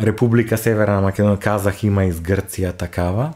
[0.00, 3.32] Република Северна Македонија, казах, има и Грција такава.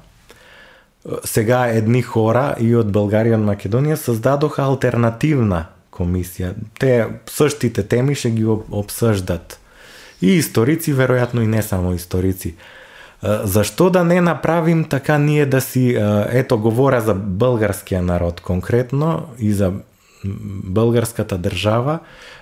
[1.24, 6.55] Сега едни хора и од Българија и Македонија создадоха алтернативна комисија.
[6.78, 9.59] Те същите теми ще ги обсъждат.
[10.23, 12.55] И историци, веројатно и не само историци.
[13.23, 15.97] Зашто да не направим така ние да си,
[16.28, 19.73] ето говора за българския народ конкретно и за
[20.65, 21.99] българската држава,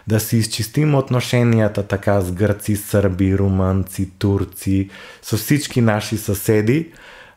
[0.07, 4.91] да си изчистим отношенијата така с грци, срби, руманци, турци,
[5.23, 6.91] со всички наши соседи.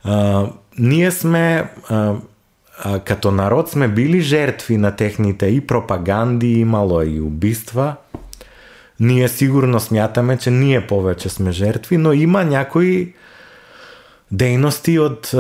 [0.04, 0.48] А,
[0.80, 2.16] ние сме а,
[2.84, 7.96] а, като народ сме били жертви на техните и пропаганди, имало и убиства.
[9.00, 13.14] Ние сигурно смятаме, че ние повече сме жертви, но има някои
[14.32, 15.38] дейности од е,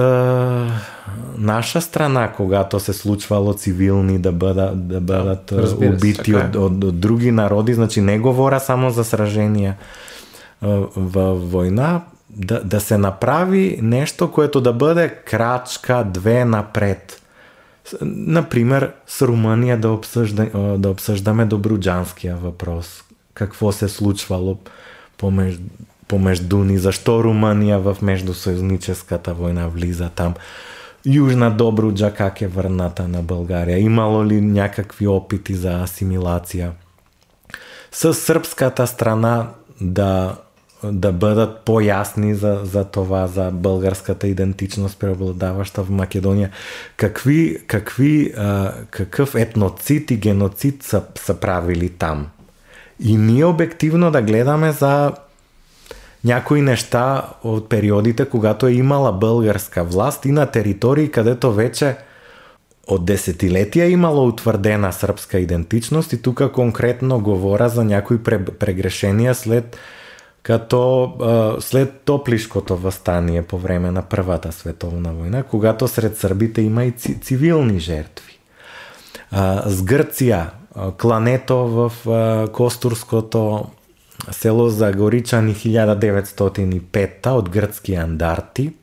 [1.37, 6.47] наша страна, когато се случвало цивилни да бъдат, да бъдат е, Разбира се, убити така
[6.47, 9.77] од, од, од други народи, значи не говоря само за сраженија е,
[10.95, 17.21] во војна, да, да се направи нешто което да бъде крачка две напред.
[18.01, 20.45] Например, с Румъния да, обсъжда,
[20.77, 23.04] да обсъждаме Добруджанския въпрос.
[23.35, 24.57] Какво се случвало
[25.17, 25.59] помеж,
[26.07, 30.35] помежду ни, зашто Руманија в междусъюзническата војна влиза там.
[31.05, 33.77] Јужна Добруджа как е врната на Българија?
[33.77, 36.71] Имало ли някакви опити за асимилација
[37.91, 39.51] С српската страна
[39.81, 40.37] да,
[40.83, 46.49] да бидат појасни за, за това, за българската идентичност, преобладаваща в Македонија?
[46.97, 52.27] Какви, какви, а, какъв етноцид и геноцид са, са правили там?
[52.99, 55.13] И ние обективно да гледаме за
[56.23, 61.97] някои нешта од периодите, когато е имала българска власт и на територии, където вече
[62.87, 69.77] од десетилетия имало утврдена српска идентичност и тука конкретно говора за някои прегрешенија след
[70.43, 71.13] като
[71.59, 76.91] след Топлишкото востание по време на првата световна војна, когато сред Србите има и
[77.21, 78.37] цивилни жертви.
[79.65, 80.43] С Грција
[80.97, 81.91] клането в
[82.53, 83.65] Костурското
[84.31, 88.73] село за Горичани 1905 од грцки андарти,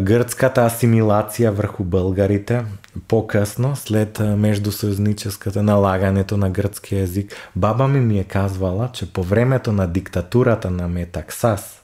[0.00, 2.64] грцката асимилација врху българите
[3.08, 7.32] покасно, след междусъюзническата налагането на грцки език.
[7.56, 11.82] Баба ми ми е казвала, че по времето на диктатурата на Метаксас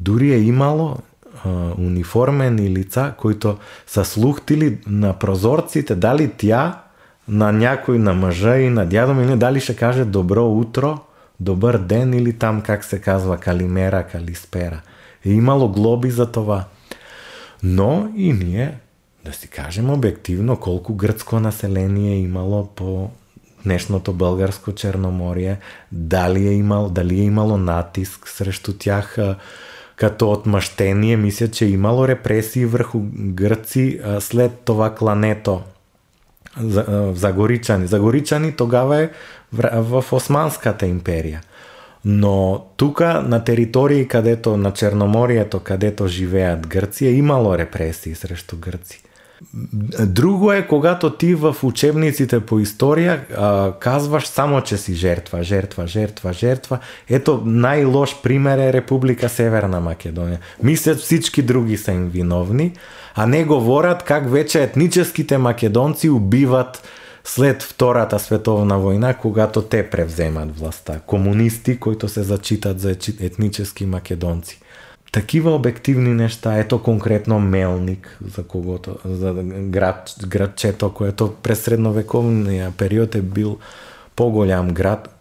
[0.00, 0.96] дури е имало
[1.78, 6.81] униформени лица, които са слухтили на прозорците, дали тя
[7.28, 10.98] на някой, на мъжа и на дядо ми, дали ще каже добро утро,
[11.40, 14.80] добър ден или там как се казва калимера, калиспера.
[15.26, 16.64] Е имало глоби за това.
[17.62, 18.78] Но и ние,
[19.24, 23.10] да си кажем обективно, колку грцко население е имало по
[23.64, 25.58] днешното българско Черноморие,
[25.92, 29.18] дали е, имало, дали е имало натиск срещу тях
[29.96, 31.16] като отмъщение.
[31.16, 35.62] Мисля, че е имало репресии върху гръци след това клането
[37.14, 37.86] Загоричани.
[37.86, 39.10] Загоричани тогава е
[39.52, 41.40] в, Османската империја.
[42.04, 49.02] Но тука на територии, кадето на Черноморието, кадето живеат Грција е имало репресии срещу Грци.
[50.06, 55.86] Друго е, когато ти в учебниците по историја а, казваш само, че си жертва, жертва,
[55.86, 56.78] жертва, жертва.
[57.08, 60.38] Ето најлош пример е Република Северна Македонија.
[60.62, 62.72] Мислят всички други се им виновни,
[63.14, 66.82] а не говорат как вече етническите македонци убиват
[67.24, 71.00] след Втората световна војна когато те превземат власта.
[71.06, 74.60] Комунисти, които се зачитат за етнически македонци.
[75.12, 83.14] Такива обективни нешта, ето конкретно Мелник, за когото, за град, градчето, което през средновековния период
[83.14, 83.58] е бил
[84.16, 85.18] поголям град.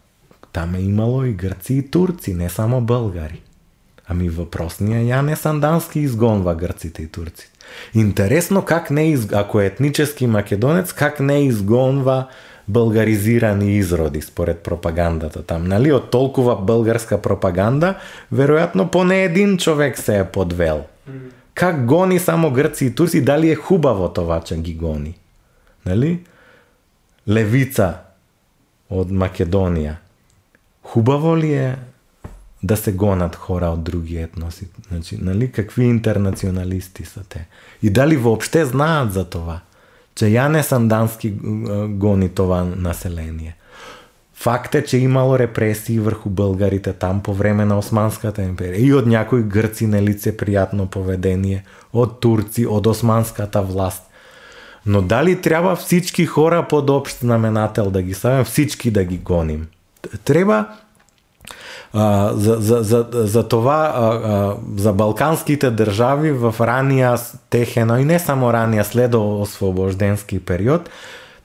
[0.54, 3.42] Там е имало и Грци и турци, не само българи.
[4.08, 7.52] Ами въпросния не Сандански изгонва грците и турците.
[7.94, 9.28] Интересно как не, из...
[9.34, 12.28] ако е етнически македонец, как не изгонва
[12.72, 15.64] българизирани изроди според пропагандата там.
[15.64, 15.92] Нали?
[15.92, 17.96] От толкова българска пропаганда,
[18.32, 20.84] вероятно поне един човек се е подвел.
[21.54, 25.18] Как гони само гърци и турци, дали е хубаво това, че ги гони?
[25.86, 26.20] Нали?
[27.30, 27.94] Левица
[28.90, 30.00] от Македония.
[30.84, 31.78] Хубаво ли е
[32.64, 34.68] да се гонат хора от други етноси.
[34.88, 37.48] Значи, нали, какви интернационалисти са те.
[37.84, 39.60] И дали въобще знаят за това,
[40.16, 41.34] че Яне Сандански
[41.90, 43.56] гони това население.
[44.34, 49.08] Факт е, че имало репресии врху българите там по време на Османската империја И од
[49.08, 51.64] някои гърци пријатно поведение,
[51.94, 54.04] од турци, од османската власт.
[54.86, 59.68] Но дали треба всички хора под общ знаменател да ги ставим, всички да ги гоним?
[60.26, 60.66] Треба?
[61.94, 67.18] А, за, за, за, за това, а, а, за балканските држави во ранија
[67.50, 70.90] техено и не само ранија следо освобожденски период,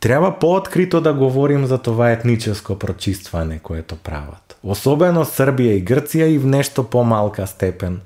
[0.01, 6.39] треба пооткрито да говорим за това етническо прочистване, което прават Особено Србија и Грција и
[6.39, 8.01] в нешто помалка степен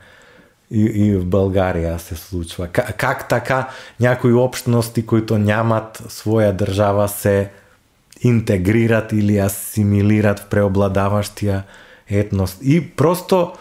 [0.70, 2.68] и, и в Българија се случва.
[2.68, 3.68] Как, как така
[4.00, 7.50] някои общности, които нямат своја држава се
[8.20, 11.64] интегрират или асимилират в преобладаващия
[12.10, 12.58] етност.
[12.62, 13.52] И просто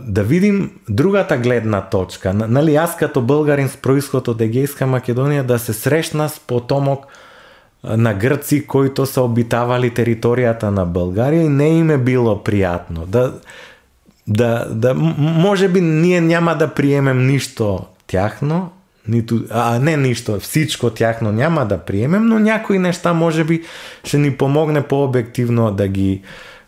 [0.00, 2.34] да видим другата гледна точка.
[2.34, 7.06] Нали, аз като българин с происход од Егейска Македонија да се срещна с потомок
[7.84, 13.06] на гръци, които са обитавали територијата на Българија и не им е било пријатно.
[13.06, 13.34] Да,
[14.26, 18.70] да, да може би ние няма да приемем ништо тяхно,
[19.08, 23.62] ниту, а не ништо, всичко тяхно няма да приемем, но някои нешта може би
[24.04, 26.22] ще ни помогне по-обективно да ги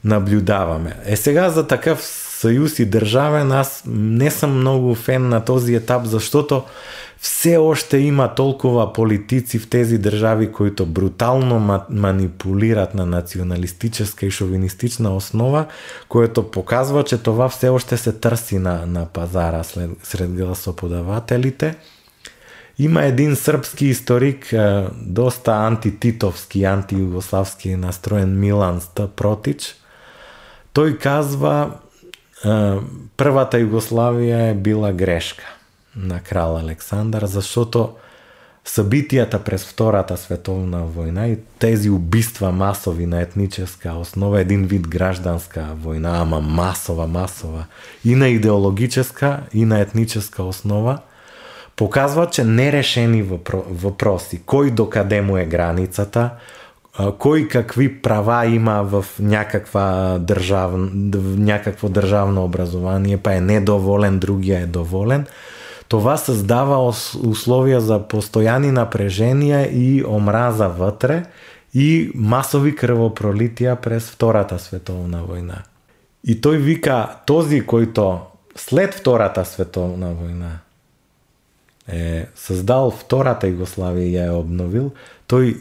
[0.04, 0.96] наблюдаваме.
[1.04, 2.02] Е сега за такав
[2.44, 6.64] сојуз и държавен аз не сум многу фен на този етап, заштото
[7.18, 15.16] все още има толкова политици в тези држави които брутално манипулират на националистическа и шовинистична
[15.16, 15.66] основа,
[16.08, 21.76] което показва, че това все още се търси на, на пазара след, сред гласоподавателите.
[22.78, 24.54] Има един српски историк,
[25.02, 29.74] доста антититовски, антиюгославски настроен Милан Стапротич.
[30.74, 31.80] Тој казва,
[33.16, 35.46] првата Југославија е била грешка
[35.96, 37.94] на крал Александар, защото
[38.64, 45.76] събитията през Втората световна војна и тези убиства масови на етническа основа, един вид гражданска
[45.84, 47.66] војна, ама масова, масова,
[48.04, 50.98] и на идеологическа, и на етническа основа,
[51.76, 53.22] показва, че нерешени
[53.70, 56.30] въпроси, кој до каде му е границата,
[56.94, 60.72] Кој какви права има в някаква държав,
[61.38, 65.26] някакво државно образование, па е недоволен, другија е доволен–
[65.88, 71.24] това создава условија за постојани напреженија и омраза вътре
[71.74, 75.60] и масови крвопролитија през Втората световна војна.
[76.24, 80.52] И тој вика, този, којто след Втората световна војна
[81.86, 84.94] е создал Втората Југославија и ја е обновил,
[85.28, 85.58] тој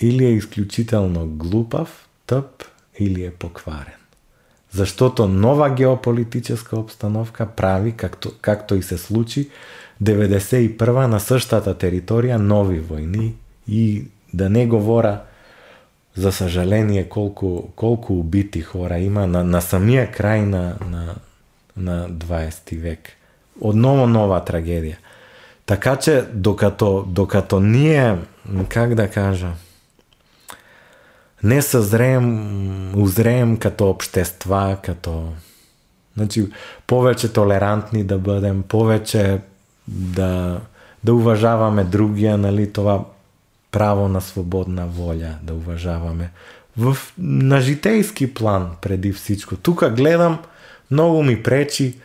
[0.00, 2.64] или е исклучително глупав, тъп
[2.98, 4.02] или е покварен.
[4.70, 9.50] Заштото нова геополитическа обстановка прави, както, както и се случи,
[10.02, 13.32] 91 на същата територија нови војни
[13.68, 14.04] и
[14.34, 15.20] да не говора
[16.14, 21.14] за сажаление колку колку убити хора има на, на самия крај на, на,
[21.76, 23.08] на 20 век.
[23.60, 24.96] Одново нова трагедија.
[25.66, 28.16] Така че докато, докато ние,
[28.68, 29.54] как да кажам
[31.42, 35.32] не созреем, узреем като обштества, като...
[36.16, 36.46] Значи,
[36.86, 39.40] повече толерантни да бъдем, повече
[39.88, 40.60] да,
[41.04, 43.04] да уважаваме другия, нали, това
[43.70, 46.30] право на свободна воля да уважаваме.
[46.76, 49.56] В, на житейски план преди всичко.
[49.56, 50.38] тука гледам,
[50.90, 51.98] много ми пречи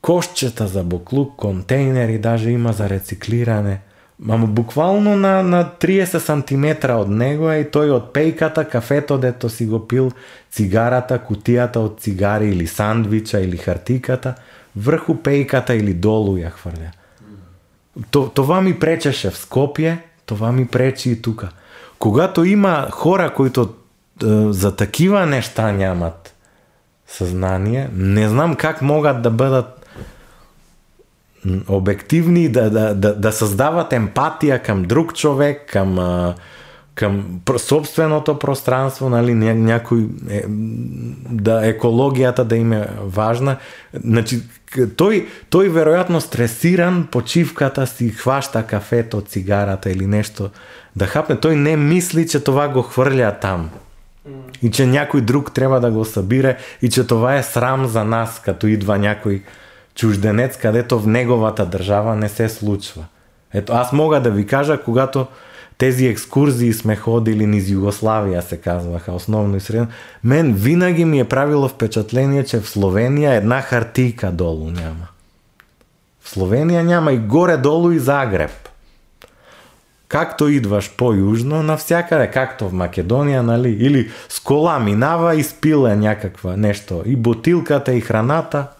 [0.00, 3.80] кошчета за буклук, контейнери, даже има за рециклиране–
[4.22, 9.48] Мамо буквално на, на 30 см од него е и тој од пејката, кафето, дето
[9.48, 10.10] си го пил,
[10.52, 14.34] цигарата, кутијата од цигари или сандвича или хартиката,
[14.76, 16.92] врху пејката или долу ја хврля.
[18.10, 21.48] То, Това ми пречеше в Скопје, това ми пречи и тука.
[21.98, 26.34] Когато има хора, които е, за такива нешта нямат
[27.06, 29.79] съзнание, не знам как могат да бъдат
[31.68, 35.98] обективни, да, да, да, да създават емпатия към друг човек, към,
[36.94, 40.42] към собственото пространство, нали, ня, някой, е,
[41.30, 43.56] да екологията да им е важна.
[44.04, 44.42] Значи,
[44.96, 50.50] той, той вероятно стресиран, почивката си хваща кафето, цигарата или нещо
[50.96, 51.36] да хапне.
[51.36, 53.70] Той не мисли, че това го хвърля там.
[54.62, 58.42] И че някой друг трябва да го събира и че това е срам за нас,
[58.44, 59.42] като идва някой
[59.94, 63.04] чужденец, кадето в неговата држава не се случва.
[63.54, 65.26] Ето, аз мога да ви кажа, когато
[65.78, 69.88] тези екскурзии сме ходили низ Југославија, се казваха, основно и средно,
[70.24, 75.08] мен винаги ми е правило впечатление, че в Словенија една хартийка долу няма.
[76.20, 78.52] В Словенија няма и горе-долу и Загреб.
[80.08, 83.70] Както идваш по-южно, навсякаде, както в Македонија нали?
[83.70, 88.66] Или с кола минава и спила някаква нешто И бутилката, и храната–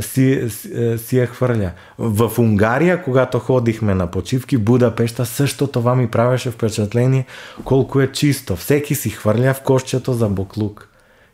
[0.00, 1.70] си, си, си я хвърля.
[1.98, 7.26] В Унгарија, когато ходихме на почивки, Будапешта, също това ми правеше впечатление
[7.64, 8.56] колку е чисто.
[8.56, 10.88] Всеки си хврля в кошчето за буклук.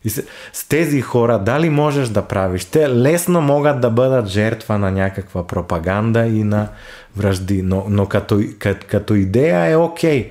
[0.05, 0.23] И с,
[0.53, 2.65] с тези хора, дали можеш да правиш?
[2.65, 6.69] Те лесно могат да бъдат жертва на някаква пропаганда и на
[7.17, 7.63] вражди.
[7.63, 10.25] но, но като, като, като идея е окей.
[10.25, 10.31] Okay.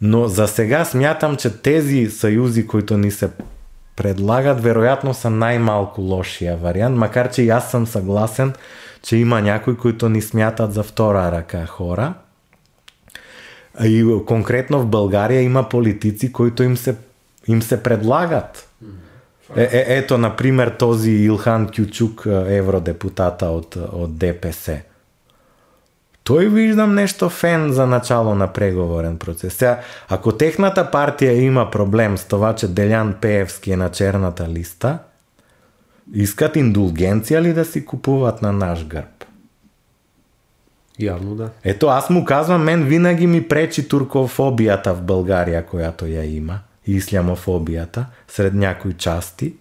[0.00, 3.30] Но за сега смятам, че тези съюзи, които ни се
[3.96, 8.52] предлагат, вероятно са най-малко лошия вариант, макар че и аз съм съгласен,
[9.02, 12.14] че има някои, които ни смятат за втора ръка хора.
[13.84, 16.96] И конкретно в България има политици, които им се,
[17.48, 18.68] им се предлагат.
[19.56, 24.82] Е, е, ето, например, този Илхан Кючук, евродепутата от, от ДПС.
[26.24, 29.54] Той виждам нещо фен за начало на преговорен процес.
[29.54, 34.98] Сега, ако техната партия има проблем с това, че Делян Пеевски е на черната листа,
[36.12, 39.24] Искат индулгенција ли да си купуваат на наш грб?
[40.98, 41.50] Явно да.
[41.64, 47.00] Ето, аз му казвам, мен винаги ми пречи туркофобијата в Българија, којато ја има, и
[47.00, 49.54] ислямофобијата, сред някои части.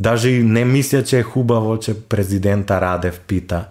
[0.00, 3.64] Даже и не мисля, че е хубаво, че президента Радев пита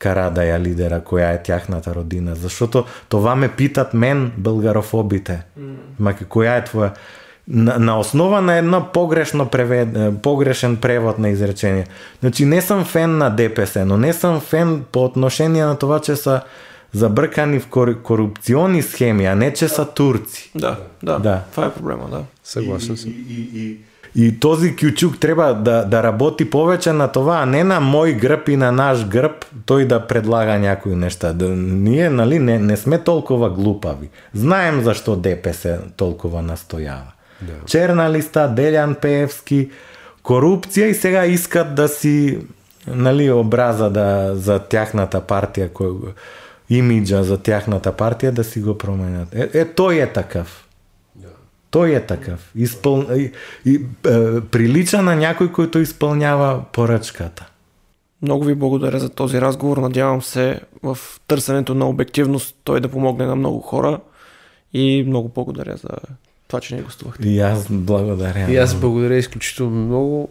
[0.00, 2.34] Карадаја лидера, која е тяхната родина.
[2.34, 5.42] Зашто това ме питат мен, българофобите.
[5.58, 5.74] Mm.
[5.98, 6.90] Маке, која е твоја...
[7.48, 9.88] На, на основа на едно погрешно превед,
[10.22, 11.86] погрешен превод на изречение.
[12.20, 16.16] Значи не сам фен на ДПС, но не сам фен по отношение на това, че
[16.16, 16.40] са
[16.92, 17.68] забркани в
[18.02, 20.50] корупционни схеми, а не че са турци.
[20.54, 21.42] Да, да, да.
[21.50, 22.22] Това е проблема, да.
[22.44, 23.10] Съгласен съм.
[23.10, 23.76] И, и, и,
[24.14, 28.48] и този кючук треба да, да работи повече на това, а не на мой гръб
[28.48, 31.32] и на наш гръб, той да предлага някои неща.
[31.32, 34.08] Да, ние нали, не, не сме толкова глупави.
[34.34, 37.12] Знаем защо ДПС толкова настоява.
[37.42, 37.52] Да.
[37.66, 39.70] Черна листа, Делян Пеевски,
[40.22, 42.38] корупция и сега искат да си
[42.86, 45.90] нали, образа да, за тяхната партия, кой,
[46.70, 49.34] имиджа за тяхната партия да си го променят.
[49.34, 50.66] Е, е той е такъв.
[51.70, 52.50] Той е такъв.
[52.56, 53.06] Изпъл...
[53.16, 53.32] И,
[53.64, 53.74] и,
[54.06, 57.46] е, прилича на някой, който изпълнява поръчката.
[58.22, 59.76] Много ви благодаря за този разговор.
[59.76, 64.00] Надявам се в търсенето на обективност той да помогне на много хора.
[64.72, 65.88] И много благодаря за
[66.48, 67.28] това, че ни гостувахте.
[67.28, 68.52] И аз благодаря.
[68.52, 70.28] И аз благодаря изключително много.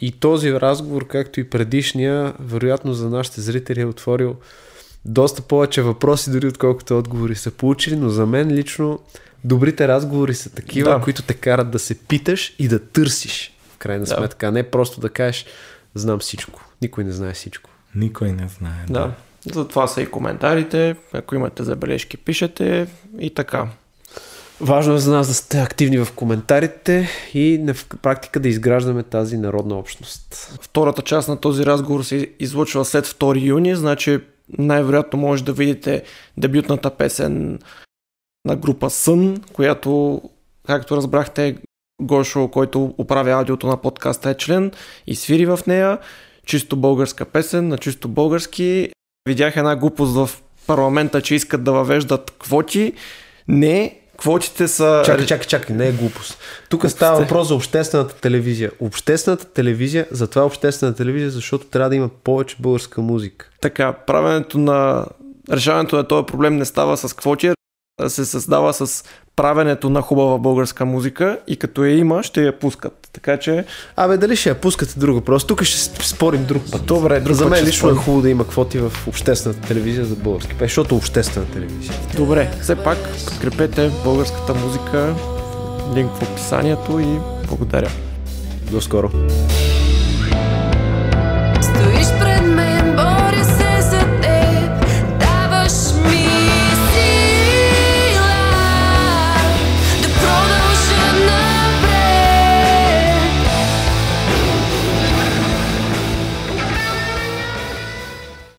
[0.00, 4.36] И този разговор, както и предишния, вероятно за нашите зрители е отворил
[5.04, 8.98] доста повече въпроси, дори отколкото отговори са получили, но за мен лично
[9.44, 11.00] добрите разговори са такива, да.
[11.00, 13.52] които те карат да се питаш и да търсиш.
[13.74, 14.16] В крайна да.
[14.16, 15.46] сметка, не просто да кажеш
[15.94, 16.64] знам всичко.
[16.82, 17.70] Никой не знае всичко.
[17.94, 18.84] Никой не знае.
[18.88, 19.00] Да.
[19.00, 19.12] да.
[19.54, 20.96] Затова са и коментарите.
[21.12, 22.86] Ако имате забележки, пишете
[23.18, 23.68] и така.
[24.60, 29.36] Важно е за нас да сте активни в коментарите и на практика да изграждаме тази
[29.36, 30.58] народна общност.
[30.62, 34.20] Втората част на този разговор се излучва след 2 юни, значи
[34.58, 36.02] най-вероятно може да видите
[36.36, 37.58] дебютната песен
[38.44, 40.22] на група Сън, която,
[40.66, 41.56] както разбрахте,
[42.02, 44.72] Гошо, който управя аудиото на подкаста е член
[45.06, 45.98] и свири в нея.
[46.46, 48.90] Чисто българска песен, на чисто български.
[49.28, 50.30] Видях една глупост в
[50.66, 52.92] парламента, че искат да въвеждат квоти.
[53.48, 55.02] Не, квотите са...
[55.06, 56.38] Чакай, чакай, чакай, не е глупост.
[56.68, 58.70] Тук става въпрос за обществената телевизия.
[58.80, 63.50] Обществената телевизия, затова е обществена телевизия, защото трябва да има повече българска музика.
[63.60, 65.06] Така, правенето на...
[65.50, 67.50] Решаването на този проблем не става с квоти,
[68.08, 69.04] се създава с
[69.36, 73.08] правенето на хубава българска музика и като я има, ще я пускат.
[73.12, 73.64] Така че...
[73.96, 75.20] Абе, дали ще я пускате друго?
[75.20, 76.86] Просто тук ще спорим друг път.
[76.86, 80.52] Добре, друг За мен лично е хубаво да има квоти в обществената телевизия за български
[80.52, 81.94] песен, защото обществена телевизия.
[82.16, 82.98] Добре, все пак
[83.28, 85.14] подкрепете българската музика.
[85.94, 87.18] Линк в описанието и
[87.48, 87.90] благодаря.
[88.70, 89.10] До скоро.